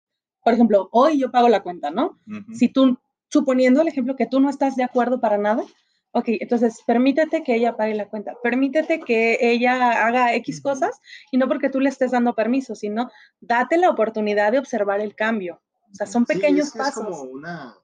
por 0.46 0.54
ejemplo, 0.54 0.88
hoy 0.92 1.20
yo 1.20 1.32
pago 1.32 1.50
la 1.50 1.64
cuenta, 1.64 1.90
¿no? 1.92 2.20
Si 2.54 2.70
tú, 2.70 2.98
suponiendo 3.28 3.82
el 3.82 3.88
ejemplo 3.90 4.16
que 4.16 4.28
tú 4.28 4.40
no 4.40 4.50
estás 4.50 4.76
de 4.76 4.84
acuerdo 4.84 5.20
para 5.20 5.38
nada, 5.40 5.64
ok, 6.12 6.26
entonces 6.40 6.82
permítete 6.86 7.44
que 7.44 7.56
ella 7.56 7.76
pague 7.76 7.96
la 7.96 8.08
cuenta, 8.08 8.36
permítete 8.44 9.00
que 9.02 9.40
ella 9.42 10.06
haga 10.06 10.34
X 10.36 10.62
cosas 10.62 11.02
y 11.32 11.38
no 11.38 11.48
porque 11.48 11.70
tú 11.70 11.80
le 11.82 11.90
estés 11.90 12.12
dando 12.12 12.36
permiso, 12.36 12.76
sino 12.76 13.10
date 13.42 13.78
la 13.78 13.90
oportunidad 13.90 14.52
de 14.52 14.60
observar 14.60 15.02
el 15.02 15.16
cambio. 15.16 15.62
O 15.92 15.96
sea, 15.96 16.06
son 16.08 16.26
Sí, 16.28 16.36
pequeños 16.36 16.68
es 16.68 16.74
que 16.74 16.80
es 16.80 16.86
pasos. 16.86 17.04
como 17.06 17.22
una, 17.24 17.76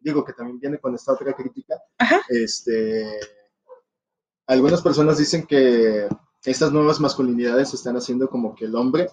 digo 0.00 0.24
que 0.24 0.32
también 0.32 0.58
viene 0.58 0.78
con 0.78 0.94
esta 0.94 1.12
otra 1.12 1.34
crítica. 1.34 1.76
Ajá. 1.98 2.22
Este, 2.30 3.04
algunas 4.46 4.80
personas 4.82 5.18
dicen 5.18 5.46
que 5.46 6.08
estas 6.44 6.72
nuevas 6.72 6.98
masculinidades 6.98 7.74
están 7.74 7.96
haciendo 7.96 8.28
como 8.30 8.54
que 8.54 8.64
el 8.64 8.74
hombre, 8.74 9.08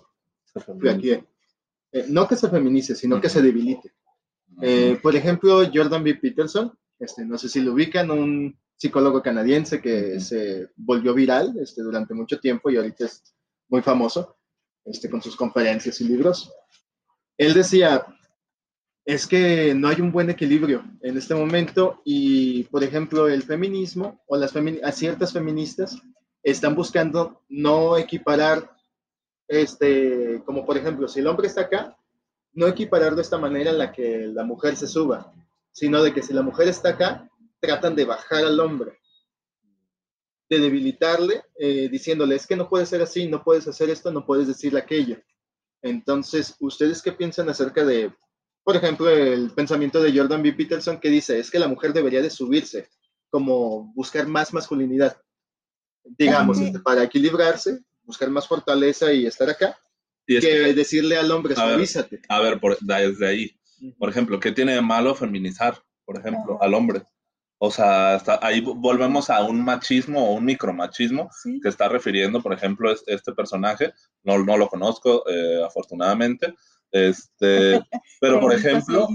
aquí, 0.90 1.22
eh, 1.98 2.06
no 2.10 2.28
que 2.28 2.36
se 2.36 2.50
feminice, 2.50 2.96
sino 2.96 3.20
que 3.22 3.30
se 3.30 3.42
debilite. 3.42 3.94
Eh, 4.62 4.98
por 5.02 5.16
ejemplo, 5.16 5.62
Jordan 5.74 6.04
B. 6.04 6.16
Peterson, 6.16 6.72
este, 7.00 7.26
no 7.26 7.38
sé 7.38 7.48
si 7.50 7.62
lo 7.62 7.74
ubican, 7.74 8.10
un 8.12 8.58
psicólogo 8.76 9.22
canadiense 9.22 9.82
que 9.82 10.20
se 10.20 10.70
volvió 10.76 11.14
viral 11.14 11.56
este, 11.60 11.82
durante 11.82 12.14
mucho 12.14 12.40
tiempo 12.40 12.70
y 12.70 12.78
ahorita 12.78 13.06
es 13.06 13.24
muy 13.70 13.82
famoso 13.82 14.38
este, 14.86 15.10
con 15.10 15.22
sus 15.22 15.36
conferencias 15.36 16.00
y 16.02 16.06
libros. 16.06 16.52
Él 17.38 17.54
decía, 17.54 18.06
es 19.06 19.26
que 19.26 19.74
no 19.74 19.88
hay 19.88 20.02
un 20.02 20.12
buen 20.12 20.30
equilibrio 20.30 20.84
en 21.02 21.18
este 21.18 21.34
momento 21.34 22.02
y, 22.06 22.64
por 22.66 22.84
ejemplo, 22.84 23.28
el 23.28 23.44
feminismo 23.44 24.22
o 24.28 24.38
las 24.38 24.54
femi- 24.54 24.82
a 24.84 24.92
ciertas 24.92 25.34
feministas 25.34 25.98
están 26.44 26.76
buscando 26.76 27.44
no 27.50 27.98
equiparar, 27.98 28.77
este, 29.48 30.42
como 30.46 30.66
por 30.66 30.78
ejemplo, 30.78 31.08
si 31.08 31.20
el 31.20 31.28
hombre 31.28 31.48
está 31.48 31.62
acá, 31.62 31.98
no 32.54 32.68
equiparar 32.68 33.16
de 33.16 33.22
esta 33.22 33.38
manera 33.38 33.72
en 33.72 33.78
la 33.78 33.92
que 33.92 34.28
la 34.28 34.44
mujer 34.44 34.76
se 34.76 34.88
suba, 34.88 35.34
sino 35.72 36.02
de 36.02 36.14
que 36.14 36.24
si 36.24 36.34
la 36.34 36.42
mujer 36.42 36.68
está 36.68 36.90
acá, 36.90 37.30
tratan 37.60 37.96
de 37.96 38.06
bajar 38.06 38.46
al 38.46 38.60
hombre, 38.60 39.00
de 40.50 40.60
debilitarle, 40.60 41.44
eh, 41.60 41.90
diciéndole, 41.90 42.36
es 42.36 42.48
que 42.48 42.56
no 42.56 42.70
puedes 42.70 42.90
ser 42.90 43.02
así, 43.02 43.28
no 43.28 43.44
puedes 43.44 43.68
hacer 43.68 43.90
esto, 43.90 44.12
no 44.12 44.26
puedes 44.26 44.48
decirle 44.48 44.80
aquello. 44.80 45.18
Entonces, 45.82 46.56
¿ustedes 46.60 47.02
qué 47.02 47.12
piensan 47.12 47.50
acerca 47.50 47.86
de, 47.86 48.12
por 48.64 48.76
ejemplo, 48.76 49.10
el 49.10 49.52
pensamiento 49.52 50.02
de 50.02 50.18
Jordan 50.18 50.44
B. 50.44 50.54
Peterson 50.54 51.00
que 51.00 51.10
dice, 51.10 51.40
es 51.40 51.52
que 51.52 51.60
la 51.60 51.68
mujer 51.68 51.94
debería 51.94 52.22
de 52.22 52.30
subirse, 52.30 52.90
como 53.30 53.94
buscar 53.94 54.28
más 54.28 54.54
masculinidad, 54.54 55.22
digamos, 56.04 56.60
este, 56.60 56.80
para 56.80 57.04
equilibrarse, 57.04 57.80
buscar 58.08 58.30
más 58.32 58.48
fortaleza 58.48 59.14
y 59.14 59.28
estar 59.28 59.48
acá, 59.50 59.78
Y 60.26 60.38
es 60.38 60.44
que 60.44 60.50
que, 60.50 60.74
decirle 60.74 61.18
al 61.18 61.30
hombre, 61.32 61.54
A 61.56 61.66
ver, 61.66 61.74
suavízate. 61.76 62.22
a 62.30 62.40
ver, 62.40 62.60
por, 62.60 62.78
desde 62.80 63.28
ahí, 63.28 63.52
por 64.00 64.10
ejemplo, 64.10 64.40
¿qué 64.40 64.52
tiene 64.52 64.74
de 64.74 64.82
malo 64.82 65.14
feminizar, 65.14 65.78
por 66.06 66.18
ejemplo, 66.18 66.56
Ajá. 66.56 66.66
al 66.66 66.74
hombre? 66.74 67.04
O 67.60 67.70
sea, 67.72 68.16
hasta 68.16 68.40
ahí 68.46 68.62
volvemos 68.62 69.30
a 69.30 69.44
un 69.44 69.64
machismo 69.64 70.30
o 70.30 70.34
un 70.34 70.46
micromachismo 70.46 71.30
Sí. 71.44 71.60
que 71.62 71.70
está 71.70 71.90
refiriendo, 71.90 72.42
por 72.42 72.54
ejemplo, 72.54 72.92
es- 72.92 73.04
este 73.08 73.34
personaje. 73.34 73.94
No, 74.24 74.38
no 74.38 74.58
lo 74.58 74.68
conozco, 74.68 75.24
eh, 75.30 75.64
afortunadamente. 75.66 76.54
Este, 76.92 77.82
pero, 78.22 78.40
por 78.40 78.54
ejemplo. 78.54 79.08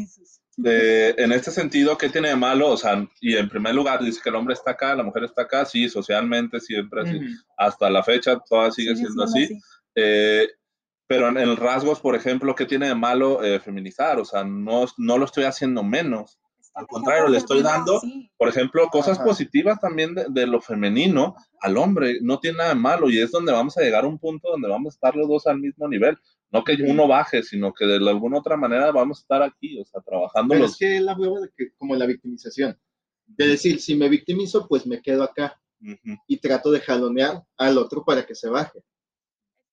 Eh, 0.65 1.15
en 1.17 1.33
este 1.33 1.51
sentido, 1.51 1.97
¿qué 1.97 2.09
tiene 2.09 2.29
de 2.29 2.37
malo? 2.37 2.71
O 2.71 2.77
sea, 2.77 3.07
y 3.21 3.37
en 3.37 3.49
primer 3.49 3.75
lugar, 3.75 4.03
dice 4.03 4.21
que 4.23 4.29
el 4.29 4.35
hombre 4.35 4.55
está 4.55 4.73
acá, 4.73 4.95
la 4.95 5.03
mujer 5.03 5.25
está 5.25 5.43
acá, 5.43 5.65
sí, 5.65 5.89
socialmente 5.89 6.61
siempre 6.61 7.03
así. 7.03 7.21
Hasta 7.57 7.89
la 7.89 8.03
fecha, 8.03 8.39
toda 8.49 8.71
sigue 8.71 8.95
siendo 8.97 9.25
así. 9.25 9.59
Eh, 9.95 10.49
pero 11.07 11.29
en 11.29 11.37
el 11.37 11.57
rasgos, 11.57 12.01
por 12.01 12.15
ejemplo, 12.15 12.55
¿qué 12.55 12.65
tiene 12.65 12.89
de 12.89 12.95
malo 12.95 13.43
eh, 13.43 13.61
feminizar? 13.61 14.19
O 14.19 14.25
sea, 14.25 14.45
no, 14.45 14.87
no 14.99 15.19
lo 15.19 15.25
estoy 15.25 15.45
haciendo 15.45 15.83
menos. 15.83 16.39
Al 16.75 16.87
contrario, 16.87 17.29
le 17.29 17.39
estoy 17.39 17.63
dando-. 17.63 18.01
Por 18.39 18.49
ejemplo, 18.49 18.89
cosas 18.89 19.19
Ajá. 19.19 19.27
positivas 19.27 19.79
también 19.79 20.15
de, 20.15 20.27
de 20.29 20.47
lo 20.47 20.61
femenino 20.61 21.35
al 21.61 21.77
hombre. 21.77 22.19
No 22.23 22.39
tiene 22.39 22.59
nada 22.59 22.71
de 22.71 22.77
malo 22.77 23.11
y 23.11 23.21
es 23.21 23.31
donde 23.31 23.53
vamos 23.53 23.77
a 23.77 23.83
llegar 23.83 24.05
a 24.05 24.09
un 24.09 24.19
punto 24.19 24.51
donde 24.51 24.69
vamos 24.69 24.95
a 24.95 24.97
estar 24.97 25.15
los 25.15 25.29
dos 25.29 25.47
al 25.47 25.59
mismo 25.59 25.87
nivel. 25.89 26.19
No 26.53 26.63
que 26.65 26.75
uno 26.87 27.09
baje, 27.09 27.43
sino 27.43 27.73
que 27.73 27.87
de 27.87 27.97
alguna 27.97 28.39
otra 28.39 28.57
manera 28.57 28.93
vamos 28.93 29.19
a 29.19 29.23
estar 29.23 29.43
aquí, 29.43 29.81
o 29.81 29.85
sea, 29.85 30.01
trabajando 30.03 30.51
Pero 30.53 30.63
los... 30.65 30.73
es 30.73 30.77
que 30.79 30.97
él 30.99 31.09
hablaba 31.09 31.41
de 31.41 31.51
que, 31.57 31.73
como 31.79 31.97
la 31.97 32.05
victimización. 32.07 32.79
De 33.27 33.47
decir, 33.49 33.81
si 33.81 33.95
me 33.97 34.09
victimizo, 34.11 34.69
pues 34.69 34.87
me 34.87 35.01
quedo 35.01 35.23
acá 35.23 35.59
y 36.29 36.37
trato 36.39 36.71
de 36.71 36.81
jalonear 36.81 37.43
al 37.57 37.79
otro 37.79 38.05
para 38.05 38.25
que 38.27 38.35
se 38.35 38.49
baje. 38.49 38.81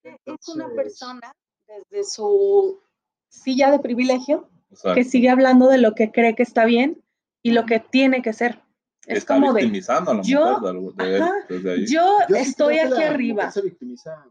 Es 0.03 0.47
una 0.47 0.69
persona 0.69 1.31
desde 1.67 2.09
su 2.09 2.79
silla 3.27 3.69
de 3.71 3.79
privilegio 3.79 4.49
exacto. 4.71 4.95
que 4.95 5.03
sigue 5.03 5.29
hablando 5.29 5.67
de 5.67 5.77
lo 5.77 5.93
que 5.93 6.11
cree 6.11 6.33
que 6.35 6.43
está 6.43 6.65
bien 6.65 7.03
y 7.43 7.51
lo 7.51 7.65
que 7.65 7.79
tiene 7.79 8.21
que 8.21 8.33
ser. 8.33 8.61
Es 9.05 9.19
Está 9.19 9.35
como 9.35 9.53
de, 9.53 9.61
victimizando 9.61 10.11
a 10.11 10.13
la 10.15 10.21
yo- 10.23 10.39
mujer 10.45 10.61
de 10.61 10.69
algo- 10.69 10.91
de- 10.93 11.17
ajá, 11.21 11.33
desde 11.49 11.71
ahí. 11.73 11.85
yo, 11.87 12.17
Yo 12.29 12.35
sí 12.35 12.41
estoy 12.41 12.79
aquí 12.79 12.93
la 12.93 13.09
arriba. 13.09 13.51
se 13.51 13.61
victimiza. 13.61 14.25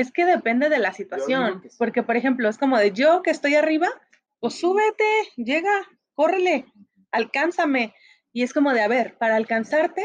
Es 0.00 0.10
que 0.12 0.24
depende 0.24 0.68
de 0.68 0.78
la 0.78 0.92
situación, 0.92 1.60
sí. 1.62 1.76
porque 1.78 2.02
por 2.02 2.16
ejemplo, 2.16 2.48
es 2.48 2.58
como 2.58 2.78
de 2.78 2.92
yo 2.92 3.22
que 3.22 3.30
estoy 3.30 3.54
arriba, 3.54 3.88
pues 4.40 4.54
súbete, 4.54 5.04
llega, 5.36 5.72
córrele, 6.14 6.64
alcánzame. 7.10 7.94
Y 8.32 8.42
es 8.42 8.52
como 8.54 8.72
de, 8.72 8.80
a 8.82 8.88
ver, 8.88 9.18
para 9.18 9.36
alcanzarte, 9.36 10.04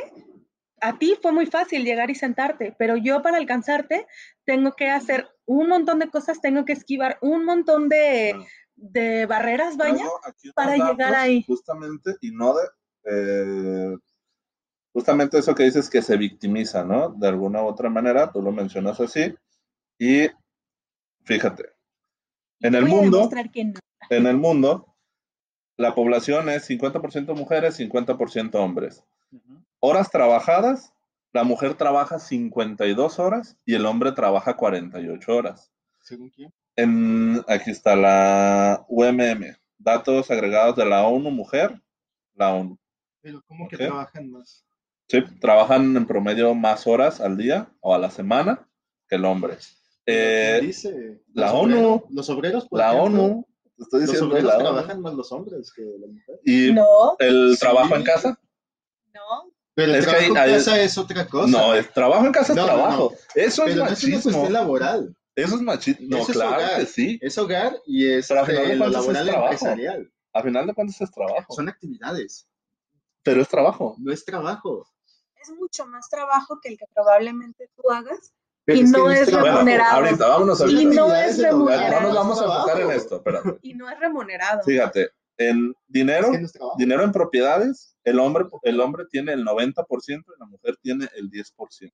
a 0.81 0.97
ti 0.99 1.15
fue 1.21 1.31
muy 1.31 1.45
fácil 1.45 1.85
llegar 1.85 2.09
y 2.09 2.15
sentarte, 2.15 2.75
pero 2.77 2.97
yo 2.97 3.21
para 3.21 3.37
alcanzarte 3.37 4.05
tengo 4.45 4.73
que 4.73 4.89
hacer 4.89 5.29
un 5.45 5.69
montón 5.69 5.99
de 5.99 6.09
cosas, 6.09 6.41
tengo 6.41 6.65
que 6.65 6.73
esquivar 6.73 7.17
un 7.21 7.45
montón 7.45 7.87
de, 7.87 8.31
Bueno. 8.33 8.45
de 8.75 9.25
barreras, 9.27 9.77
vaya. 9.77 10.05
Para 10.55 10.73
llegar 10.73 10.97
datos, 10.97 11.17
ahí. 11.17 11.43
Justamente, 11.47 12.15
y 12.21 12.31
no 12.31 12.53
de. 12.55 12.63
eh, 13.05 13.95
justamente 14.93 15.37
eso 15.37 15.53
que 15.55 15.63
dices 15.63 15.89
que 15.89 16.01
se 16.01 16.17
victimiza, 16.17 16.83
¿no? 16.83 17.09
De 17.09 17.27
alguna 17.27 17.61
u 17.61 17.67
otra 17.67 17.89
manera, 17.89 18.31
tú 18.31 18.41
lo 18.41 18.51
mencionas 18.51 18.99
así. 18.99 19.33
Y 19.97 20.27
fíjate, 21.23 21.65
en 22.61 22.75
el 22.75 22.85
mundo, 22.85 23.17
demostrar 23.17 23.51
que 23.51 23.65
no. 23.65 23.79
en 24.09 24.27
el 24.27 24.37
mundo, 24.37 24.95
la 25.77 25.93
población 25.95 26.49
es 26.49 26.69
50% 26.69 27.35
mujeres, 27.35 27.79
50% 27.79 28.55
hombres. 28.55 29.03
Horas 29.79 30.09
trabajadas, 30.09 30.93
la 31.33 31.43
mujer 31.43 31.75
trabaja 31.75 32.19
52 32.19 33.19
horas 33.19 33.57
y 33.65 33.75
el 33.75 33.85
hombre 33.85 34.13
trabaja 34.13 34.55
48 34.55 35.35
horas. 35.35 35.71
¿Según 36.01 36.29
quién? 36.29 36.53
En, 36.77 37.43
aquí 37.47 37.71
está 37.71 37.95
la 37.95 38.85
UMM, 38.87 39.55
datos 39.77 40.31
agregados 40.31 40.75
de 40.75 40.85
la 40.85 41.03
ONU 41.03 41.31
Mujer, 41.31 41.81
la 42.35 42.53
ONU. 42.53 42.77
Pero 43.21 43.41
¿cómo 43.47 43.67
que 43.67 43.77
trabajan 43.77 44.31
más? 44.31 44.65
Sí, 45.07 45.21
trabajan 45.39 45.95
en 45.95 46.05
promedio 46.07 46.53
más 46.55 46.87
horas 46.87 47.21
al 47.21 47.37
día 47.37 47.69
o 47.79 47.93
a 47.93 47.97
la 47.97 48.11
semana 48.11 48.67
que 49.07 49.15
el 49.15 49.25
hombre. 49.25 49.57
¿Quién 50.05 50.17
Eh, 50.17 50.59
dice? 50.61 51.21
la 51.33 51.47
¿Los 51.47 51.53
ONU. 51.55 51.75
obreros? 51.77 52.01
Los 52.11 52.29
obreros, 52.29 52.67
por 52.67 52.79
la 52.79 52.93
ejemplo, 52.93 53.23
ONU, 53.23 53.47
Te 53.77 53.83
estoy 53.83 53.99
Los 54.01 54.09
diciendo 54.11 54.33
obreros 54.35 54.51
la 54.53 54.57
trabajan 54.59 55.01
más 55.01 55.13
los 55.15 55.31
hombres 55.33 55.73
que 55.73 55.81
las 55.81 56.09
mujeres. 56.09 56.41
¿Y 56.45 56.71
No, 56.71 57.15
el 57.19 57.53
Sí. 57.55 57.59
trabajo 57.59 57.95
en 57.95 58.03
casa? 58.03 58.39
no. 59.13 59.51
Pero 59.73 59.91
el 59.91 59.97
Es 59.99 60.05
que 60.05 60.11
trabajo 60.11 60.31
en 60.31 60.37
hay- 60.37 60.49
hay- 60.51 60.57
casa 60.57 60.81
es 60.81 60.97
otra 60.97 61.27
cosa. 61.27 61.47
No, 61.51 61.73
el 61.73 61.89
trabajo 61.89 62.25
en 62.25 62.31
casa 62.31 62.53
es 62.53 62.55
No, 62.55 62.61
no, 62.67 62.73
trabajo. 62.73 63.13
Eso 63.35 63.63
es 63.65 63.73
pero 63.73 63.85
no 63.85 63.91
es 63.91 64.03
una 64.03 64.11
machismo. 64.15 64.21
cuestión 64.31 64.53
laboral. 64.53 65.17
Eso 65.35 65.55
es 65.55 65.61
machismo. 65.61 66.07
No, 66.09 66.17
Eso 66.19 66.31
es 66.31 66.37
claro 66.37 66.55
hogar. 66.55 66.79
que 66.79 66.85
sí. 66.85 67.19
Es 67.21 67.37
hogar 67.37 67.81
y 67.85 68.07
es 68.09 68.27
Pero 68.29 68.39
al 68.39 68.45
final 68.45 68.63
de 68.67 68.71
eh, 68.71 68.75
lo 68.77 68.79
cuentas 68.85 69.01
es 69.01 69.07
laboral 69.07 69.25
trabajo. 69.27 69.43
empresarial. 69.51 70.11
Al 70.31 70.43
final 70.43 70.67
de 70.67 70.73
cuentas 70.73 71.01
es 71.01 71.11
trabajo. 71.11 71.53
Son 71.53 71.67
actividades, 71.67 72.47
Pero 73.23 73.41
es 73.41 73.47
trabajo. 73.49 73.95
no 73.99 74.13
es 74.13 74.23
trabajo. 74.23 74.87
Es 75.41 75.49
mucho 75.51 75.85
más 75.87 76.09
trabajo 76.09 76.59
que 76.61 76.69
el 76.69 76.77
que 76.77 76.85
probablemente 76.93 77.69
tú 77.75 77.91
hagas. 77.91 78.31
Pero 78.65 78.79
Y 78.79 78.83
no 78.83 79.09
es 79.11 79.27
trabajo. 79.27 79.57
remunerado. 79.57 79.95
ahorita, 79.95 80.27
vámonos 80.27 80.71
Y 80.71 80.85
no 80.85 81.13
es 81.15 81.37
remunerado. 81.37 82.01
No 82.01 82.07
nos 82.07 82.15
vamos 82.15 82.41
a 82.41 82.45
enfocar 82.45 82.81
en 82.81 82.91
esto, 82.91 83.15
espérate. 83.17 83.57
Y 83.61 83.73
no 83.75 83.89
es 83.89 83.99
remunerado. 83.99 84.63
Fíjate, 84.63 85.09
en 85.37 85.73
dinero, 85.87 86.31
Es 86.33 86.37
que 86.37 86.43
es 86.45 86.53
dinero 86.77 87.03
en 87.03 87.11
propiedades, 87.11 87.95
el 88.03 88.19
hombre, 88.19 88.45
el 88.63 88.79
hombre 88.79 89.05
tiene 89.09 89.33
el 89.33 89.45
90% 89.45 89.85
y 90.09 90.39
la 90.39 90.45
mujer 90.45 90.77
tiene 90.81 91.07
el 91.15 91.29
10%. 91.29 91.91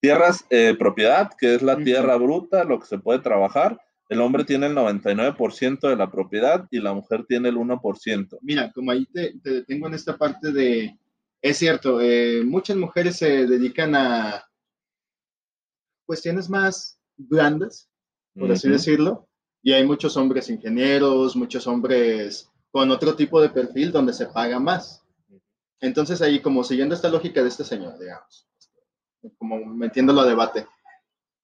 Tierras, 0.00 0.44
eh, 0.50 0.74
propiedad, 0.78 1.30
que 1.38 1.54
es 1.54 1.62
la 1.62 1.76
tierra 1.76 2.16
bruta, 2.16 2.64
lo 2.64 2.78
que 2.78 2.86
se 2.86 2.98
puede 2.98 3.20
trabajar, 3.20 3.80
el 4.08 4.20
hombre 4.20 4.44
tiene 4.44 4.66
el 4.66 4.74
99% 4.74 5.88
de 5.88 5.96
la 5.96 6.10
propiedad 6.10 6.66
y 6.70 6.78
la 6.78 6.92
mujer 6.92 7.24
tiene 7.26 7.48
el 7.48 7.56
1%. 7.56 8.38
Mira, 8.42 8.70
como 8.72 8.90
ahí 8.90 9.06
te, 9.06 9.38
te 9.42 9.50
detengo 9.50 9.86
en 9.86 9.94
esta 9.94 10.16
parte 10.16 10.52
de, 10.52 10.98
es 11.40 11.56
cierto, 11.56 12.00
eh, 12.00 12.42
muchas 12.44 12.76
mujeres 12.76 13.16
se 13.16 13.46
dedican 13.46 13.94
a 13.94 14.44
cuestiones 16.04 16.48
más 16.48 16.98
blandas, 17.16 17.88
por 18.38 18.50
así 18.50 18.66
Ujú. 18.66 18.76
decirlo, 18.76 19.28
y 19.62 19.72
hay 19.72 19.84
muchos 19.84 20.16
hombres 20.16 20.50
ingenieros, 20.50 21.36
muchos 21.36 21.66
hombres 21.66 22.50
con 22.70 22.90
otro 22.90 23.14
tipo 23.14 23.40
de 23.40 23.48
perfil 23.48 23.92
donde 23.92 24.12
se 24.12 24.26
paga 24.26 24.58
más. 24.58 25.02
Entonces 25.80 26.20
ahí, 26.22 26.40
como 26.40 26.64
siguiendo 26.64 26.94
esta 26.94 27.08
lógica 27.08 27.42
de 27.42 27.48
este 27.48 27.64
señor, 27.64 27.98
digamos, 27.98 28.48
como 29.38 29.64
metiéndolo 29.64 30.20
a 30.20 30.26
debate, 30.26 30.66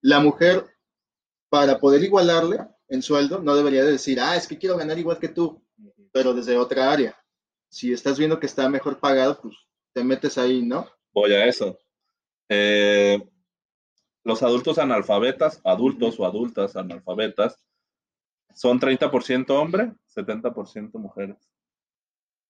la 0.03 0.21
mujer, 0.21 0.65
para 1.49 1.79
poder 1.79 2.03
igualarle 2.03 2.59
en 2.89 3.03
sueldo, 3.03 3.41
no 3.41 3.55
debería 3.55 3.85
de 3.85 3.93
decir, 3.93 4.21
ah, 4.21 4.37
es 4.37 4.47
que 4.47 4.59
quiero 4.59 4.77
ganar 4.77 4.99
igual 4.99 5.19
que 5.19 5.29
tú, 5.29 5.63
pero 6.13 6.35
desde 6.35 6.57
otra 6.57 6.91
área. 6.91 7.17
Si 7.69 7.93
estás 7.93 8.19
viendo 8.19 8.41
que 8.41 8.47
está 8.47 8.69
mejor 8.69 8.99
pagado, 8.99 9.41
pues 9.41 9.55
te 9.93 10.03
metes 10.03 10.39
ahí, 10.39 10.63
¿no? 10.63 10.89
Voy 11.13 11.33
a 11.33 11.47
eso. 11.47 11.79
Eh, 12.49 13.19
los 14.25 14.43
adultos 14.43 14.79
analfabetas, 14.79 15.61
adultos 15.65 16.19
o 16.21 16.27
adultas 16.27 16.77
analfabetas, 16.77 17.57
son 18.55 18.81
30% 18.81 19.51
hombre, 19.51 19.93
70% 20.15 20.93
mujeres. 20.99 21.37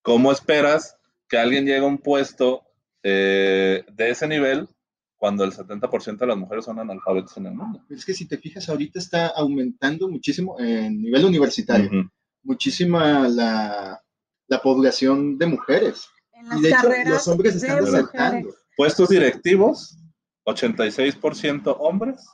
¿Cómo 0.01 0.31
esperas 0.31 0.97
que 1.29 1.37
alguien 1.37 1.65
llegue 1.65 1.85
a 1.85 1.87
un 1.87 1.99
puesto 1.99 2.63
eh, 3.03 3.85
de 3.91 4.09
ese 4.09 4.27
nivel 4.27 4.67
cuando 5.15 5.43
el 5.43 5.51
70% 5.51 6.17
de 6.17 6.27
las 6.27 6.37
mujeres 6.37 6.65
son 6.65 6.79
analfabetas 6.79 7.37
en 7.37 7.45
el 7.45 7.53
mundo? 7.53 7.83
Es 7.89 8.03
que 8.03 8.13
si 8.13 8.27
te 8.27 8.37
fijas, 8.37 8.67
ahorita 8.67 8.99
está 8.99 9.27
aumentando 9.27 10.09
muchísimo 10.09 10.59
en 10.59 11.01
nivel 11.01 11.25
universitario, 11.25 11.87
Ujú. 11.87 12.09
muchísima 12.43 13.29
la, 13.29 14.01
la 14.47 14.61
población 14.61 15.37
de 15.37 15.45
mujeres. 15.45 16.07
En 16.33 16.49
las 16.49 16.59
Y 16.59 16.61
de 16.63 16.69
hecho, 16.69 16.77
carreras 16.81 17.13
los 17.13 17.27
hombres 17.27 17.55
están 17.55 17.85
resaltando. 17.85 18.49
Puestos 18.75 19.09
directivos, 19.09 19.97
86% 20.45 21.75
hombres, 21.79 22.25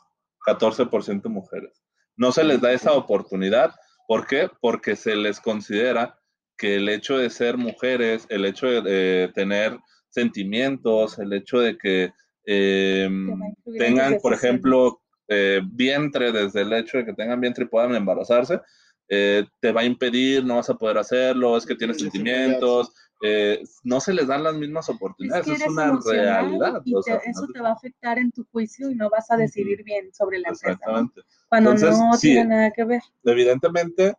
14% 0.45 1.29
mujeres. 1.29 1.83
No 2.15 2.31
se 2.31 2.43
les 2.43 2.61
da 2.61 2.71
esa 2.71 2.93
oportunidad. 2.93 3.75
¿Por 4.07 4.25
qué? 4.25 4.49
Porque 4.61 4.95
se 4.95 5.15
les 5.15 5.39
considera 5.39 6.17
que 6.57 6.75
el 6.75 6.89
hecho 6.89 7.17
de 7.17 7.29
ser 7.29 7.57
mujeres, 7.57 8.25
el 8.29 8.45
hecho 8.45 8.67
de, 8.67 8.81
de 8.81 9.27
tener 9.35 9.77
sentimientos, 10.09 11.19
el 11.19 11.33
hecho 11.33 11.59
de 11.59 11.77
que 11.77 12.11
eh, 12.45 13.03
en 13.03 13.55
tengan, 13.77 14.17
por 14.19 14.33
ejemplo, 14.33 15.01
eh, 15.27 15.61
vientre, 15.63 16.31
desde 16.31 16.61
el 16.61 16.73
hecho 16.73 16.97
de 16.97 17.05
que 17.05 17.13
tengan 17.13 17.41
vientre 17.41 17.65
y 17.65 17.67
puedan 17.67 17.93
embarazarse, 17.93 18.61
eh, 19.09 19.45
te 19.59 19.71
va 19.71 19.81
a 19.81 19.85
impedir, 19.85 20.43
no 20.43 20.55
vas 20.55 20.69
a 20.69 20.75
poder 20.75 20.97
hacerlo, 20.97 21.57
es 21.57 21.65
que 21.65 21.75
tienes 21.75 21.97
Sí, 21.97 22.05
sí, 22.05 22.09
sentimientos, 22.09 22.93
eh, 23.21 23.63
no 23.83 23.99
se 23.99 24.13
les 24.13 24.27
dan 24.27 24.43
las 24.43 24.55
mismas 24.55 24.87
Es 24.89 24.95
oportunidades, 24.95 25.45
que 25.45 25.53
es, 25.53 25.61
eres 25.61 25.71
una 25.71 25.99
realidad. 26.05 26.81
y 26.85 26.93
o 26.93 27.01
sea, 27.01 27.15
eso 27.17 27.47
te 27.53 27.59
va 27.61 27.69
a 27.69 27.73
afectar 27.73 28.19
en 28.19 28.31
tu 28.31 28.45
juicio 28.51 28.91
y 28.91 28.95
no 28.95 29.09
vas 29.09 29.31
a 29.31 29.37
decidir 29.37 29.83
bien 29.83 30.13
sobre 30.13 30.39
la 30.39 30.49
empresa. 30.49 30.67
¿no? 30.67 30.73
Exactamente. 30.73 31.21
Cuando 31.49 31.71
Entonces, 31.71 31.99
no 31.99 32.13
sí. 32.13 32.27
tiene 32.29 32.45
nada 32.45 32.71
que 32.71 32.83
ver. 32.83 33.01
Evidentemente, 33.23 34.13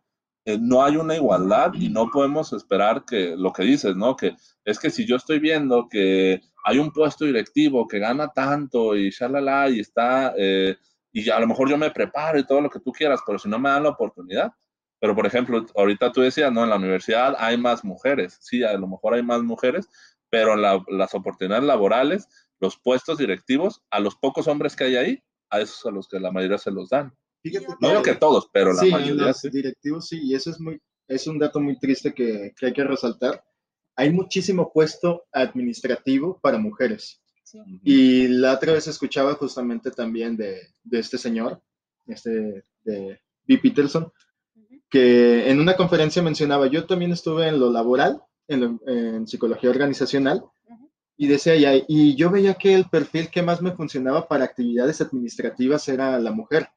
eh, 0.45 0.57
no 0.59 0.83
hay 0.83 0.97
una 0.97 1.15
igualdad 1.15 1.73
y 1.73 1.89
no 1.89 2.09
podemos 2.11 2.51
esperar 2.53 3.05
que 3.05 3.35
lo 3.37 3.53
que 3.53 3.63
dices, 3.63 3.95
¿no? 3.95 4.15
Que 4.15 4.35
es 4.65 4.79
que 4.79 4.89
si 4.89 5.05
yo 5.05 5.15
estoy 5.15 5.39
viendo 5.39 5.87
que 5.89 6.41
hay 6.65 6.79
un 6.79 6.91
puesto 6.91 7.25
directivo 7.25 7.87
que 7.87 7.99
gana 7.99 8.29
tanto 8.29 8.95
y 8.95 9.09
shalala 9.11 9.69
y 9.69 9.79
está, 9.79 10.33
eh, 10.37 10.75
y 11.11 11.29
a 11.29 11.39
lo 11.39 11.47
mejor 11.47 11.69
yo 11.69 11.77
me 11.77 11.91
preparo 11.91 12.39
y 12.39 12.45
todo 12.45 12.61
lo 12.61 12.69
que 12.69 12.79
tú 12.79 12.91
quieras, 12.91 13.21
pero 13.25 13.39
si 13.39 13.49
no 13.49 13.59
me 13.59 13.69
dan 13.69 13.83
la 13.83 13.89
oportunidad. 13.89 14.51
Pero, 14.99 15.15
por 15.15 15.25
ejemplo, 15.25 15.65
ahorita 15.75 16.11
tú 16.11 16.21
decías, 16.21 16.51
¿no? 16.51 16.63
En 16.63 16.69
la 16.69 16.75
universidad 16.77 17.35
hay 17.39 17.57
más 17.57 17.83
mujeres. 17.83 18.37
Sí, 18.41 18.63
a 18.63 18.73
lo 18.73 18.87
mejor 18.87 19.13
hay 19.13 19.23
más 19.23 19.41
mujeres, 19.41 19.87
pero 20.29 20.55
la- 20.55 20.83
las 20.89 21.13
oportunidades 21.15 21.63
laborales, 21.65 22.27
los 22.59 22.77
puestos 22.77 23.17
directivos, 23.17 23.81
a 23.89 23.99
los 23.99 24.15
pocos 24.15 24.47
hombres 24.47 24.75
que 24.75 24.83
hay 24.85 24.95
ahí, 24.97 25.23
a 25.49 25.61
esos 25.61 25.85
a 25.85 25.91
los 25.91 26.07
que 26.07 26.19
la 26.19 26.31
mayoría 26.31 26.57
se 26.57 26.71
los 26.71 26.89
dan. 26.89 27.13
Fíjate 27.41 27.67
No 27.79 27.89
digo 27.89 28.03
que 28.03 28.15
todos, 28.15 28.49
pero 28.51 28.73
la 28.73 28.81
sí, 28.81 28.91
mayoría 28.91 29.27
los 29.27 29.37
sí. 29.39 29.49
directivos 29.49 30.07
sí, 30.09 30.19
y 30.21 30.35
eso 30.35 30.49
es 30.51 30.59
muy, 30.59 30.79
es 31.07 31.25
un 31.27 31.39
dato 31.39 31.59
muy 31.61 31.79
triste 31.79 32.13
que, 32.13 32.53
que 32.57 32.65
hay 32.67 32.73
que 32.73 32.83
resaltar. 32.83 33.43
Hay 33.95 34.11
muchísimo 34.11 34.71
puesto 34.73 35.23
administrativo 35.31 36.39
para 36.41 36.57
mujeres. 36.57 37.21
Sí. 37.43 37.59
Y 37.83 38.27
la 38.27 38.53
otra 38.53 38.73
vez 38.73 38.87
escuchaba 38.87 39.33
justamente 39.35 39.89
también 39.91 40.37
de, 40.37 40.59
de 40.83 40.99
este 40.99 41.17
señor, 41.17 41.61
este, 42.05 42.63
de 42.83 43.19
B. 43.47 43.57
Peterson. 43.57 44.11
Que 44.89 45.49
en 45.49 45.59
una 45.59 45.75
conferencia 45.75 46.21
mencionaba, 46.21 46.67
yo 46.67 46.85
también 46.85 47.11
estuve 47.11 47.47
en 47.47 47.59
lo 47.59 47.71
laboral, 47.71 48.21
en, 48.47 48.61
lo- 48.61 48.79
en 48.87 49.27
psicología 49.27 49.69
organizacional, 49.69 50.43
y 51.17 51.27
decía 51.27 51.55
y 51.87 52.15
yo 52.15 52.29
veía 52.31 52.55
que 52.55 52.73
el 52.75 52.89
perfil 52.89 53.29
que 53.29 53.43
más 53.43 53.61
me 53.61 53.73
funcionaba 53.73 54.27
para 54.27 54.45
actividades 54.45 55.01
administrativas 55.01 55.87
era 55.89 56.17
la 56.19 56.31
mujer, 56.31 56.69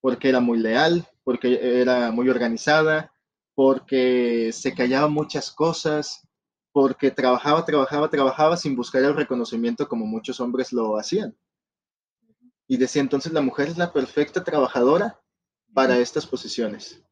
porque 0.00 0.28
era 0.28 0.40
muy 0.40 0.58
leal, 0.58 1.06
porque 1.24 1.80
era 1.80 2.10
muy 2.10 2.28
organizada, 2.28 3.12
porque 3.54 4.50
se 4.52 4.74
callaba 4.74 5.08
muchas 5.08 5.52
cosas, 5.52 6.26
porque 6.72 7.10
trabajaba, 7.12 7.64
trabajaba, 7.64 8.10
trabajaba 8.10 8.56
sin 8.56 8.76
buscar 8.76 9.04
el 9.04 9.14
reconocimiento 9.16 9.88
como 9.88 10.06
muchos 10.06 10.40
hombres 10.40 10.72
lo 10.72 10.98
hacían. 10.98 11.36
Y 12.68 12.76
decía, 12.76 13.00
entonces 13.00 13.32
la 13.32 13.40
mujer 13.40 13.68
es 13.68 13.78
la 13.78 13.90
perfecta 13.92 14.44
trabajadora 14.44 15.18
para 15.72 15.98
estas 15.98 16.26
posiciones. 16.26 17.03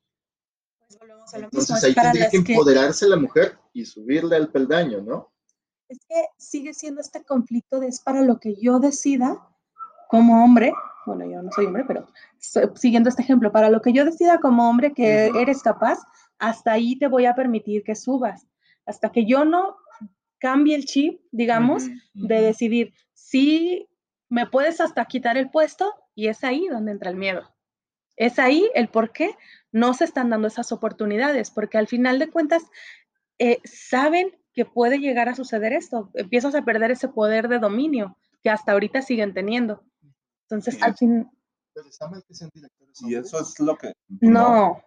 Lo 1.38 1.46
mismo. 1.46 1.60
Entonces 1.60 1.76
es 1.78 1.84
ahí 1.84 1.94
para 1.94 2.12
tendría 2.12 2.24
las 2.24 2.32
que 2.32 2.44
que- 2.44 2.52
empoderarse 2.52 3.08
la 3.08 3.16
mujer 3.16 3.58
y 3.72 3.84
subirle 3.84 4.36
al 4.36 4.50
peldaño, 4.50 5.00
¿no? 5.00 5.32
es 5.92 5.98
que 6.08 6.24
sigue 6.38 6.72
siendo 6.72 7.00
este 7.02 7.22
conflicto 7.22 7.78
de 7.78 7.88
es 7.88 8.00
para 8.00 8.22
lo 8.22 8.40
que 8.40 8.54
yo 8.54 8.78
decida 8.80 9.46
como 10.08 10.42
hombre, 10.42 10.72
bueno, 11.06 11.26
yo 11.26 11.42
no 11.42 11.50
soy 11.52 11.66
hombre, 11.66 11.84
pero 11.86 12.06
siguiendo 12.38 13.08
este 13.08 13.22
ejemplo, 13.22 13.52
para 13.52 13.68
lo 13.68 13.82
que 13.82 13.92
yo 13.92 14.04
decida 14.04 14.38
como 14.40 14.68
hombre 14.68 14.94
que 14.94 15.30
eres 15.38 15.62
capaz, 15.62 15.98
hasta 16.38 16.72
ahí 16.72 16.98
te 16.98 17.08
voy 17.08 17.26
a 17.26 17.34
permitir 17.34 17.82
que 17.82 17.94
subas. 17.94 18.46
Hasta 18.86 19.10
que 19.10 19.26
yo 19.26 19.44
no 19.44 19.76
cambie 20.38 20.74
el 20.74 20.84
chip, 20.86 21.20
digamos, 21.30 21.84
de 22.14 22.40
decidir 22.40 22.94
si 23.12 23.88
me 24.28 24.46
puedes 24.46 24.80
hasta 24.80 25.04
quitar 25.04 25.36
el 25.36 25.50
puesto 25.50 25.92
y 26.14 26.28
es 26.28 26.42
ahí 26.42 26.68
donde 26.68 26.92
entra 26.92 27.10
el 27.10 27.16
miedo. 27.16 27.51
Es 28.22 28.38
ahí 28.38 28.70
el 28.76 28.88
por 28.88 29.10
qué 29.10 29.36
no 29.72 29.94
se 29.94 30.04
están 30.04 30.30
dando 30.30 30.46
esas 30.46 30.70
oportunidades, 30.70 31.50
porque 31.50 31.76
al 31.76 31.88
final 31.88 32.20
de 32.20 32.30
cuentas 32.30 32.62
eh, 33.40 33.58
saben 33.64 34.38
que 34.54 34.64
puede 34.64 35.00
llegar 35.00 35.28
a 35.28 35.34
suceder 35.34 35.72
esto. 35.72 36.08
Empiezas 36.14 36.54
a 36.54 36.62
perder 36.62 36.92
ese 36.92 37.08
poder 37.08 37.48
de 37.48 37.58
dominio 37.58 38.16
que 38.40 38.50
hasta 38.50 38.70
ahorita 38.70 39.02
siguen 39.02 39.34
teniendo. 39.34 39.82
Entonces, 40.42 40.74
Sí. 40.74 40.80
al 40.84 40.94
fin, 40.94 41.30
Pero 41.74 41.88
está 41.88 42.08
mal 42.08 42.22
que 42.28 42.34
sean 42.34 42.50
directores 42.54 43.00
Y 43.00 43.16
eso 43.16 43.40
es 43.40 43.58
lo 43.58 43.76
que... 43.76 43.92
no. 44.20 44.80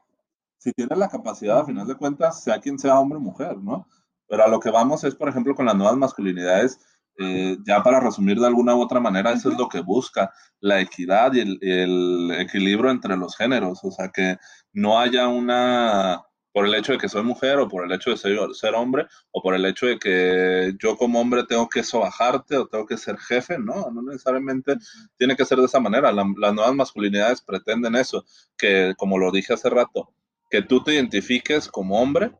Si 0.57 0.71
tienes 0.71 0.97
la 0.97 1.09
capacidad, 1.09 1.59
a 1.59 1.65
final 1.65 1.87
de 1.87 1.95
cuentas, 1.95 2.41
sea 2.41 2.61
quien 2.61 2.79
sea 2.79 2.97
hombre 3.01 3.17
o 3.17 3.21
mujer, 3.21 3.57
¿no? 3.57 3.85
Pero 4.27 4.45
a 4.45 4.47
lo 4.47 4.61
que 4.61 4.71
vamos 4.71 5.03
es, 5.03 5.13
por 5.13 5.27
ejemplo, 5.27 5.55
con 5.55 5.65
las 5.65 5.75
nuevas 5.75 5.97
masculinidades, 5.97 6.79
eh, 7.17 7.57
ya 7.65 7.81
para 7.83 7.99
resumir 7.99 8.39
de 8.39 8.47
alguna 8.47 8.75
u 8.75 8.81
otra 8.81 8.99
manera, 8.99 9.31
eso 9.31 9.49
es 9.51 9.57
lo 9.57 9.67
que 9.69 9.81
busca, 9.81 10.31
la 10.59 10.81
equidad 10.81 11.33
y 11.33 11.39
el, 11.41 11.59
el 11.61 12.31
equilibrio 12.39 12.91
entre 12.91 13.17
los 13.17 13.35
géneros, 13.37 13.79
o 13.83 13.91
sea, 13.91 14.09
que 14.09 14.37
no 14.73 14.99
haya 14.99 15.27
una, 15.27 16.21
por 16.51 16.65
el 16.65 16.75
hecho 16.75 16.93
de 16.93 16.97
que 16.97 17.09
soy 17.09 17.23
mujer 17.23 17.57
o 17.59 17.67
por 17.67 17.85
el 17.85 17.91
hecho 17.91 18.11
de 18.11 18.17
ser, 18.17 18.37
ser 18.53 18.73
hombre 18.75 19.05
o 19.31 19.41
por 19.41 19.55
el 19.55 19.65
hecho 19.65 19.85
de 19.87 19.99
que 19.99 20.73
yo 20.81 20.97
como 20.97 21.19
hombre 21.21 21.43
tengo 21.45 21.67
que 21.69 21.83
sobajarte 21.83 22.57
o 22.57 22.67
tengo 22.67 22.85
que 22.85 22.97
ser 22.97 23.17
jefe, 23.17 23.57
no, 23.59 23.89
no 23.91 24.01
necesariamente 24.01 24.75
tiene 25.17 25.35
que 25.35 25.45
ser 25.45 25.57
de 25.59 25.65
esa 25.65 25.79
manera. 25.79 26.11
La- 26.11 26.25
las 26.37 26.53
nuevas 26.53 26.75
masculinidades 26.75 27.41
pretenden 27.41 27.95
eso, 27.95 28.25
que 28.57 28.93
como 28.97 29.17
lo 29.17 29.31
dije 29.31 29.53
hace 29.53 29.69
rato, 29.69 30.13
que 30.49 30.61
tú 30.61 30.83
te 30.83 30.93
identifiques 30.93 31.67
como 31.69 32.01
hombre 32.01 32.31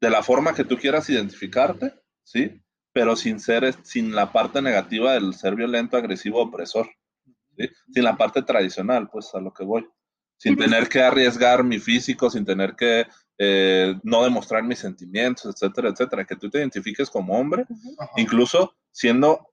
de 0.00 0.10
la 0.10 0.22
forma 0.22 0.54
que 0.54 0.64
tú 0.64 0.76
quieras 0.76 1.08
identificarte, 1.10 1.94
¿sí? 2.24 2.62
Pero 2.92 3.14
sin 3.16 3.38
ser, 3.38 3.74
sin 3.84 4.14
la 4.14 4.32
parte 4.32 4.60
negativa 4.60 5.12
del 5.12 5.34
ser 5.34 5.54
violento, 5.54 5.96
agresivo, 5.96 6.42
opresor, 6.42 6.90
¿sí? 7.56 7.68
Sin 7.92 8.04
la 8.04 8.16
parte 8.16 8.42
tradicional, 8.42 9.08
pues 9.10 9.34
a 9.34 9.40
lo 9.40 9.52
que 9.52 9.64
voy. 9.64 9.88
Sin 10.36 10.56
tener 10.56 10.88
que 10.88 11.02
arriesgar 11.02 11.62
mi 11.62 11.78
físico, 11.78 12.30
sin 12.30 12.46
tener 12.46 12.74
que 12.74 13.06
eh, 13.38 13.94
no 14.02 14.24
demostrar 14.24 14.62
mis 14.62 14.78
sentimientos, 14.78 15.44
etcétera, 15.44 15.90
etcétera. 15.90 16.24
Que 16.24 16.36
tú 16.36 16.48
te 16.48 16.58
identifiques 16.58 17.10
como 17.10 17.38
hombre, 17.38 17.66
Ajá. 17.98 18.10
incluso 18.16 18.74
siendo 18.90 19.46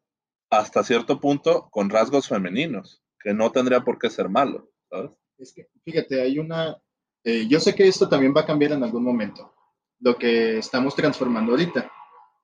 hasta 0.50 0.84
cierto 0.84 1.20
punto 1.20 1.68
con 1.72 1.90
rasgos 1.90 2.30
femeninos, 2.30 3.04
que 3.20 3.34
no 3.34 3.52
tendría 3.52 3.82
por 3.82 4.00
qué 4.00 4.10
ser 4.10 4.30
malo, 4.30 4.72
¿sabes? 4.90 5.12
Es 5.38 5.54
que, 5.54 5.68
fíjate, 5.84 6.22
hay 6.22 6.40
una... 6.40 6.78
eh, 7.24 7.46
yo 7.50 7.60
sé 7.60 7.76
que 7.76 7.88
esto 7.88 8.08
también 8.08 8.34
va 8.36 8.42
a 8.42 8.46
cambiar 8.46 8.72
en 8.72 8.84
algún 8.84 9.04
momento, 9.04 9.54
lo 10.00 10.18
que 10.18 10.60
estamos 10.60 10.96
transformando 10.96 11.52
ahorita, 11.52 11.92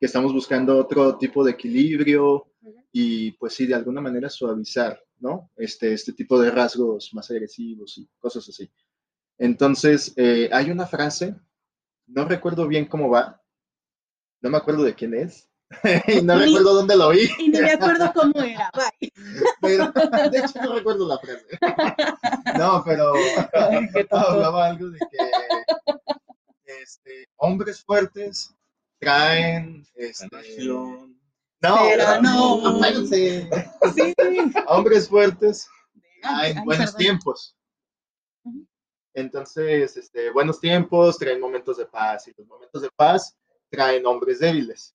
que 0.03 0.07
estamos 0.07 0.33
buscando 0.33 0.77
otro 0.77 1.17
tipo 1.17 1.45
de 1.45 1.51
equilibrio 1.51 2.51
y 2.91 3.31
pues 3.31 3.53
sí, 3.53 3.65
de 3.65 3.75
alguna 3.75 4.01
manera 4.01 4.29
suavizar, 4.29 5.01
¿no? 5.21 5.49
Este, 5.55 5.93
este 5.93 6.11
tipo 6.11 6.37
de 6.41 6.51
rasgos 6.51 7.13
más 7.13 7.31
agresivos 7.31 7.97
y 7.97 8.05
cosas 8.19 8.49
así. 8.49 8.69
Entonces, 9.37 10.11
eh, 10.17 10.49
hay 10.51 10.71
una 10.71 10.85
frase, 10.87 11.35
no 12.07 12.25
recuerdo 12.25 12.67
bien 12.67 12.85
cómo 12.85 13.09
va, 13.09 13.41
no 14.41 14.49
me 14.49 14.57
acuerdo 14.57 14.83
de 14.83 14.93
quién 14.93 15.13
es, 15.13 15.47
y 16.09 16.21
no 16.21 16.35
Ni- 16.35 16.47
recuerdo 16.47 16.73
dónde 16.73 16.97
lo 16.97 17.07
oí, 17.07 17.29
Y 17.39 17.47
ni 17.47 17.61
me 17.61 17.71
acuerdo 17.71 18.11
cómo 18.13 18.41
era. 18.43 18.69
Bye. 18.75 19.13
pero 19.61 19.89
de 20.31 20.37
hecho 20.37 20.61
no 20.61 20.73
recuerdo 20.75 21.07
la 21.07 21.17
frase. 21.17 21.47
No, 22.59 22.83
pero 22.85 23.13
Ay, 23.53 23.87
hablaba 24.09 24.65
algo 24.67 24.89
de 24.89 24.99
que 24.99 26.81
este, 26.81 27.29
hombres 27.37 27.81
fuertes 27.85 28.53
traen 29.03 29.85
este, 29.95 30.27
no, 31.63 31.77
Pero 31.81 32.21
no. 32.21 32.81
espérense. 32.81 33.49
Sí. 33.95 34.13
hombres 34.67 35.07
fuertes 35.07 35.67
traen 36.21 36.57
ay, 36.57 36.63
buenos 36.65 36.91
perdón. 36.91 36.97
tiempos. 36.97 37.55
Entonces, 39.13 39.95
este, 39.95 40.31
buenos 40.31 40.59
tiempos 40.59 41.17
traen 41.17 41.39
momentos 41.39 41.77
de 41.77 41.85
paz 41.85 42.27
y 42.27 42.33
los 42.37 42.47
momentos 42.47 42.81
de 42.81 42.89
paz 42.95 43.37
traen 43.69 44.05
hombres 44.05 44.39
débiles. 44.39 44.93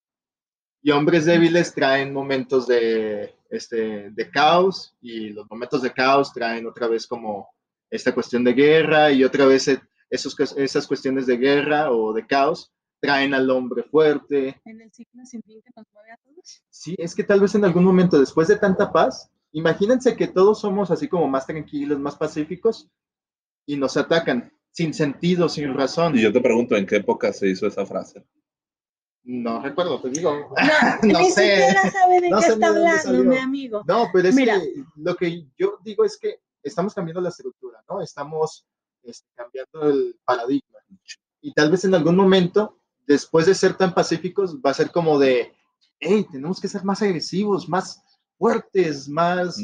Y 0.82 0.90
hombres 0.90 1.24
débiles 1.24 1.72
traen 1.74 2.12
momentos 2.12 2.66
de, 2.66 3.34
este, 3.50 4.11
de 4.11 4.30
caos 4.30 4.94
y 5.00 5.30
los 5.30 5.48
momentos 5.48 5.82
de 5.82 5.92
caos 5.92 6.32
traen 6.32 6.66
otra 6.66 6.86
vez 6.86 7.06
como 7.06 7.48
esta 7.90 8.12
cuestión 8.12 8.44
de 8.44 8.52
guerra 8.52 9.11
y 9.11 9.24
otra 9.24 9.46
vez 9.46 9.68
eh, 9.68 9.80
esos, 10.11 10.36
esas 10.56 10.86
cuestiones 10.86 11.26
de 11.26 11.36
guerra 11.36 11.90
o 11.90 12.12
de 12.12 12.26
caos 12.26 12.72
traen 13.01 13.34
al 13.34 13.49
hombre 13.51 13.82
fuerte. 13.84 14.61
En 14.64 14.80
el 14.80 14.92
ciclo 14.92 15.24
sin 15.24 15.42
fin 15.42 15.61
que 15.62 15.70
nos 15.76 15.86
mueve 15.92 16.12
a 16.12 16.16
todos. 16.16 16.62
Sí, 16.70 16.94
es 16.99 17.14
que 17.14 17.24
tal 17.24 17.40
vez 17.40 17.55
en 17.55 17.64
algún 17.64 17.84
momento 17.84 18.18
después 18.18 18.49
de 18.49 18.57
tanta 18.57 18.92
paz, 18.92 19.30
imagínense 19.53 20.16
que 20.16 20.28
todos 20.28 20.61
somos 20.61 20.90
así 20.90 21.09
como 21.09 21.28
más 21.28 21.46
tranquilos, 21.46 21.99
más 21.99 22.16
pacíficos 22.16 22.88
y 23.66 23.76
nos 23.76 23.96
atacan 23.96 24.53
sin 24.70 24.94
sentido, 24.94 25.49
sin 25.49 25.74
razón. 25.74 26.16
Y 26.16 26.22
yo 26.22 26.32
te 26.32 26.40
pregunto, 26.40 26.76
¿en 26.76 26.86
qué 26.86 26.96
época 26.96 27.32
se 27.32 27.49
hizo 27.49 27.66
esa 27.66 27.84
frase? 27.86 28.24
No 29.24 29.61
recuerdo, 29.61 30.01
te 30.01 30.11
digo. 30.11 30.32
No, 30.32 30.57
No 31.12 31.18
ni 31.20 31.30
sé. 31.30 31.57
siquiera 31.57 31.90
sabe 31.90 32.20
de 32.20 32.30
No 32.30 32.40
qué 32.40 32.46
está 32.46 32.66
hablando, 32.68 33.24
mi 33.24 33.36
amigo. 33.36 33.82
No, 33.86 34.09
pero 34.12 34.28
es 34.28 34.34
Mira. 34.34 34.59
que 34.59 34.84
lo 34.96 35.14
que 35.16 35.46
yo 35.59 35.78
digo 35.84 36.05
es 36.05 36.16
que 36.18 36.40
estamos 36.62 36.94
cambiando 36.94 37.20
la 37.20 37.28
estructura, 37.28 37.82
¿no? 37.88 38.01
Estamos 38.01 38.66
este, 39.03 39.28
cambiando 39.34 39.82
el 39.90 40.18
paradigma. 40.24 40.78
Y 41.40 41.53
tal 41.53 41.70
vez 41.70 41.84
en 41.84 41.94
algún 41.94 42.16
momento, 42.16 42.78
después 43.09 43.46
de 43.46 43.54
ser 43.54 43.74
tan 43.74 43.94
pacíficos, 43.94 44.59
va 44.59 44.70
a 44.70 44.74
ser 44.74 44.90
como 44.90 45.18
de, 45.18 45.52
hey, 45.98 46.26
tenemos 46.30 46.61
que 46.61 46.68
ser 46.68 46.84
más 46.84 47.00
agresivos, 47.02 47.68
más 47.68 48.02
fuertes, 48.36 49.09
más, 49.09 49.59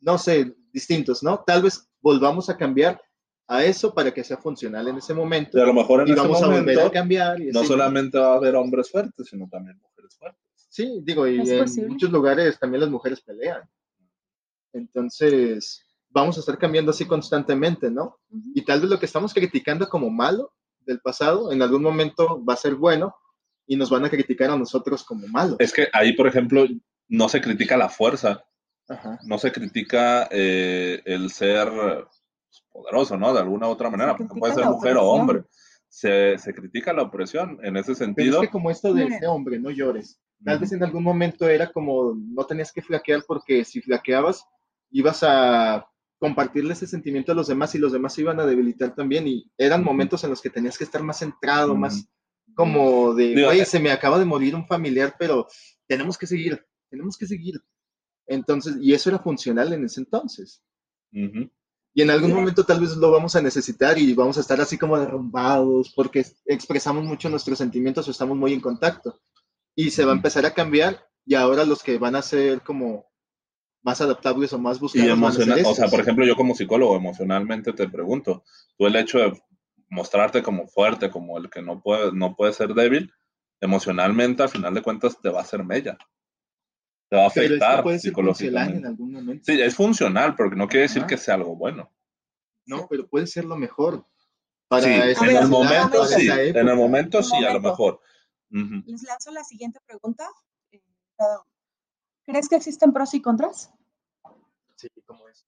no 0.00 0.18
sé, 0.18 0.54
distintos, 0.72 1.22
¿no? 1.22 1.42
Tal 1.44 1.62
vez 1.62 1.88
volvamos 2.00 2.50
a 2.50 2.56
cambiar 2.56 3.00
a 3.48 3.64
eso 3.64 3.92
para 3.92 4.12
que 4.12 4.22
sea 4.22 4.36
funcional 4.36 4.86
en 4.88 4.98
ese 4.98 5.14
momento. 5.14 5.58
Y 5.58 5.62
a 5.62 5.66
lo 5.66 5.74
mejor 5.74 6.02
en 6.02 6.08
Y 6.08 6.10
ese 6.12 6.20
vamos 6.20 6.42
a 6.42 6.46
volver 6.46 6.60
momento 6.60 6.86
a 6.86 6.92
cambiar. 6.92 7.40
y 7.40 7.50
no 7.50 7.60
así. 7.60 7.68
solamente 7.68 8.18
va 8.18 8.34
a 8.34 8.36
haber 8.36 8.54
hombres 8.54 8.90
fuertes, 8.90 9.26
sino 9.26 9.48
también 9.48 9.78
mujeres 9.78 10.14
fuertes. 10.16 10.42
Sí, 10.68 11.00
digo, 11.02 11.26
y 11.26 11.40
en 11.40 11.58
posible. 11.60 11.88
muchos 11.88 12.10
lugares 12.10 12.58
también 12.58 12.82
las 12.82 12.90
mujeres 12.90 13.20
pelean. 13.22 13.62
Entonces, 14.74 15.82
vamos 16.10 16.36
a 16.36 16.40
estar 16.40 16.58
cambiando 16.58 16.90
así 16.90 17.06
constantemente, 17.06 17.90
¿no? 17.90 18.18
Y 18.54 18.64
tal 18.64 18.80
vez 18.80 18.90
lo 18.90 18.98
que 18.98 19.06
estamos 19.06 19.32
criticando 19.34 19.88
como 19.88 20.10
malo 20.10 20.52
del 20.86 21.00
pasado, 21.00 21.52
en 21.52 21.62
algún 21.62 21.82
momento 21.82 22.44
va 22.44 22.54
a 22.54 22.56
ser 22.56 22.74
bueno 22.74 23.14
y 23.66 23.76
nos 23.76 23.90
van 23.90 24.04
a 24.04 24.10
criticar 24.10 24.50
a 24.50 24.56
nosotros 24.56 25.04
como 25.04 25.26
malos. 25.28 25.56
Es 25.58 25.72
que 25.72 25.88
ahí, 25.92 26.12
por 26.14 26.26
ejemplo, 26.26 26.66
no 27.08 27.28
se 27.28 27.40
critica 27.40 27.76
la 27.76 27.88
fuerza, 27.88 28.44
Ajá. 28.88 29.18
no 29.24 29.38
se 29.38 29.52
critica 29.52 30.28
eh, 30.30 31.00
el 31.04 31.30
ser 31.30 31.68
eh, 31.68 32.04
poderoso, 32.70 33.16
¿no? 33.16 33.32
De 33.32 33.40
alguna 33.40 33.68
u 33.68 33.70
otra 33.70 33.90
manera, 33.90 34.16
porque 34.16 34.38
puede 34.38 34.54
ser 34.54 34.66
mujer 34.66 34.96
o 34.96 35.04
hombre. 35.04 35.44
Se, 35.88 36.38
se 36.38 36.54
critica 36.54 36.92
la 36.94 37.02
opresión 37.02 37.58
en 37.62 37.76
ese 37.76 37.92
Pero 37.92 37.96
sentido. 37.96 38.42
es 38.42 38.48
que 38.48 38.52
como 38.52 38.70
esto 38.70 38.94
de 38.94 39.04
ese 39.04 39.26
hombre, 39.26 39.58
no 39.58 39.70
llores. 39.70 40.18
Tal 40.42 40.58
vez 40.58 40.72
en 40.72 40.82
algún 40.82 41.04
momento 41.04 41.46
era 41.48 41.70
como, 41.70 42.14
no 42.16 42.44
tenías 42.46 42.72
que 42.72 42.82
flaquear 42.82 43.22
porque 43.26 43.64
si 43.64 43.80
flaqueabas, 43.82 44.44
ibas 44.90 45.22
a 45.22 45.86
compartirle 46.22 46.74
ese 46.74 46.86
sentimiento 46.86 47.32
a 47.32 47.34
los 47.34 47.48
demás 47.48 47.74
y 47.74 47.78
los 47.78 47.90
demás 47.90 48.14
se 48.14 48.20
iban 48.20 48.38
a 48.38 48.46
debilitar 48.46 48.94
también 48.94 49.26
y 49.26 49.50
eran 49.58 49.82
momentos 49.82 50.22
en 50.22 50.30
los 50.30 50.40
que 50.40 50.50
tenías 50.50 50.78
que 50.78 50.84
estar 50.84 51.02
más 51.02 51.18
centrado, 51.18 51.74
más 51.74 52.08
como 52.54 53.12
de, 53.12 53.44
oye, 53.44 53.62
eh, 53.62 53.64
se 53.64 53.80
me 53.80 53.90
acaba 53.90 54.20
de 54.20 54.24
morir 54.24 54.54
un 54.54 54.64
familiar, 54.64 55.16
pero 55.18 55.48
tenemos 55.88 56.16
que 56.16 56.28
seguir, 56.28 56.64
tenemos 56.88 57.16
que 57.16 57.26
seguir. 57.26 57.60
Entonces, 58.28 58.76
y 58.80 58.94
eso 58.94 59.10
era 59.10 59.18
funcional 59.18 59.72
en 59.72 59.84
ese 59.84 59.98
entonces. 59.98 60.62
Y 61.10 62.02
en 62.02 62.10
algún 62.10 62.32
momento 62.32 62.62
tal 62.62 62.78
vez 62.78 62.96
lo 62.96 63.10
vamos 63.10 63.34
a 63.34 63.42
necesitar 63.42 63.98
y 63.98 64.14
vamos 64.14 64.38
a 64.38 64.42
estar 64.42 64.60
así 64.60 64.78
como 64.78 65.00
derrumbados 65.00 65.92
porque 65.92 66.24
expresamos 66.46 67.04
mucho 67.04 67.30
nuestros 67.30 67.58
sentimientos 67.58 68.06
o 68.06 68.12
estamos 68.12 68.36
muy 68.36 68.52
en 68.52 68.60
contacto. 68.60 69.20
Y 69.74 69.90
se 69.90 70.04
va 70.04 70.12
a 70.12 70.16
empezar 70.16 70.46
a 70.46 70.54
cambiar 70.54 71.04
y 71.26 71.34
ahora 71.34 71.64
los 71.64 71.82
que 71.82 71.98
van 71.98 72.14
a 72.14 72.22
ser 72.22 72.62
como 72.62 73.11
más 73.82 74.00
adaptables 74.00 74.52
o 74.52 74.58
más 74.58 74.78
Y 74.78 74.80
buscados 74.80 75.08
emocional, 75.10 75.62
o 75.66 75.74
sea, 75.74 75.88
por 75.88 76.00
ejemplo, 76.00 76.24
yo 76.24 76.36
como 76.36 76.54
psicólogo 76.54 76.96
emocionalmente 76.96 77.72
te 77.72 77.88
pregunto, 77.88 78.44
tú 78.78 78.86
el 78.86 78.96
hecho 78.96 79.18
de 79.18 79.42
mostrarte 79.88 80.42
como 80.42 80.66
fuerte, 80.68 81.10
como 81.10 81.36
el 81.38 81.50
que 81.50 81.62
no 81.62 81.82
puede, 81.82 82.12
no 82.12 82.34
puede 82.36 82.52
ser 82.52 82.74
débil, 82.74 83.12
emocionalmente, 83.60 84.42
al 84.42 84.48
final 84.48 84.74
de 84.74 84.82
cuentas, 84.82 85.20
te 85.20 85.28
va 85.28 85.40
a 85.40 85.42
hacer 85.42 85.64
mella. 85.64 85.96
Te 87.10 87.16
va 87.16 87.26
a 87.26 87.30
Pero 87.30 87.54
esto 87.54 87.64
afectar 87.66 87.82
puede 87.82 87.98
ser 87.98 88.12
funcional 88.12 88.28
en 88.30 88.34
psicológicamente. 88.34 88.88
algún 88.88 89.12
momento. 89.12 89.44
Sí, 89.44 89.60
es 89.60 89.74
funcional, 89.74 90.34
porque 90.34 90.56
no 90.56 90.66
quiere 90.66 90.82
decir 90.82 91.02
Ajá. 91.02 91.08
que 91.08 91.18
sea 91.18 91.34
algo 91.34 91.54
bueno. 91.56 91.92
No, 92.64 92.86
pero 92.88 93.06
puede 93.06 93.26
ser 93.26 93.44
lo 93.44 93.56
mejor. 93.56 94.06
Para 94.68 94.84
Sí, 94.84 94.90
en 94.90 95.36
el 95.36 95.48
momento 95.48 95.98
para 95.98 96.06
sí, 96.06 96.22
esa 96.28 96.42
en 96.42 96.68
el 96.68 96.76
momento 96.76 97.22
sí, 97.22 97.44
a 97.44 97.52
lo 97.52 97.60
mejor. 97.60 98.00
Les 98.50 99.02
lanzo 99.02 99.30
la 99.32 99.44
siguiente 99.44 99.80
pregunta. 99.84 100.26
eh, 100.70 100.80
cada 101.18 101.40
uno. 101.40 101.51
¿Crees 102.26 102.48
que 102.48 102.56
existen 102.56 102.92
pros 102.92 103.14
y 103.14 103.20
contras? 103.22 103.72
Sí, 104.76 104.88
como 105.06 105.28
eso. 105.28 105.44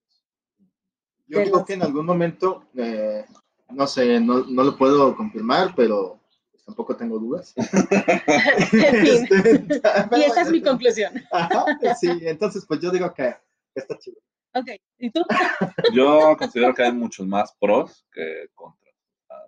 Yo 1.27 1.43
las- 1.43 1.65
que 1.65 1.73
en 1.73 1.81
algún 1.83 2.05
momento, 2.05 2.65
eh, 2.75 3.25
no 3.69 3.87
sé, 3.87 4.19
no, 4.19 4.43
no 4.45 4.63
lo 4.63 4.77
puedo 4.77 5.15
confirmar, 5.15 5.73
pero 5.75 6.19
pues, 6.51 6.63
tampoco 6.65 6.95
tengo 6.95 7.17
dudas. 7.19 7.53
En 8.73 9.05
fin. 9.05 9.27
Este, 9.31 9.65
Y 10.17 10.23
esa 10.23 10.41
es 10.41 10.51
mi 10.51 10.61
conclusión. 10.61 11.13
Ajá, 11.31 11.65
sí, 11.99 12.09
entonces 12.21 12.65
pues 12.67 12.79
yo 12.81 12.91
digo 12.91 13.13
que 13.13 13.35
está 13.73 13.97
chido. 13.97 14.17
Ok, 14.53 14.67
¿y 14.99 15.09
tú? 15.11 15.21
Yo 15.93 16.37
considero 16.37 16.73
que 16.73 16.83
hay 16.83 16.93
muchos 16.93 17.27
más 17.27 17.53
pros 17.59 18.05
que 18.13 18.47
contras. 18.55 18.95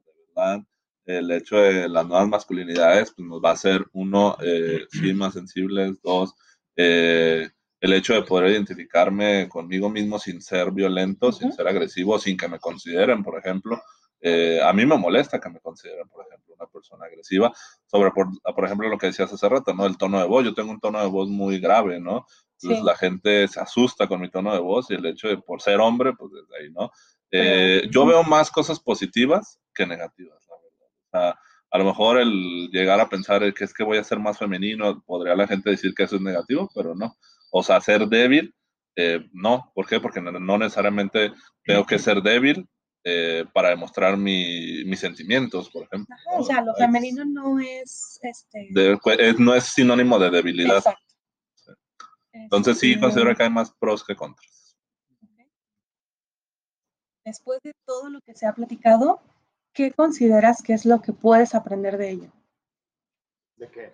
De 0.05 0.11
verdad, 0.36 0.63
el 1.05 1.32
hecho 1.32 1.55
de 1.55 1.88
las 1.88 2.05
nuevas 2.05 2.28
masculinidades 2.28 3.13
pues, 3.13 3.25
nos 3.25 3.41
va 3.41 3.51
a 3.51 3.53
hacer, 3.53 3.86
uno, 3.93 4.36
eh, 4.43 4.86
sí, 4.91 5.13
más 5.13 5.34
sensibles, 5.34 6.01
dos, 6.01 6.36
eh, 6.78 7.49
el 7.82 7.93
hecho 7.93 8.13
de 8.13 8.21
poder 8.23 8.51
identificarme 8.51 9.49
conmigo 9.49 9.89
mismo 9.89 10.17
sin 10.19 10.41
ser 10.41 10.71
violento, 10.71 11.32
sin 11.32 11.51
ser 11.51 11.67
agresivo, 11.67 12.17
sin 12.19 12.38
que 12.38 12.47
me 12.47 12.59
consideren, 12.59 13.23
por 13.23 13.38
ejemplo. 13.38 13.82
Eh, 14.21 14.59
a 14.63 14.73
mí 14.73 14.86
me 14.86 14.97
molesta 14.97 15.39
que 15.39 15.49
me 15.49 15.59
consideren, 15.59 16.07
por 16.07 16.25
ejemplo, 16.25 16.55
una 16.59 16.65
persona 16.67 17.05
agresiva, 17.05 17.53
sobre, 17.86 18.09
por, 18.11 18.28
por 18.55 18.65
ejemplo, 18.65 18.89
lo 18.89 18.97
que 18.97 19.07
decías 19.07 19.32
hace 19.32 19.47
rato, 19.49 19.73
¿no? 19.75 19.86
El 19.86 19.97
tono 19.97 20.19
de 20.19 20.25
voz. 20.25 20.43
Yo 20.45 20.53
tengo 20.55 20.71
un 20.71 20.80
tono 20.80 20.99
de 21.01 21.07
voz 21.07 21.30
muy 21.30 21.59
grave, 21.59 21.99
¿no? 21.99 22.25
Entonces 22.53 22.80
Sí. 22.80 22.86
la 22.86 22.95
gente 22.95 23.47
se 23.47 23.59
asusta 23.59 24.07
con 24.07 24.19
mi 24.21 24.30
tono 24.32 24.51
de 24.53 24.59
voz 24.59 24.89
y 24.89 24.95
el 24.95 25.05
hecho 25.05 25.28
de 25.28 25.38
por 25.38 25.61
ser 25.61 25.80
hombre, 25.80 26.13
pues 26.17 26.32
desde 26.32 26.63
ahí, 26.63 26.71
¿no? 26.71 26.91
Eh, 27.30 27.88
yo 27.91 28.05
veo 28.07 28.23
más 28.23 28.49
cosas 28.49 28.80
positivas 28.80 29.59
que 29.75 29.86
negativas, 29.86 30.43
la 30.49 30.55
verdad. 30.55 30.88
O 30.89 31.09
sea, 31.11 31.39
a 31.72 31.78
lo 31.78 31.86
mejor 31.86 32.20
el 32.20 32.70
llegar 32.72 32.99
a 32.99 33.09
pensar 33.09 33.53
que 33.53 33.63
es 33.63 33.74
que 33.74 33.84
voy 33.84 33.97
a 33.97 34.03
ser 34.03 34.20
más 34.20 34.38
femenino, 34.38 35.01
podría 35.05 35.36
la 35.36 35.47
gente 35.47 35.70
decir 35.72 35.93
que 35.93 36.03
eso 36.03 36.15
es 36.15 36.22
negativo, 36.22 36.70
pero 36.74 36.95
no. 36.95 37.15
O 37.51 37.61
sea, 37.63 37.82
ser 37.82 38.07
débil, 38.07 38.53
eh, 38.95 39.28
no. 39.34 39.72
¿Por 39.76 39.88
qué? 39.88 39.99
Porque 39.99 40.22
no, 40.22 40.57
necesariamente 40.57 41.34
tengo 41.63 41.86
que 41.86 41.99
ser 41.99 42.22
débil 42.22 42.68
eh, 43.03 43.45
para 43.53 43.70
demostrar 43.70 44.18
mi- 44.18 44.84
mis 44.86 44.99
sentimientos, 44.99 45.70
por 45.70 45.84
ejemplo. 45.84 46.13
Ajá, 46.13 46.39
o 46.39 46.43
sea, 46.43 46.61
lo 46.61 46.74
femenino 46.76 47.24
no 47.26 47.59
es 47.59 48.20
este. 48.22 48.68
De- 48.72 48.97
es- 49.20 49.39
no 49.39 49.53
es 49.55 49.63
sinónimo 49.65 50.20
de 50.20 50.30
debilidad. 50.30 50.78
Exacto. 50.78 51.03
Entonces 52.34 52.80
sí 52.80 52.91
Este, 52.91 53.01
considero 53.01 53.36
que 53.36 53.43
hay 53.43 53.49
más 53.49 53.72
pros 53.80 54.03
que 54.03 54.15
contras. 54.15 54.78
Después 57.26 57.61
de 57.61 57.74
todo 57.86 58.09
lo 58.09 58.22
que 58.22 58.34
se 58.36 58.45
ha 58.45 58.53
platicado, 58.53 59.22
¿qué 59.78 59.91
consideras 59.91 60.63
que 60.63 60.73
es 60.73 60.86
lo 60.86 61.01
que 61.03 61.13
puedes 61.13 61.53
aprender 61.53 61.99
de 61.99 62.09
ello? 62.09 62.32
¿De 63.57 63.69
qué? 63.69 63.93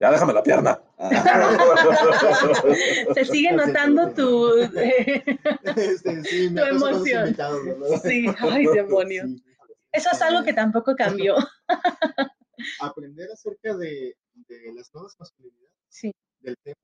Ya 0.00 0.10
déjame 0.10 0.32
la 0.32 0.42
pierna. 0.42 0.82
Se 3.14 3.24
sigue 3.24 3.52
notando 3.52 4.12
tu. 4.12 4.56
Este, 4.58 6.24
sí, 6.24 6.50
me 6.50 6.62
Tu 6.62 6.66
emoción. 6.66 7.26
invitados, 7.28 7.60
¿no? 7.64 7.86
Sí, 7.98 8.26
ay, 8.40 8.66
demonios. 8.66 9.30
Sí. 9.30 9.44
Eso 9.92 10.08
es 10.12 10.20
algo 10.22 10.42
que 10.42 10.52
tampoco 10.52 10.96
cambió. 10.96 11.36
Aprender 12.80 13.30
acerca 13.30 13.76
de, 13.76 14.16
de 14.48 14.72
las 14.74 14.92
nuevas 14.92 15.14
masculinidades 15.20 15.70
Sí. 15.88 16.12
del 16.40 16.56
tema. 16.64 16.80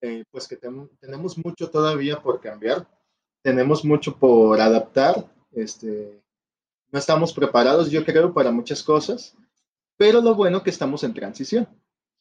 Eh, 0.00 0.24
pues 0.30 0.48
que 0.48 0.56
tenemos 0.56 1.36
mucho 1.44 1.68
todavía 1.70 2.22
por 2.22 2.40
cambiar, 2.40 2.86
tenemos 3.42 3.84
mucho 3.84 4.16
por 4.18 4.58
adaptar, 4.60 5.26
este, 5.52 6.22
no 6.96 7.00
estamos 7.00 7.34
preparados, 7.34 7.90
yo 7.90 8.06
creo, 8.06 8.32
para 8.32 8.50
muchas 8.50 8.82
cosas, 8.82 9.36
pero 9.98 10.22
lo 10.22 10.34
bueno 10.34 10.62
que 10.62 10.70
estamos 10.70 11.04
en 11.04 11.12
transición. 11.12 11.68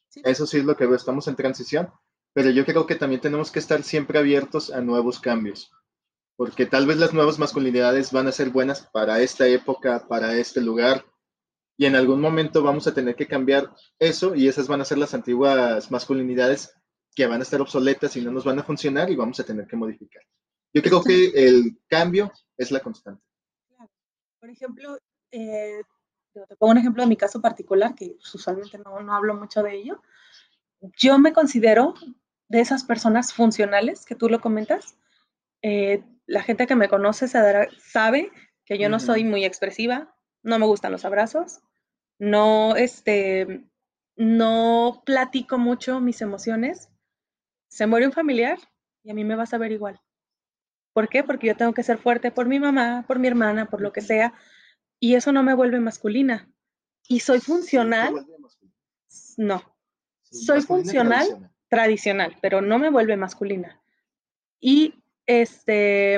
Sí. 0.10 0.22
Eso 0.26 0.46
sí 0.46 0.58
es 0.58 0.66
lo 0.66 0.76
que 0.76 0.86
veo, 0.86 0.98
estamos 0.98 1.30
en 1.30 1.38
transición, 1.38 1.90
pero 2.34 2.50
yo 2.50 2.66
creo 2.66 2.86
que 2.86 2.96
también 2.96 3.22
tenemos 3.22 3.52
que 3.52 3.60
estar 3.60 3.84
siempre 3.84 4.20
abiertos 4.20 4.70
a 4.72 4.82
nuevos 4.82 5.22
cambios, 5.22 5.72
porque 6.36 6.66
tal 6.66 6.88
vez 6.88 6.98
las 6.98 7.14
nuevas 7.14 7.40
masculinidades 7.40 8.12
van 8.12 8.28
a 8.28 8.34
ser 8.34 8.50
buenas 8.50 8.90
para 8.92 9.22
esta 9.22 9.48
época, 9.48 10.06
para 10.10 10.36
este 10.36 10.60
lugar, 10.60 11.06
y 11.78 11.86
en 11.86 11.96
algún 11.96 12.20
momento 12.20 12.62
vamos 12.62 12.86
a 12.88 12.94
tener 12.94 13.16
que 13.16 13.28
cambiar 13.28 13.74
eso 13.98 14.36
y 14.36 14.50
esas 14.50 14.68
van 14.68 14.82
a 14.82 14.86
ser 14.86 14.98
las 14.98 15.14
antiguas 15.14 15.90
masculinidades 15.90 16.74
que 17.16 17.28
van 17.28 17.40
a 17.40 17.44
estar 17.44 17.62
obsoletas 17.62 18.18
y 18.18 18.22
no 18.22 18.32
nos 18.32 18.44
van 18.44 18.60
a 18.60 18.64
funcionar 18.64 19.10
y 19.10 19.16
vamos 19.16 19.40
a 19.40 19.46
tener 19.46 19.68
que 19.68 19.78
modificar. 19.78 20.24
Yo 20.74 20.82
creo 20.82 21.02
que 21.02 21.28
el 21.34 21.80
cambio 21.88 22.30
es 22.58 22.72
la 22.72 22.82
constante. 22.82 23.25
Por 24.46 24.52
ejemplo, 24.52 25.00
eh, 25.32 25.82
te 26.32 26.56
pongo 26.58 26.74
un 26.74 26.78
ejemplo 26.78 27.02
de 27.02 27.10
mi 27.10 27.18
caso 27.18 27.42
particular, 27.42 27.96
que 27.96 28.10
pues, 28.10 28.36
usualmente 28.36 28.78
no, 28.78 29.00
no 29.00 29.16
hablo 29.16 29.34
mucho 29.34 29.64
de 29.64 29.74
ello. 29.74 30.04
Yo 31.00 31.18
me 31.18 31.34
considero 31.34 31.96
de 32.48 32.60
esas 32.60 32.84
personas 32.84 33.34
funcionales 33.34 34.06
que 34.06 34.14
tú 34.14 34.30
lo 34.30 34.42
comentas. 34.42 35.00
Eh, 35.64 36.04
la 36.28 36.44
gente 36.44 36.68
que 36.68 36.76
me 36.76 36.90
conoce 36.90 37.28
se 37.28 37.40
dará- 37.40 37.70
sabe 37.80 38.32
que 38.66 38.78
yo 38.78 38.88
no 38.88 39.00
soy 39.00 39.24
muy 39.24 39.46
expresiva, 39.46 40.16
no 40.44 40.60
me 40.60 40.68
gustan 40.68 40.92
los 40.92 41.06
abrazos, 41.06 41.62
no, 42.20 42.76
este, 42.76 43.66
no 44.16 45.02
platico 45.08 45.58
mucho 45.58 46.02
mis 46.02 46.22
emociones. 46.22 46.90
Se 47.68 47.88
muere 47.88 48.06
un 48.06 48.14
familiar 48.14 48.60
y 49.02 49.10
a 49.10 49.16
mí 49.16 49.24
me 49.24 49.36
vas 49.36 49.56
a 49.56 49.58
ver 49.58 49.72
igual. 49.72 50.00
¿Por 50.96 51.10
qué? 51.10 51.26
Porque 51.26 51.48
yo 51.48 51.58
tengo 51.58 51.74
que 51.74 51.84
ser 51.84 51.98
fuerte 51.98 52.32
por 52.32 52.48
mi 52.48 52.58
mamá, 52.58 53.04
por 53.06 53.20
mi 53.20 53.28
hermana, 53.28 53.66
por 53.66 53.82
lo 53.82 53.92
que 53.92 54.00
sea, 54.00 54.34
y 54.98 55.16
eso 55.16 55.34
no 55.34 55.44
me 55.44 55.54
vuelve 55.54 55.82
masculina. 55.82 56.50
Y 57.10 57.20
soy 57.20 57.42
funcional, 57.42 58.26
no, 59.36 59.62
Soy 60.24 60.62
funcional. 60.62 61.52
tradicional, 61.68 62.38
pero 62.42 62.62
no 62.62 62.80
me 62.80 62.90
vuelve 62.90 63.18
masculina. 63.18 63.82
Y 64.62 65.04
este, 65.26 66.18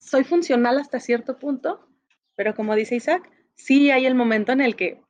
soy 0.00 0.24
funcional 0.24 0.78
hasta 0.78 1.00
cierto 1.00 1.38
punto, 1.38 1.88
pero 2.34 2.54
como 2.54 2.74
dice 2.74 2.96
Isaac, 2.96 3.26
sí 3.54 3.90
hay 3.90 4.04
el 4.04 4.14
momento 4.14 4.52
en 4.52 4.60
el 4.60 4.76
que, 4.76 5.00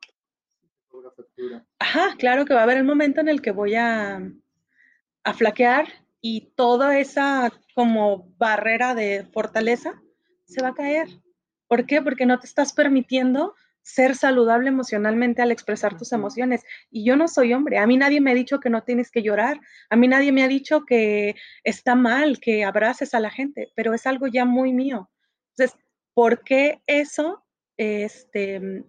ajá, 1.80 2.14
claro 2.16 2.44
que 2.44 2.54
va 2.54 2.60
a 2.60 2.62
haber 2.62 2.76
el 2.76 2.84
momento 2.84 3.20
en 3.20 3.28
el 3.28 3.42
que 3.42 3.50
voy 3.50 3.74
a, 3.74 4.22
a 5.24 5.34
flaquear 5.34 5.88
y 6.20 6.52
toda 6.54 7.00
esa 7.00 7.50
como 7.76 8.32
barrera 8.38 8.94
de 8.94 9.28
fortaleza 9.34 10.02
se 10.46 10.62
va 10.62 10.68
a 10.68 10.74
caer. 10.74 11.08
¿Por 11.68 11.84
qué? 11.84 12.00
Porque 12.00 12.24
no 12.24 12.40
te 12.40 12.46
estás 12.46 12.72
permitiendo 12.72 13.54
ser 13.82 14.14
saludable 14.14 14.68
emocionalmente 14.68 15.42
al 15.42 15.50
expresar 15.50 15.94
tus 15.98 16.12
emociones. 16.12 16.62
Y 16.90 17.04
yo 17.04 17.16
no 17.16 17.28
soy 17.28 17.52
hombre. 17.52 17.76
A 17.76 17.86
mí 17.86 17.98
nadie 17.98 18.22
me 18.22 18.30
ha 18.30 18.34
dicho 18.34 18.60
que 18.60 18.70
no 18.70 18.82
tienes 18.82 19.10
que 19.10 19.22
llorar. 19.22 19.60
A 19.90 19.96
mí 19.96 20.08
nadie 20.08 20.32
me 20.32 20.42
ha 20.42 20.48
dicho 20.48 20.86
que 20.86 21.34
está 21.64 21.94
mal 21.94 22.40
que 22.40 22.64
abraces 22.64 23.12
a 23.12 23.20
la 23.20 23.28
gente, 23.28 23.70
pero 23.76 23.92
es 23.92 24.06
algo 24.06 24.26
ya 24.26 24.46
muy 24.46 24.72
mío. 24.72 25.10
Entonces, 25.50 25.78
¿por 26.14 26.44
qué 26.44 26.80
eso 26.86 27.44
este, 27.76 28.86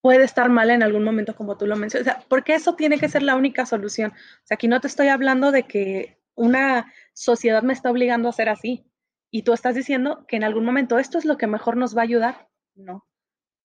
puede 0.00 0.22
estar 0.22 0.48
mal 0.48 0.70
en 0.70 0.84
algún 0.84 1.02
momento, 1.02 1.34
como 1.34 1.56
tú 1.56 1.66
lo 1.66 1.74
mencionas? 1.74 2.06
O 2.06 2.10
sea, 2.12 2.28
¿por 2.28 2.44
qué 2.44 2.54
eso 2.54 2.76
tiene 2.76 3.00
que 3.00 3.08
ser 3.08 3.24
la 3.24 3.34
única 3.34 3.66
solución? 3.66 4.12
O 4.12 4.46
sea, 4.46 4.54
aquí 4.54 4.68
no 4.68 4.80
te 4.80 4.86
estoy 4.86 5.08
hablando 5.08 5.50
de 5.50 5.64
que 5.64 6.23
una 6.34 6.92
sociedad 7.12 7.62
me 7.62 7.72
está 7.72 7.90
obligando 7.90 8.28
a 8.28 8.32
ser 8.32 8.48
así. 8.48 8.86
Y 9.30 9.42
tú 9.42 9.52
estás 9.52 9.74
diciendo 9.74 10.24
que 10.28 10.36
en 10.36 10.44
algún 10.44 10.64
momento 10.64 10.98
esto 10.98 11.18
es 11.18 11.24
lo 11.24 11.36
que 11.36 11.46
mejor 11.46 11.76
nos 11.76 11.96
va 11.96 12.02
a 12.02 12.04
ayudar. 12.04 12.48
No. 12.74 13.06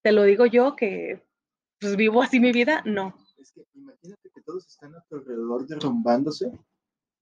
Te 0.02 0.12
lo 0.12 0.24
digo 0.24 0.46
yo 0.46 0.76
que 0.76 1.28
pues, 1.80 1.96
vivo 1.96 2.22
así 2.22 2.40
mi 2.40 2.52
vida. 2.52 2.82
No. 2.86 3.16
Es 3.38 3.52
que 3.52 3.64
imagínate 3.74 4.30
que 4.34 4.42
todos 4.42 4.68
están 4.68 4.96
a 4.96 5.02
tu 5.10 5.18
alrededor 5.18 5.68
derrumbándose 5.68 6.52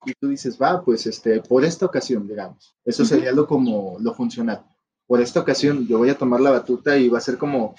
y 0.05 0.13
tú 0.13 0.29
dices, 0.29 0.57
va, 0.61 0.83
pues 0.83 1.05
este, 1.07 1.41
por 1.41 1.65
esta 1.65 1.85
ocasión, 1.85 2.27
digamos. 2.27 2.75
Eso 2.85 3.03
sería 3.03 3.31
lo 3.31 3.47
como 3.47 3.97
lo 3.99 4.13
funcional. 4.13 4.65
Por 5.05 5.21
esta 5.21 5.39
ocasión 5.39 5.87
yo 5.87 5.97
voy 5.99 6.09
a 6.09 6.17
tomar 6.17 6.39
la 6.39 6.51
batuta 6.51 6.97
y 6.97 7.09
va 7.09 7.17
a 7.17 7.21
ser 7.21 7.37
como, 7.37 7.75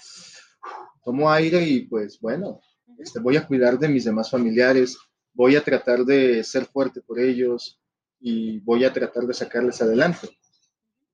tomo 1.05 1.31
aire 1.31 1.63
y 1.67 1.87
pues 1.87 2.21
bueno, 2.21 2.61
este, 2.99 3.21
voy 3.21 3.37
a 3.37 3.47
cuidar 3.47 3.79
de 3.79 3.89
mis 3.89 4.05
demás 4.05 4.31
familiares, 4.31 4.99
voy 5.35 5.57
a 5.57 5.63
tratar 5.65 6.05
de 6.05 6.43
ser 6.45 6.67
fuerte 6.67 7.01
por 7.01 7.19
ellos 7.21 7.81
y 8.21 8.59
voy 8.61 8.85
a 8.85 8.93
tratar 8.93 9.25
de 9.25 9.35
sacarles 9.35 9.81
adelante. 9.83 10.29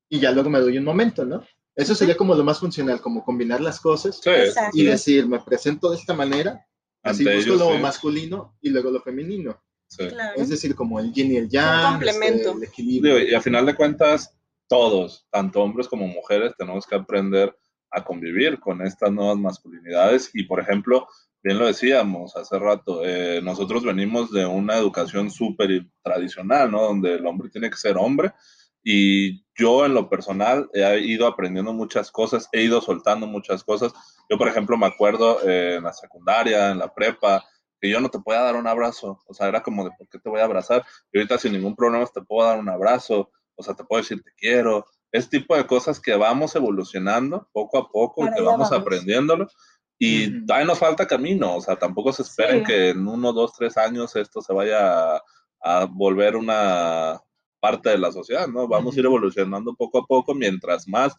Y 0.09 0.21
ya 0.21 0.31
luego 0.33 0.51
me 0.51 0.61
doy 0.61 0.79
un 0.79 0.85
momento, 0.85 1.25
¿no? 1.25 1.45
Eso 1.77 1.95
sería 1.95 2.17
como 2.17 2.35
lo 2.35 2.45
más 2.45 2.61
funcional, 2.61 3.01
como 3.01 3.25
combinar 3.25 3.61
las 3.61 3.81
cosas 3.81 4.21
Sí, 4.23 4.31
y 4.75 4.85
decir, 4.85 5.27
me 5.27 5.41
presento 5.41 5.91
de 5.91 5.97
esta 5.97 6.15
manera, 6.15 6.65
así 7.03 7.23
ante 7.27 7.37
busco 7.37 7.55
ellos, 7.55 7.61
lo 7.69 7.77
sí, 7.77 7.83
masculino 7.83 8.57
y 8.61 8.71
luego 8.71 8.91
lo 8.91 9.01
femenino. 9.01 9.61
sí. 9.89 10.07
Claro. 10.09 10.41
Es 10.41 10.49
decir, 10.49 10.75
como 10.75 11.01
el 11.01 11.12
yin 11.12 11.33
y 11.33 11.37
el 11.37 11.49
yang, 11.49 11.93
complemento. 11.95 12.51
este, 12.51 12.59
el 12.59 12.62
equilibrio. 12.65 13.17
Digo, 13.17 13.29
y 13.31 13.35
a 13.35 13.41
final 13.41 13.67
de 13.67 13.75
cuentas, 13.75 14.33
todos, 14.69 15.27
tanto 15.31 15.62
hombres 15.62 15.89
como 15.89 16.07
mujeres, 16.07 16.53
tenemos 16.57 16.87
que 16.87 16.95
aprender 16.95 17.55
a 17.91 18.05
convivir 18.05 18.59
con 18.61 18.81
estas 18.83 19.12
nuevas 19.12 19.37
masculinidades. 19.37 20.31
Y, 20.33 20.45
por 20.45 20.61
ejemplo, 20.61 21.07
bien 21.45 21.59
lo 21.59 21.66
decíamos 21.66 22.34
hace 22.36 22.59
rato, 22.59 23.05
eh, 23.05 23.40
nosotros 23.42 23.84
venimos 23.84 24.32
de 24.32 24.47
una 24.47 24.78
educación 24.78 25.30
súper 25.30 25.86
tradicional, 26.03 26.70
¿no? 26.70 26.82
Donde 26.82 27.16
el 27.16 27.26
hombre 27.26 27.51
tiene 27.51 27.68
que 27.68 27.76
ser 27.76 27.99
hombre. 27.99 28.32
Y 28.82 29.45
yo, 29.55 29.84
en 29.84 29.92
lo 29.95 30.09
personal, 30.09 30.68
he 30.72 30.99
ido 31.01 31.26
aprendiendo 31.26 31.74
muchas 31.74 32.11
cosas, 32.11 32.49
he 32.53 32.62
ido 32.62 32.80
soltando 32.80 33.26
muchas 33.26 33.62
cosas. 33.62 33.92
Yo, 34.28 34.38
por 34.38 34.49
ejemplo, 34.49 34.78
me 34.78 34.86
acuerdo 34.86 35.38
eh, 35.47 35.76
en 35.76 35.84
la 35.84 35.92
secundaria, 35.92 36.70
en 36.70 36.78
la 36.78 36.92
prepa, 36.92 37.45
que 37.78 37.90
yo 37.90 38.01
no 38.01 38.09
te 38.09 38.18
podía 38.20 38.40
dar 38.40 38.57
un 38.57 38.66
abrazo. 38.66 39.20
O 39.26 39.34
sea, 39.34 39.49
era 39.49 39.62
como 39.62 39.84
de, 39.84 39.90
¿por 39.99 40.09
qué 40.09 40.18
te 40.18 40.30
voy 40.30 40.40
a 40.40 40.45
abrazar? 40.45 40.82
Y 41.12 41.18
ahorita 41.18 41.36
sin 41.36 41.53
ningún 41.53 41.76
problema 41.76 42.07
te 42.07 42.22
puedo 42.22 42.49
dar 42.49 42.59
un 42.59 42.70
abrazo, 42.70 43.30
o 43.55 43.62
sea, 43.62 43.74
te 43.74 43.84
puedo 43.84 44.01
decir 44.03 44.22
te 44.22 44.32
quiero. 44.36 44.86
Ese 45.12 45.28
tipo 45.28 45.57
de 45.57 45.66
cosas 45.66 46.01
que 46.01 46.16
vamos 46.16 46.57
evolucionando 46.57 47.49
poco 47.53 47.78
a 47.78 47.88
poco 47.88 48.22
y 48.22 48.24
Para 48.24 48.36
que 48.36 48.42
allá 48.42 48.51
vamos, 48.51 48.70
vamos. 48.70 48.82
aprendiéndolo. 48.82 49.49
Y 50.07 50.36
Ujú. 50.36 50.46
todavía 50.46 50.66
nos 50.66 50.78
falta 50.78 51.07
camino, 51.07 51.57
o 51.57 51.61
sea, 51.61 51.76
tampoco 51.76 52.12
se 52.12 52.22
esperen 52.22 52.59
Sí. 52.61 52.64
que 52.72 52.88
en 52.90 53.07
uno, 53.07 53.32
dos, 53.32 53.52
tres 53.52 53.76
años 53.76 54.14
esto 54.16 54.40
se 54.42 54.52
vaya 54.52 55.14
a, 55.16 55.22
a 55.62 55.84
volver 55.86 56.36
una 56.36 57.20
parte 57.61 57.90
de 57.90 57.98
la 57.98 58.12
sociedad, 58.12 58.46
¿no? 58.46 58.68
Vamos 58.68 58.94
a 58.94 59.00
ir 59.00 59.07
evolucionando 59.07 59.74
poco 59.74 59.98
a 59.98 60.07
poco 60.07 60.34
mientras 60.34 60.86
más 60.86 61.14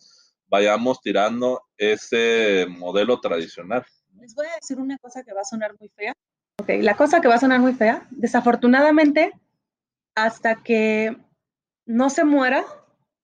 vayamos 0.47 1.01
tirando 1.01 1.61
ese 1.77 2.67
modelo 2.69 3.19
tradicional. 3.19 3.83
Les 4.19 4.35
voy 4.35 4.45
a 4.47 4.55
decir 4.55 4.79
una 4.79 4.97
cosa 4.99 5.23
que 5.23 5.33
va 5.33 5.41
a 5.41 5.45
sonar 5.45 5.73
muy 5.79 5.89
fea. 5.89 6.13
Ok, 6.61 6.69
la 6.81 6.95
cosa 6.95 7.19
que 7.21 7.27
va 7.27 7.35
a 7.35 7.39
sonar 7.39 7.59
muy 7.59 7.73
fea, 7.73 8.05
desafortunadamente, 8.11 9.33
hasta 10.15 10.63
que 10.63 11.17
no 11.85 12.09
se 12.09 12.23
muera 12.23 12.63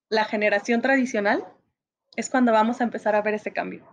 la 0.10 0.26
generación 0.26 0.82
tradicional, 0.82 1.46
es 2.16 2.30
cuando 2.30 2.52
vamos 2.52 2.82
a 2.82 2.84
empezar 2.84 3.16
a 3.16 3.22
ver 3.22 3.36
ese 3.36 3.52
cambio. 3.54 3.88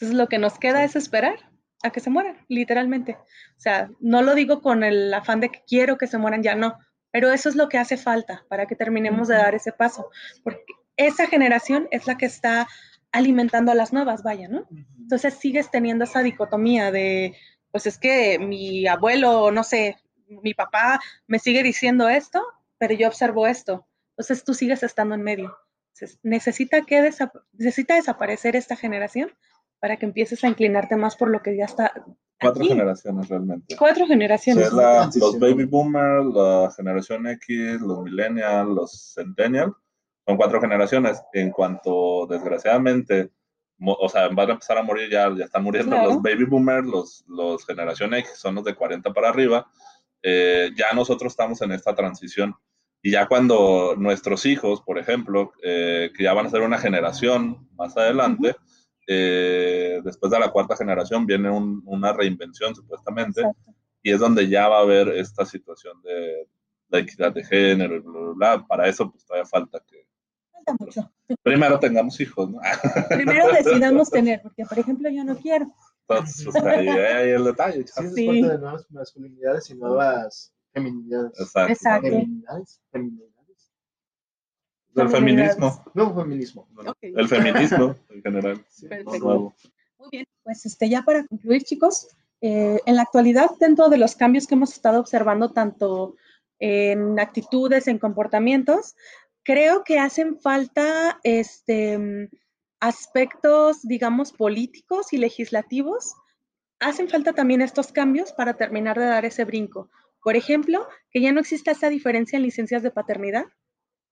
Entonces, 0.00 0.16
lo 0.16 0.28
que 0.28 0.38
nos 0.38 0.58
queda 0.58 0.82
es 0.82 0.96
esperar 0.96 1.50
a 1.82 1.90
que 1.90 2.00
se 2.00 2.10
mueran, 2.10 2.44
literalmente. 2.48 3.12
O 3.56 3.60
sea, 3.60 3.90
no 4.00 4.22
lo 4.22 4.34
digo 4.34 4.60
con 4.62 4.82
el 4.82 5.12
afán 5.12 5.40
de 5.40 5.50
que 5.50 5.62
quiero 5.66 5.98
que 5.98 6.06
se 6.06 6.18
mueran 6.18 6.42
ya, 6.42 6.54
no, 6.54 6.78
pero 7.10 7.32
eso 7.32 7.48
es 7.48 7.56
lo 7.56 7.68
que 7.68 7.78
hace 7.78 7.96
falta 7.96 8.44
para 8.48 8.66
que 8.66 8.76
terminemos 8.76 9.28
de 9.28 9.36
dar 9.36 9.54
ese 9.54 9.72
paso, 9.72 10.10
porque 10.44 10.60
esa 10.96 11.26
generación 11.26 11.88
es 11.90 12.06
la 12.06 12.16
que 12.16 12.26
está 12.26 12.66
alimentando 13.12 13.72
a 13.72 13.74
las 13.74 13.92
nuevas, 13.92 14.22
vaya, 14.22 14.48
¿no? 14.48 14.66
Entonces 14.98 15.34
sigues 15.34 15.70
teniendo 15.70 16.04
esa 16.04 16.22
dicotomía 16.22 16.92
de, 16.92 17.34
pues 17.70 17.86
es 17.86 17.98
que 17.98 18.38
mi 18.38 18.86
abuelo, 18.86 19.50
no 19.50 19.64
sé, 19.64 19.96
mi 20.28 20.54
papá 20.54 21.00
me 21.26 21.38
sigue 21.38 21.62
diciendo 21.62 22.08
esto, 22.08 22.42
pero 22.78 22.94
yo 22.94 23.08
observo 23.08 23.46
esto. 23.46 23.86
Entonces 24.10 24.44
tú 24.44 24.54
sigues 24.54 24.82
estando 24.82 25.14
en 25.14 25.22
medio. 25.22 25.56
Se- 25.92 26.18
Necesita, 26.22 26.82
que 26.82 27.02
desa- 27.02 27.32
necesita 27.52 27.94
desaparecer 27.96 28.54
esta 28.54 28.76
generación 28.76 29.32
para 29.80 29.96
que 29.96 30.06
empieces 30.06 30.44
a 30.44 30.48
inclinarte 30.48 30.96
más 30.96 31.16
por 31.16 31.30
lo 31.30 31.40
que 31.42 31.56
ya 31.56 31.64
está. 31.64 31.92
Cuatro 32.40 32.62
aquí. 32.62 32.68
generaciones 32.68 33.28
realmente. 33.28 33.76
Cuatro 33.76 34.04
O 34.04 34.06
generaciones. 34.06 34.68
sea, 34.68 34.76
la- 34.76 35.10
los 35.14 35.38
baby 35.38 35.64
boomers, 35.64 36.26
la 36.34 36.70
generación 36.76 37.26
X, 37.26 37.80
los 37.80 38.02
millennials, 38.02 38.68
los 38.68 39.12
centennials, 39.14 39.72
son 40.26 40.36
cuatro 40.36 40.60
generaciones. 40.60 41.20
En 41.32 41.50
cuanto, 41.50 42.26
desgraciadamente, 42.28 43.30
o 43.82 44.08
sea, 44.08 44.28
van 44.28 44.50
a 44.50 44.52
empezar 44.52 44.78
a 44.78 44.82
morir 44.82 45.10
ya, 45.10 45.34
ya 45.36 45.44
están 45.46 45.64
muriendo 45.64 45.96
Claro. 45.96 46.10
los 46.14 46.22
baby 46.22 46.44
boomers, 46.44 46.86
los, 46.86 47.24
los 47.28 47.64
generación 47.66 48.14
X, 48.14 48.32
son 48.36 48.54
los 48.54 48.64
de 48.64 48.74
40 48.74 49.12
para 49.12 49.28
arriba. 49.30 49.66
Eh, 50.22 50.70
ya 50.76 50.86
nosotros 50.94 51.32
estamos 51.32 51.60
en 51.62 51.72
esta 51.72 51.94
transición. 51.94 52.54
Y 53.02 53.12
ya 53.12 53.26
cuando 53.26 53.94
nuestros 53.96 54.44
hijos, 54.44 54.82
por 54.82 54.98
ejemplo, 54.98 55.52
eh, 55.62 56.10
que 56.14 56.24
ya 56.24 56.34
van 56.34 56.46
a 56.46 56.50
ser 56.50 56.60
una 56.60 56.76
generación 56.78 57.66
más 57.74 57.96
adelante, 57.96 58.54
eh, 59.12 60.00
después 60.04 60.30
de 60.30 60.38
la 60.38 60.50
cuarta 60.52 60.76
generación 60.76 61.26
viene 61.26 61.50
un- 61.50 61.82
una 61.84 62.12
reinvención 62.12 62.74
supuestamente 62.76 63.40
Exacto. 63.40 63.74
y 64.04 64.12
es 64.12 64.20
donde 64.20 64.48
ya 64.48 64.68
va 64.68 64.78
a 64.78 64.82
haber 64.82 65.08
esta 65.08 65.44
situación 65.44 66.00
de 66.02 66.48
la 66.90 66.98
equidad 67.00 67.32
de 67.32 67.42
género 67.44 67.96
y 67.96 67.98
bla, 68.00 68.12
bla, 68.12 68.32
bla. 68.56 68.66
Para 68.68 68.88
eso, 68.88 69.10
pues 69.10 69.24
todavía 69.26 69.46
falta 69.46 69.82
que 69.84 70.06
Falta 70.52 70.76
mucho. 70.78 71.12
primero 71.42 71.78
tengamos 71.80 72.20
hijos, 72.20 72.50
¿no? 72.50 72.60
Primero 73.08 73.48
decidamos 73.52 74.10
tener, 74.10 74.40
porque 74.42 74.64
por 74.64 74.78
ejemplo 74.78 75.10
yo 75.10 75.24
no 75.24 75.36
quiero. 75.36 75.66
Entonces, 76.08 76.46
pues, 76.50 76.64
ahí, 76.64 76.88
ahí 76.88 77.30
el 77.30 77.44
detalle. 77.44 77.84
Sí, 77.86 78.04
es 78.04 78.14
Sí. 78.14 78.42
de 78.42 78.58
nuevas 78.58 78.86
masculinidades 78.90 79.70
y 79.70 79.74
nuevas 79.74 80.52
feminidades. 80.72 81.32
Exacto. 81.40 81.72
Exacto. 81.72 82.08
Feminidades, 82.08 82.80
feminidades. 82.92 83.29
El 84.96 85.08
feminismo. 85.08 85.84
No, 85.94 86.14
feminismo. 86.14 86.66
El 87.00 87.28
feminismo 87.28 87.96
en 88.08 88.22
general. 88.22 88.64
Sí, 88.68 88.86
Perfecto. 88.88 89.54
Muy 89.98 90.08
bien, 90.10 90.26
pues 90.42 90.64
este, 90.64 90.88
ya 90.88 91.02
para 91.02 91.26
concluir, 91.26 91.62
chicos, 91.62 92.08
eh, 92.40 92.80
en 92.86 92.96
la 92.96 93.02
actualidad, 93.02 93.50
dentro 93.60 93.88
de 93.88 93.98
los 93.98 94.16
cambios 94.16 94.46
que 94.46 94.54
hemos 94.54 94.72
estado 94.72 94.98
observando, 94.98 95.50
tanto 95.50 96.16
en 96.58 97.20
actitudes, 97.20 97.86
en 97.86 97.98
comportamientos, 97.98 98.96
creo 99.42 99.84
que 99.84 99.98
hacen 99.98 100.38
falta 100.38 101.20
este, 101.22 102.30
aspectos, 102.80 103.82
digamos, 103.82 104.32
políticos 104.32 105.12
y 105.12 105.18
legislativos. 105.18 106.14
Hacen 106.78 107.08
falta 107.08 107.34
también 107.34 107.60
estos 107.60 107.92
cambios 107.92 108.32
para 108.32 108.54
terminar 108.54 108.98
de 108.98 109.04
dar 109.04 109.24
ese 109.26 109.44
brinco. 109.44 109.90
Por 110.22 110.36
ejemplo, 110.36 110.86
que 111.10 111.20
ya 111.20 111.32
no 111.32 111.40
exista 111.40 111.72
esa 111.72 111.90
diferencia 111.90 112.36
en 112.36 112.42
licencias 112.42 112.82
de 112.82 112.90
paternidad, 112.90 113.44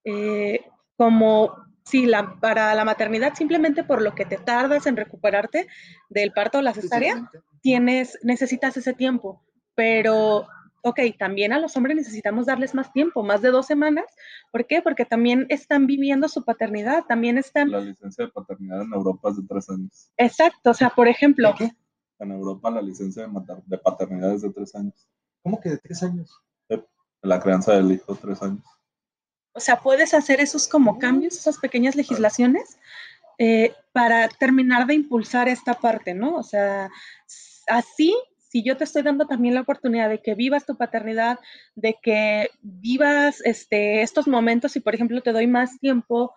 eh, 0.05 0.65
como 0.97 1.57
si 1.85 2.07
la, 2.07 2.39
para 2.41 2.75
la 2.75 2.85
maternidad, 2.85 3.35
simplemente 3.35 3.83
por 3.85 4.03
lo 4.03 4.15
que 4.15 4.25
te 4.27 4.37
tardas 4.37 4.87
en 4.87 4.97
recuperarte 4.97 5.69
del 6.11 6.33
parto 6.33 6.59
o 6.59 6.63
la 6.63 6.75
cesárea, 6.75 7.31
tienes, 7.63 8.19
necesitas 8.23 8.77
ese 8.77 8.93
tiempo. 8.93 9.43
Pero, 9.75 10.47
ok, 10.83 11.01
también 11.19 11.53
a 11.53 11.59
los 11.59 11.77
hombres 11.77 11.97
necesitamos 11.97 12.47
darles 12.47 12.75
más 12.75 12.93
tiempo, 12.93 13.23
más 13.23 13.41
de 13.41 13.51
dos 13.51 13.67
semanas. 13.67 14.05
¿Por 14.53 14.67
qué? 14.67 14.83
Porque 14.83 15.05
también 15.07 15.47
están 15.49 15.87
viviendo 15.87 16.29
su 16.29 16.45
paternidad, 16.45 17.05
también 17.05 17.39
están, 17.39 17.71
La 17.71 17.81
licencia 17.81 18.27
de 18.27 18.33
paternidad 18.33 18.83
en 18.83 18.93
Europa 18.93 19.31
es 19.31 19.37
de 19.37 19.43
tres 19.49 19.71
años. 19.71 20.13
exacto, 20.19 20.71
o 20.71 20.75
sea, 20.75 20.91
por 20.91 21.09
ejemplo, 21.09 21.55
En 22.19 22.33
Europa 22.33 22.71
la 22.71 22.83
licencia 22.83 23.23
de, 23.23 23.29
mater- 23.29 23.63
de 23.65 23.79
paternidad 23.79 24.35
es 24.35 24.43
de 24.43 24.51
tres 24.51 24.75
años. 24.75 25.09
¿Cómo 25.43 25.61
que 25.61 25.71
de 25.71 25.79
tres 25.79 26.03
años? 26.03 26.39
La 27.23 27.41
crianza 27.41 27.73
del 27.75 27.93
hijo, 27.93 28.15
tres 28.15 28.43
años. 28.43 28.63
O 29.59 29.61
sea, 29.61 29.81
puedes 29.81 30.15
hacer 30.15 30.39
esos 30.39 30.69
como 30.69 31.01
cambios, 31.01 31.37
esas 31.37 31.59
pequeñas 31.59 31.97
legislaciones 31.97 32.79
eh, 33.39 33.75
para 33.91 34.29
terminar 34.29 34.87
de 34.87 34.95
impulsar 34.95 35.49
esta 35.49 35.75
parte, 35.75 36.15
¿no? 36.15 36.37
O 36.37 36.45
sea, 36.45 36.89
así, 37.67 38.15
si 38.37 38.63
yo 38.63 38.77
te 38.77 38.85
estoy 38.85 39.03
dando 39.03 39.27
también 39.27 39.57
la 39.57 39.63
oportunidad 39.63 40.11
de 40.11 40.23
que 40.23 40.37
vivas 40.37 40.65
tu 40.65 40.77
paternidad, 40.77 41.41
de 41.75 41.97
que 42.01 42.51
vivas 42.63 43.41
este, 43.45 44.03
estos 44.03 44.29
momentos 44.29 44.77
y, 44.77 44.81
por 44.81 44.95
ejemplo, 44.95 45.23
te 45.23 45.33
doy 45.33 45.49
más 45.49 45.81
tiempo 45.81 46.33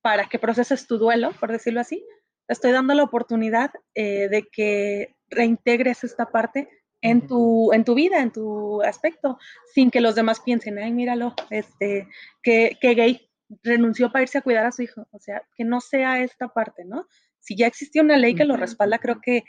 para 0.00 0.28
que 0.28 0.38
proceses 0.38 0.86
tu 0.86 0.96
duelo, 0.96 1.32
por 1.40 1.50
decirlo 1.50 1.80
así, 1.80 2.06
te 2.46 2.52
estoy 2.52 2.70
dando 2.70 2.94
la 2.94 3.02
oportunidad 3.02 3.72
eh, 3.96 4.28
de 4.28 4.44
que 4.48 5.16
reintegres 5.28 6.04
esta 6.04 6.26
parte 6.26 6.68
en 7.02 7.26
tu, 7.26 7.72
en 7.72 7.84
tu 7.84 7.94
vida, 7.94 8.20
en 8.20 8.30
tu 8.30 8.82
aspecto, 8.82 9.38
sin 9.74 9.90
que 9.90 10.00
los 10.00 10.14
demás 10.14 10.40
piensen, 10.40 10.78
ay, 10.78 10.92
míralo, 10.92 11.34
este, 11.50 12.08
que, 12.42 12.76
que 12.80 12.94
gay 12.94 13.30
renunció 13.62 14.12
para 14.12 14.22
irse 14.22 14.38
a 14.38 14.42
cuidar 14.42 14.66
a 14.66 14.72
su 14.72 14.82
hijo. 14.82 15.06
O 15.10 15.18
sea, 15.18 15.42
que 15.56 15.64
no 15.64 15.80
sea 15.80 16.22
esta 16.22 16.48
parte, 16.48 16.84
¿no? 16.84 17.06
Si 17.38 17.56
ya 17.56 17.66
existía 17.66 18.02
una 18.02 18.16
ley 18.16 18.34
que 18.34 18.44
lo 18.44 18.56
respalda, 18.56 18.98
creo 18.98 19.20
que 19.20 19.44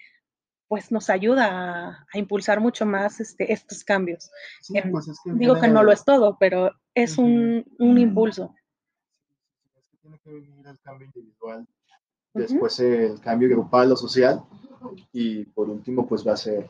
pues 0.67 0.89
nos 0.89 1.09
ayuda 1.09 1.47
a, 1.89 2.05
a 2.13 2.17
impulsar 2.17 2.61
mucho 2.61 2.85
más 2.85 3.19
este, 3.19 3.51
estos 3.51 3.83
cambios. 3.83 4.31
Sí, 4.61 4.77
En- 4.77 4.89
pues 4.89 5.09
es 5.09 5.19
que 5.21 5.31
Digo 5.33 5.59
que 5.59 5.67
no 5.67 5.83
lo 5.83 5.91
es 5.91 6.05
todo, 6.05 6.37
pero 6.39 6.71
es 6.95 7.17
un, 7.17 7.65
un 7.79 7.97
impulso. 7.97 8.55
es 9.75 9.83
que 9.91 9.97
tiene 9.97 10.17
que 10.23 10.29
venir 10.29 10.65
el 10.65 10.79
cambio 10.79 11.07
individual, 11.07 11.67
después 12.33 12.79
el 12.79 13.19
cambio 13.19 13.49
grupal 13.49 13.91
o 13.91 13.97
social, 13.97 14.41
y 15.11 15.43
por 15.47 15.69
último, 15.69 16.07
pues 16.07 16.25
va 16.25 16.31
a 16.33 16.37
ser 16.37 16.69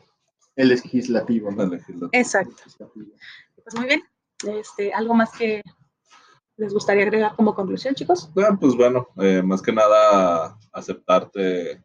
el 0.56 0.68
legislativo. 0.68 1.50
¿no? 1.50 1.70
Exacto. 2.12 2.54
Legislativo. 2.56 3.12
Pues 3.62 3.74
muy 3.76 3.86
bien. 3.86 4.02
Este, 4.46 4.92
¿Algo 4.92 5.14
más 5.14 5.30
que 5.32 5.62
les 6.56 6.72
gustaría 6.72 7.04
agregar 7.04 7.34
como 7.36 7.54
conclusión, 7.54 7.94
chicos? 7.94 8.30
Ah, 8.36 8.56
pues 8.60 8.74
bueno, 8.74 9.08
eh, 9.16 9.42
más 9.42 9.62
que 9.62 9.72
nada 9.72 10.58
aceptarte 10.72 11.72
eh, 11.72 11.82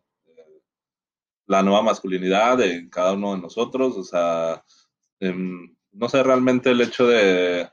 la 1.45 1.63
nueva 1.63 1.81
masculinidad 1.81 2.61
en 2.61 2.89
cada 2.89 3.13
uno 3.13 3.35
de 3.35 3.41
nosotros, 3.41 3.95
o 3.97 4.03
sea, 4.03 4.63
em, 5.19 5.75
no 5.91 6.09
sé, 6.09 6.21
realmente 6.23 6.71
el 6.71 6.81
hecho 6.81 7.07
de, 7.07 7.69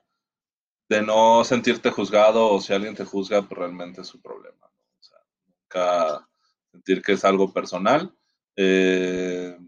de 0.89 1.03
no 1.03 1.45
sentirte 1.45 1.91
juzgado 1.91 2.51
o 2.51 2.61
si 2.61 2.73
alguien 2.73 2.95
te 2.95 3.05
juzga, 3.05 3.43
pues 3.43 3.59
realmente 3.59 4.03
es 4.03 4.07
su 4.07 4.21
problema, 4.21 4.71
¿no? 4.73 4.85
O 4.99 5.03
sea, 5.03 5.19
nunca 5.47 6.29
sentir 6.71 7.03
que 7.03 7.13
es 7.13 7.25
algo 7.25 7.53
personal. 7.53 8.15
Eh, 8.57 9.59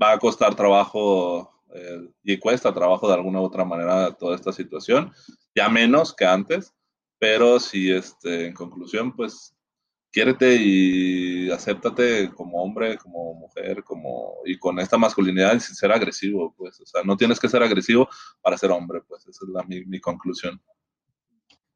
va 0.00 0.12
a 0.12 0.18
costar 0.18 0.54
trabajo 0.54 1.50
eh, 1.74 2.08
y 2.22 2.38
cuesta 2.38 2.72
trabajo 2.72 3.08
de 3.08 3.14
alguna 3.14 3.40
u 3.40 3.44
otra 3.44 3.64
manera 3.64 4.12
toda 4.12 4.36
esta 4.36 4.52
situación, 4.52 5.12
ya 5.54 5.68
menos 5.68 6.14
que 6.14 6.24
antes, 6.24 6.74
pero 7.18 7.60
si 7.60 7.90
este, 7.90 8.46
en 8.46 8.54
conclusión, 8.54 9.14
pues 9.14 9.54
quiérete 10.12 10.56
y 10.56 11.50
acéptate 11.50 12.30
como 12.34 12.62
hombre, 12.62 12.98
como 12.98 13.34
mujer, 13.34 13.82
como 13.82 14.36
y 14.44 14.58
con 14.58 14.78
esta 14.78 14.98
masculinidad 14.98 15.58
sin 15.58 15.74
ser 15.74 15.90
agresivo, 15.90 16.54
pues, 16.56 16.78
o 16.80 16.86
sea, 16.86 17.02
no 17.02 17.16
tienes 17.16 17.40
que 17.40 17.48
ser 17.48 17.62
agresivo 17.62 18.08
para 18.42 18.58
ser 18.58 18.70
hombre, 18.70 19.00
pues, 19.08 19.26
esa 19.26 19.44
es 19.44 19.50
la, 19.50 19.62
mi, 19.62 20.00
conclusión. 20.00 20.60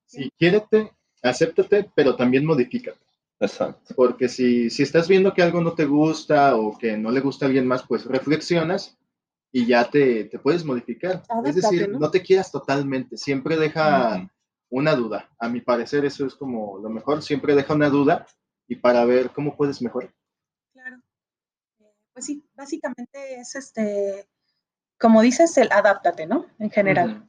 Sí, 0.05 0.31
quiérete, 0.39 0.93
acéptate, 1.23 1.91
pero 1.95 2.15
también 2.15 2.45
modifícate. 2.45 3.06
Exacto. 3.41 3.95
Porque 3.95 4.29
si, 4.29 4.71
si 4.71 4.83
estás 4.83 5.09
viendo 5.09 5.35
que 5.35 5.43
algo 5.43 5.61
no 5.61 5.75
te 5.75 5.85
gusta 5.85 6.57
o 6.57 6.77
que 6.77 6.97
no 6.97 7.11
le 7.11 7.21
gusta 7.21 7.45
a 7.45 7.49
alguien 7.49 7.67
más, 7.67 7.83
pues 7.87 8.05
reflexionas 8.07 8.97
y 9.53 9.67
ya 9.67 9.89
te, 9.89 10.25
te 10.25 10.39
puedes 10.39 10.65
modificar. 10.65 11.23
Es 11.45 11.55
decir, 11.55 11.89
¿no? 11.89 11.99
¿no? 11.99 12.11
te 12.11 12.23
quieras 12.23 12.51
totalmente, 12.51 13.17
siempre 13.17 13.57
deja 13.57 14.31
una 14.71 14.95
duda. 14.95 15.31
A 15.39 15.49
mi 15.49 15.61
parecer 15.61 16.05
eso 16.05 16.27
es 16.27 16.35
como 16.35 16.79
lo 16.79 16.91
mejor, 16.91 17.23
siempre 17.23 17.55
deja 17.55 17.75
una 17.75 17.89
duda 17.89 18.27
y 18.69 18.77
para 18.77 19.05
ver 19.05 19.31
cómo 19.31 19.57
puedes 19.57 19.81
mejorar. 19.81 20.13
Claro. 20.73 20.97
Eh, 21.81 21.95
Pues 22.13 22.27
sí, 22.27 22.45
básicamente 22.55 23.41
es 23.41 23.55
este, 23.55 24.29
como 24.99 25.23
dices, 25.23 25.57
el 25.59 25.71
adáptate, 25.73 26.27
¿no? 26.27 26.47
En 26.59 26.71
general. 26.71 27.29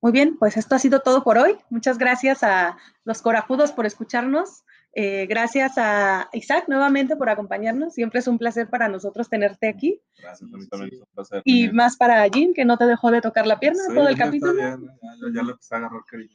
Muy 0.00 0.12
bien, 0.12 0.36
pues 0.38 0.56
esto 0.56 0.74
ha 0.74 0.78
sido 0.78 1.00
todo 1.00 1.24
por 1.24 1.38
hoy. 1.38 1.58
Muchas 1.70 1.98
gracias 1.98 2.42
a 2.42 2.76
los 3.04 3.22
corajudos 3.22 3.72
por 3.72 3.86
escucharnos. 3.86 4.64
Eh, 4.98 5.26
gracias 5.26 5.72
a 5.76 6.30
Isaac 6.32 6.64
nuevamente 6.68 7.16
por 7.16 7.28
acompañarnos. 7.28 7.92
Siempre 7.92 8.20
es 8.20 8.26
un 8.28 8.38
placer 8.38 8.70
para 8.70 8.88
nosotros 8.88 9.28
tenerte 9.28 9.68
aquí. 9.68 10.00
Gracias, 10.18 10.50
a 10.50 10.56
mí 10.56 10.66
también 10.68 10.94
es 10.94 11.00
un 11.00 11.06
placer. 11.14 11.42
Y 11.44 11.68
más 11.68 11.98
para 11.98 12.26
Jim, 12.30 12.54
que 12.54 12.64
no 12.64 12.78
te 12.78 12.86
dejó 12.86 13.10
de 13.10 13.20
tocar 13.20 13.46
la 13.46 13.60
pierna 13.60 13.82
Sí, 13.88 13.94
todo 13.94 14.08
el 14.08 14.16
capítulo. 14.16 14.54
bien, 14.54 14.88
ya, 15.02 15.10
ya- 15.34 15.42
le 15.42 15.50
empecé 15.50 15.74
a 15.74 15.78
agarrar 15.78 16.00
cariño. 16.10 16.34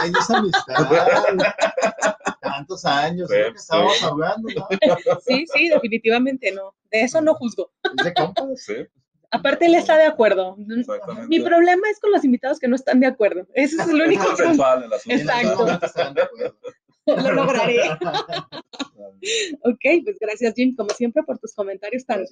Ay, 0.00 0.12
esa 0.20 0.38
amistad. 0.38 0.90
Tantos 2.40 2.84
años, 2.84 3.28
Sí, 3.30 3.36
que 3.36 3.56
estábamos 3.56 4.02
hablando, 4.02 4.48
¿no? 4.56 4.68
Sí, 5.24 5.44
sí, 5.54 5.68
definitivamente 5.68 6.50
no. 6.50 6.74
De 6.90 7.02
eso 7.02 7.20
no 7.20 7.34
juzgo. 7.34 7.70
Es 7.96 8.04
de 8.04 8.14
compas. 8.14 8.46
Sí, 8.56 8.74
Aparte, 9.30 9.64
él 9.64 9.74
está 9.76 9.96
de 9.96 10.04
acuerdo. 10.04 10.56
Mi 11.28 11.40
problema 11.40 11.88
es 11.90 11.98
con 12.00 12.10
los 12.10 12.22
invitados 12.24 12.58
que 12.58 12.68
no 12.68 12.74
están 12.76 13.00
de 13.00 13.06
acuerdo. 13.06 13.46
Ese 13.54 13.76
es 13.80 13.88
el 13.88 14.02
único 14.02 14.24
algún 14.38 14.60
Exacto. 15.06 15.78
Lo 17.06 17.32
lograré. 17.32 17.76
Ok, 19.62 19.80
pues 20.04 20.18
gracias, 20.20 20.54
Jim, 20.56 20.74
como 20.74 20.90
siempre, 20.90 21.22
por 21.22 21.38
tus 21.38 21.54
comentarios 21.54 22.04
tan 22.04 22.24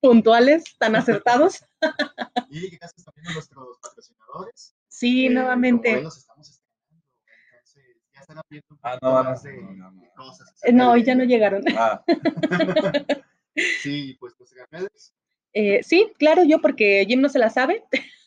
puntuales, 0.00 0.62
tan 0.78 0.94
acertados. 0.96 1.64
Y 2.50 2.76
gracias 2.76 3.04
también 3.04 3.26
a 3.28 3.32
nuestros 3.34 3.78
patrocinadores. 3.80 4.74
Sí, 4.88 5.24
como 5.26 5.34
nuevamente. 5.40 5.88
estamos 5.90 6.48
estrenando. 6.48 7.02
Entonces, 7.50 7.84
ya 8.14 8.20
estarán 8.20 8.42
viendo 8.50 8.66
un 8.70 8.78
Ah, 8.82 8.98
no, 9.02 9.10
no, 9.10 9.24
más 9.24 9.42
de 9.42 9.62
no, 9.62 9.90
no. 9.90 10.02
cosas. 10.14 10.54
Eh, 10.62 10.72
No, 10.72 10.96
ya 10.96 11.14
no 11.14 11.24
llegaron. 11.24 11.64
Ah, 11.76 12.04
Sí, 13.80 14.16
pues 14.20 14.34
nuestras 14.38 14.68
redes. 14.70 15.14
Eh, 15.54 15.82
sí, 15.82 16.12
claro, 16.18 16.44
yo 16.44 16.60
porque 16.60 17.04
Jim 17.08 17.20
no 17.20 17.28
se 17.28 17.38
la 17.38 17.50
sabe. 17.50 17.84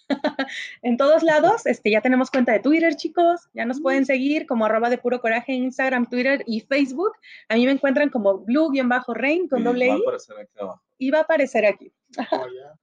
en 0.81 0.97
todos 0.97 1.23
lados, 1.23 1.65
este, 1.65 1.91
ya 1.91 2.01
tenemos 2.01 2.29
cuenta 2.29 2.51
de 2.51 2.59
Twitter, 2.59 2.95
chicos. 2.95 3.49
Ya 3.53 3.65
nos 3.65 3.81
pueden 3.81 4.05
seguir 4.05 4.45
como 4.45 4.65
arroba 4.65 4.89
de 4.89 4.97
puro 4.97 5.21
coraje 5.21 5.53
en 5.53 5.63
Instagram, 5.63 6.07
Twitter 6.09 6.43
y 6.45 6.61
Facebook. 6.61 7.13
A 7.49 7.55
mí 7.55 7.65
me 7.65 7.71
encuentran 7.71 8.09
como 8.09 8.39
blue-rain 8.39 9.47
con 9.47 9.59
sí, 9.59 9.65
doble 9.65 9.87
va 9.87 9.95
I 9.95 10.01
aparecer 10.01 10.37
aquí 10.39 10.59
abajo. 10.59 10.81
y 10.97 11.11
va 11.11 11.17
a 11.19 11.21
aparecer 11.21 11.65
aquí. 11.65 11.93
o 12.31 12.41
allá. 12.41 12.75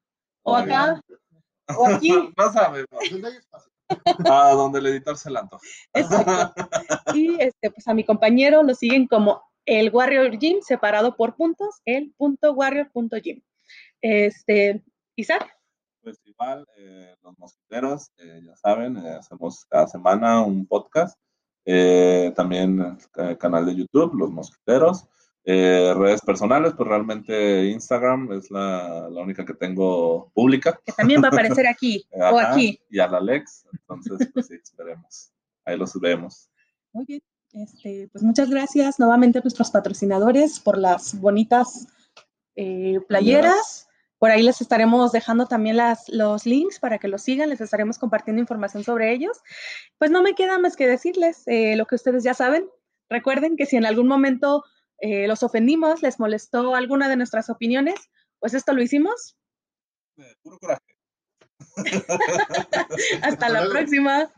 O 0.45 0.57
acá, 0.57 1.03
o 1.77 1.89
aquí. 1.89 2.11
No 2.37 2.53
sabemos. 2.53 2.89
¿Dónde 3.11 3.29
hay 3.29 3.37
espacio? 3.37 3.71
A 4.31 4.53
donde 4.53 4.79
el 4.79 4.87
editor 4.87 5.17
se 5.17 5.31
la 5.31 5.41
antoja. 5.41 5.63
Exacto. 5.93 6.55
Y 7.15 7.41
este, 7.41 7.71
pues 7.71 7.87
a 7.87 7.95
mi 7.95 8.05
compañero 8.05 8.63
lo 8.63 8.75
siguen 8.75 9.07
como 9.07 9.43
el 9.67 9.91
Warrior 9.91 10.39
Gym, 10.39 10.61
separado 10.63 11.17
por 11.17 11.37
puntos, 11.37 11.81
el 11.85 12.13
punto 12.17 12.53
warrior 12.53 12.91
punto 12.91 13.17
gym. 13.19 13.43
Este, 14.01 14.83
Isaac, 15.15 15.57
Pues 16.03 16.21
igual, 16.25 16.67
eh, 16.77 17.15
los 17.23 17.39
mosquiteros, 17.39 18.11
eh, 18.19 18.41
ya 18.45 18.57
saben, 18.57 18.97
eh, 18.97 19.11
hacemos 19.11 19.65
cada 19.67 19.87
semana 19.87 20.43
un 20.43 20.67
podcast. 20.67 21.17
Eh, 21.65 22.33
también 22.35 22.99
eh, 23.17 23.37
canal 23.39 23.67
de 23.67 23.77
YouTube, 23.77 24.15
Los 24.15 24.31
Mosquiteros. 24.31 25.07
Eh, 25.45 25.93
redes 25.97 26.21
personales, 26.21 26.73
pues 26.77 26.89
realmente 26.89 27.67
Instagram 27.67 28.33
es 28.33 28.51
la, 28.51 29.09
la 29.11 29.23
única 29.23 29.45
que 29.45 29.55
tengo 29.55 30.31
pública. 30.35 30.79
que 30.85 30.93
también 30.93 31.23
va 31.23 31.29
a 31.29 31.31
aparecer 31.31 31.67
aquí 31.69 32.05
o 32.13 32.39
Ajá, 32.39 32.53
aquí. 32.53 32.81
Y 32.91 32.99
al 32.99 33.15
Alex. 33.15 33.67
Entonces, 33.73 34.29
pues 34.33 34.47
sí, 34.47 34.55
esperemos. 34.55 35.33
Ahí 35.65 35.77
los 35.77 35.99
vemos. 36.01 36.49
Muy 36.93 37.05
bien. 37.07 37.23
Este, 37.53 38.09
pues 38.11 38.25
muchas 38.25 38.49
gracias 38.49 38.99
nuevamente 38.99 39.39
a 39.39 39.43
nuestros 39.43 39.71
patrocinadores 39.71 40.59
por 40.59 40.79
las 40.79 41.21
bonitas 41.21 41.87
playeras. 43.09 43.89
Por 44.23 44.31
ahí 44.31 44.45
les 44.45 44.61
estaremos 44.61 45.11
dejando 45.11 45.47
también 45.49 45.77
las, 45.77 46.09
los 46.09 46.47
links 46.47 46.79
para 46.79 46.99
que 47.01 47.09
los 47.09 47.23
sigan, 47.23 47.49
les 47.49 47.61
estaremos 47.61 47.99
compartiendo 47.99 48.41
información 48.41 48.85
sobre 48.85 49.13
ellos. 49.13 49.41
Pues 49.99 50.13
no 50.13 50.23
me 50.23 50.37
queda 50.37 50.59
más 50.59 50.77
que 50.77 50.87
decirles 50.87 51.43
eh, 51.47 51.75
lo 51.75 51.87
que 51.87 51.97
ustedes 51.97 52.23
ya 52.23 52.33
saben. 52.33 52.71
Recuerden 53.11 53.57
que 53.57 53.67
si 53.67 53.75
en 53.75 53.85
algún 53.85 54.07
momento 54.07 54.63
eh, 54.99 55.27
los 55.27 55.43
ofendimos, 55.43 56.03
les 56.03 56.21
molestó 56.21 56.77
alguna 56.77 57.09
de 57.09 57.17
nuestras 57.17 57.51
opiniones, 57.51 57.97
pues 58.39 58.55
esto 58.55 58.73
lo 58.75 58.83
hicimos. 58.83 59.37
Eh, 60.17 60.37
puro 60.41 60.57
coraje. 60.61 60.97
Hasta 63.23 63.49
la 63.49 63.69
próxima. 63.71 64.33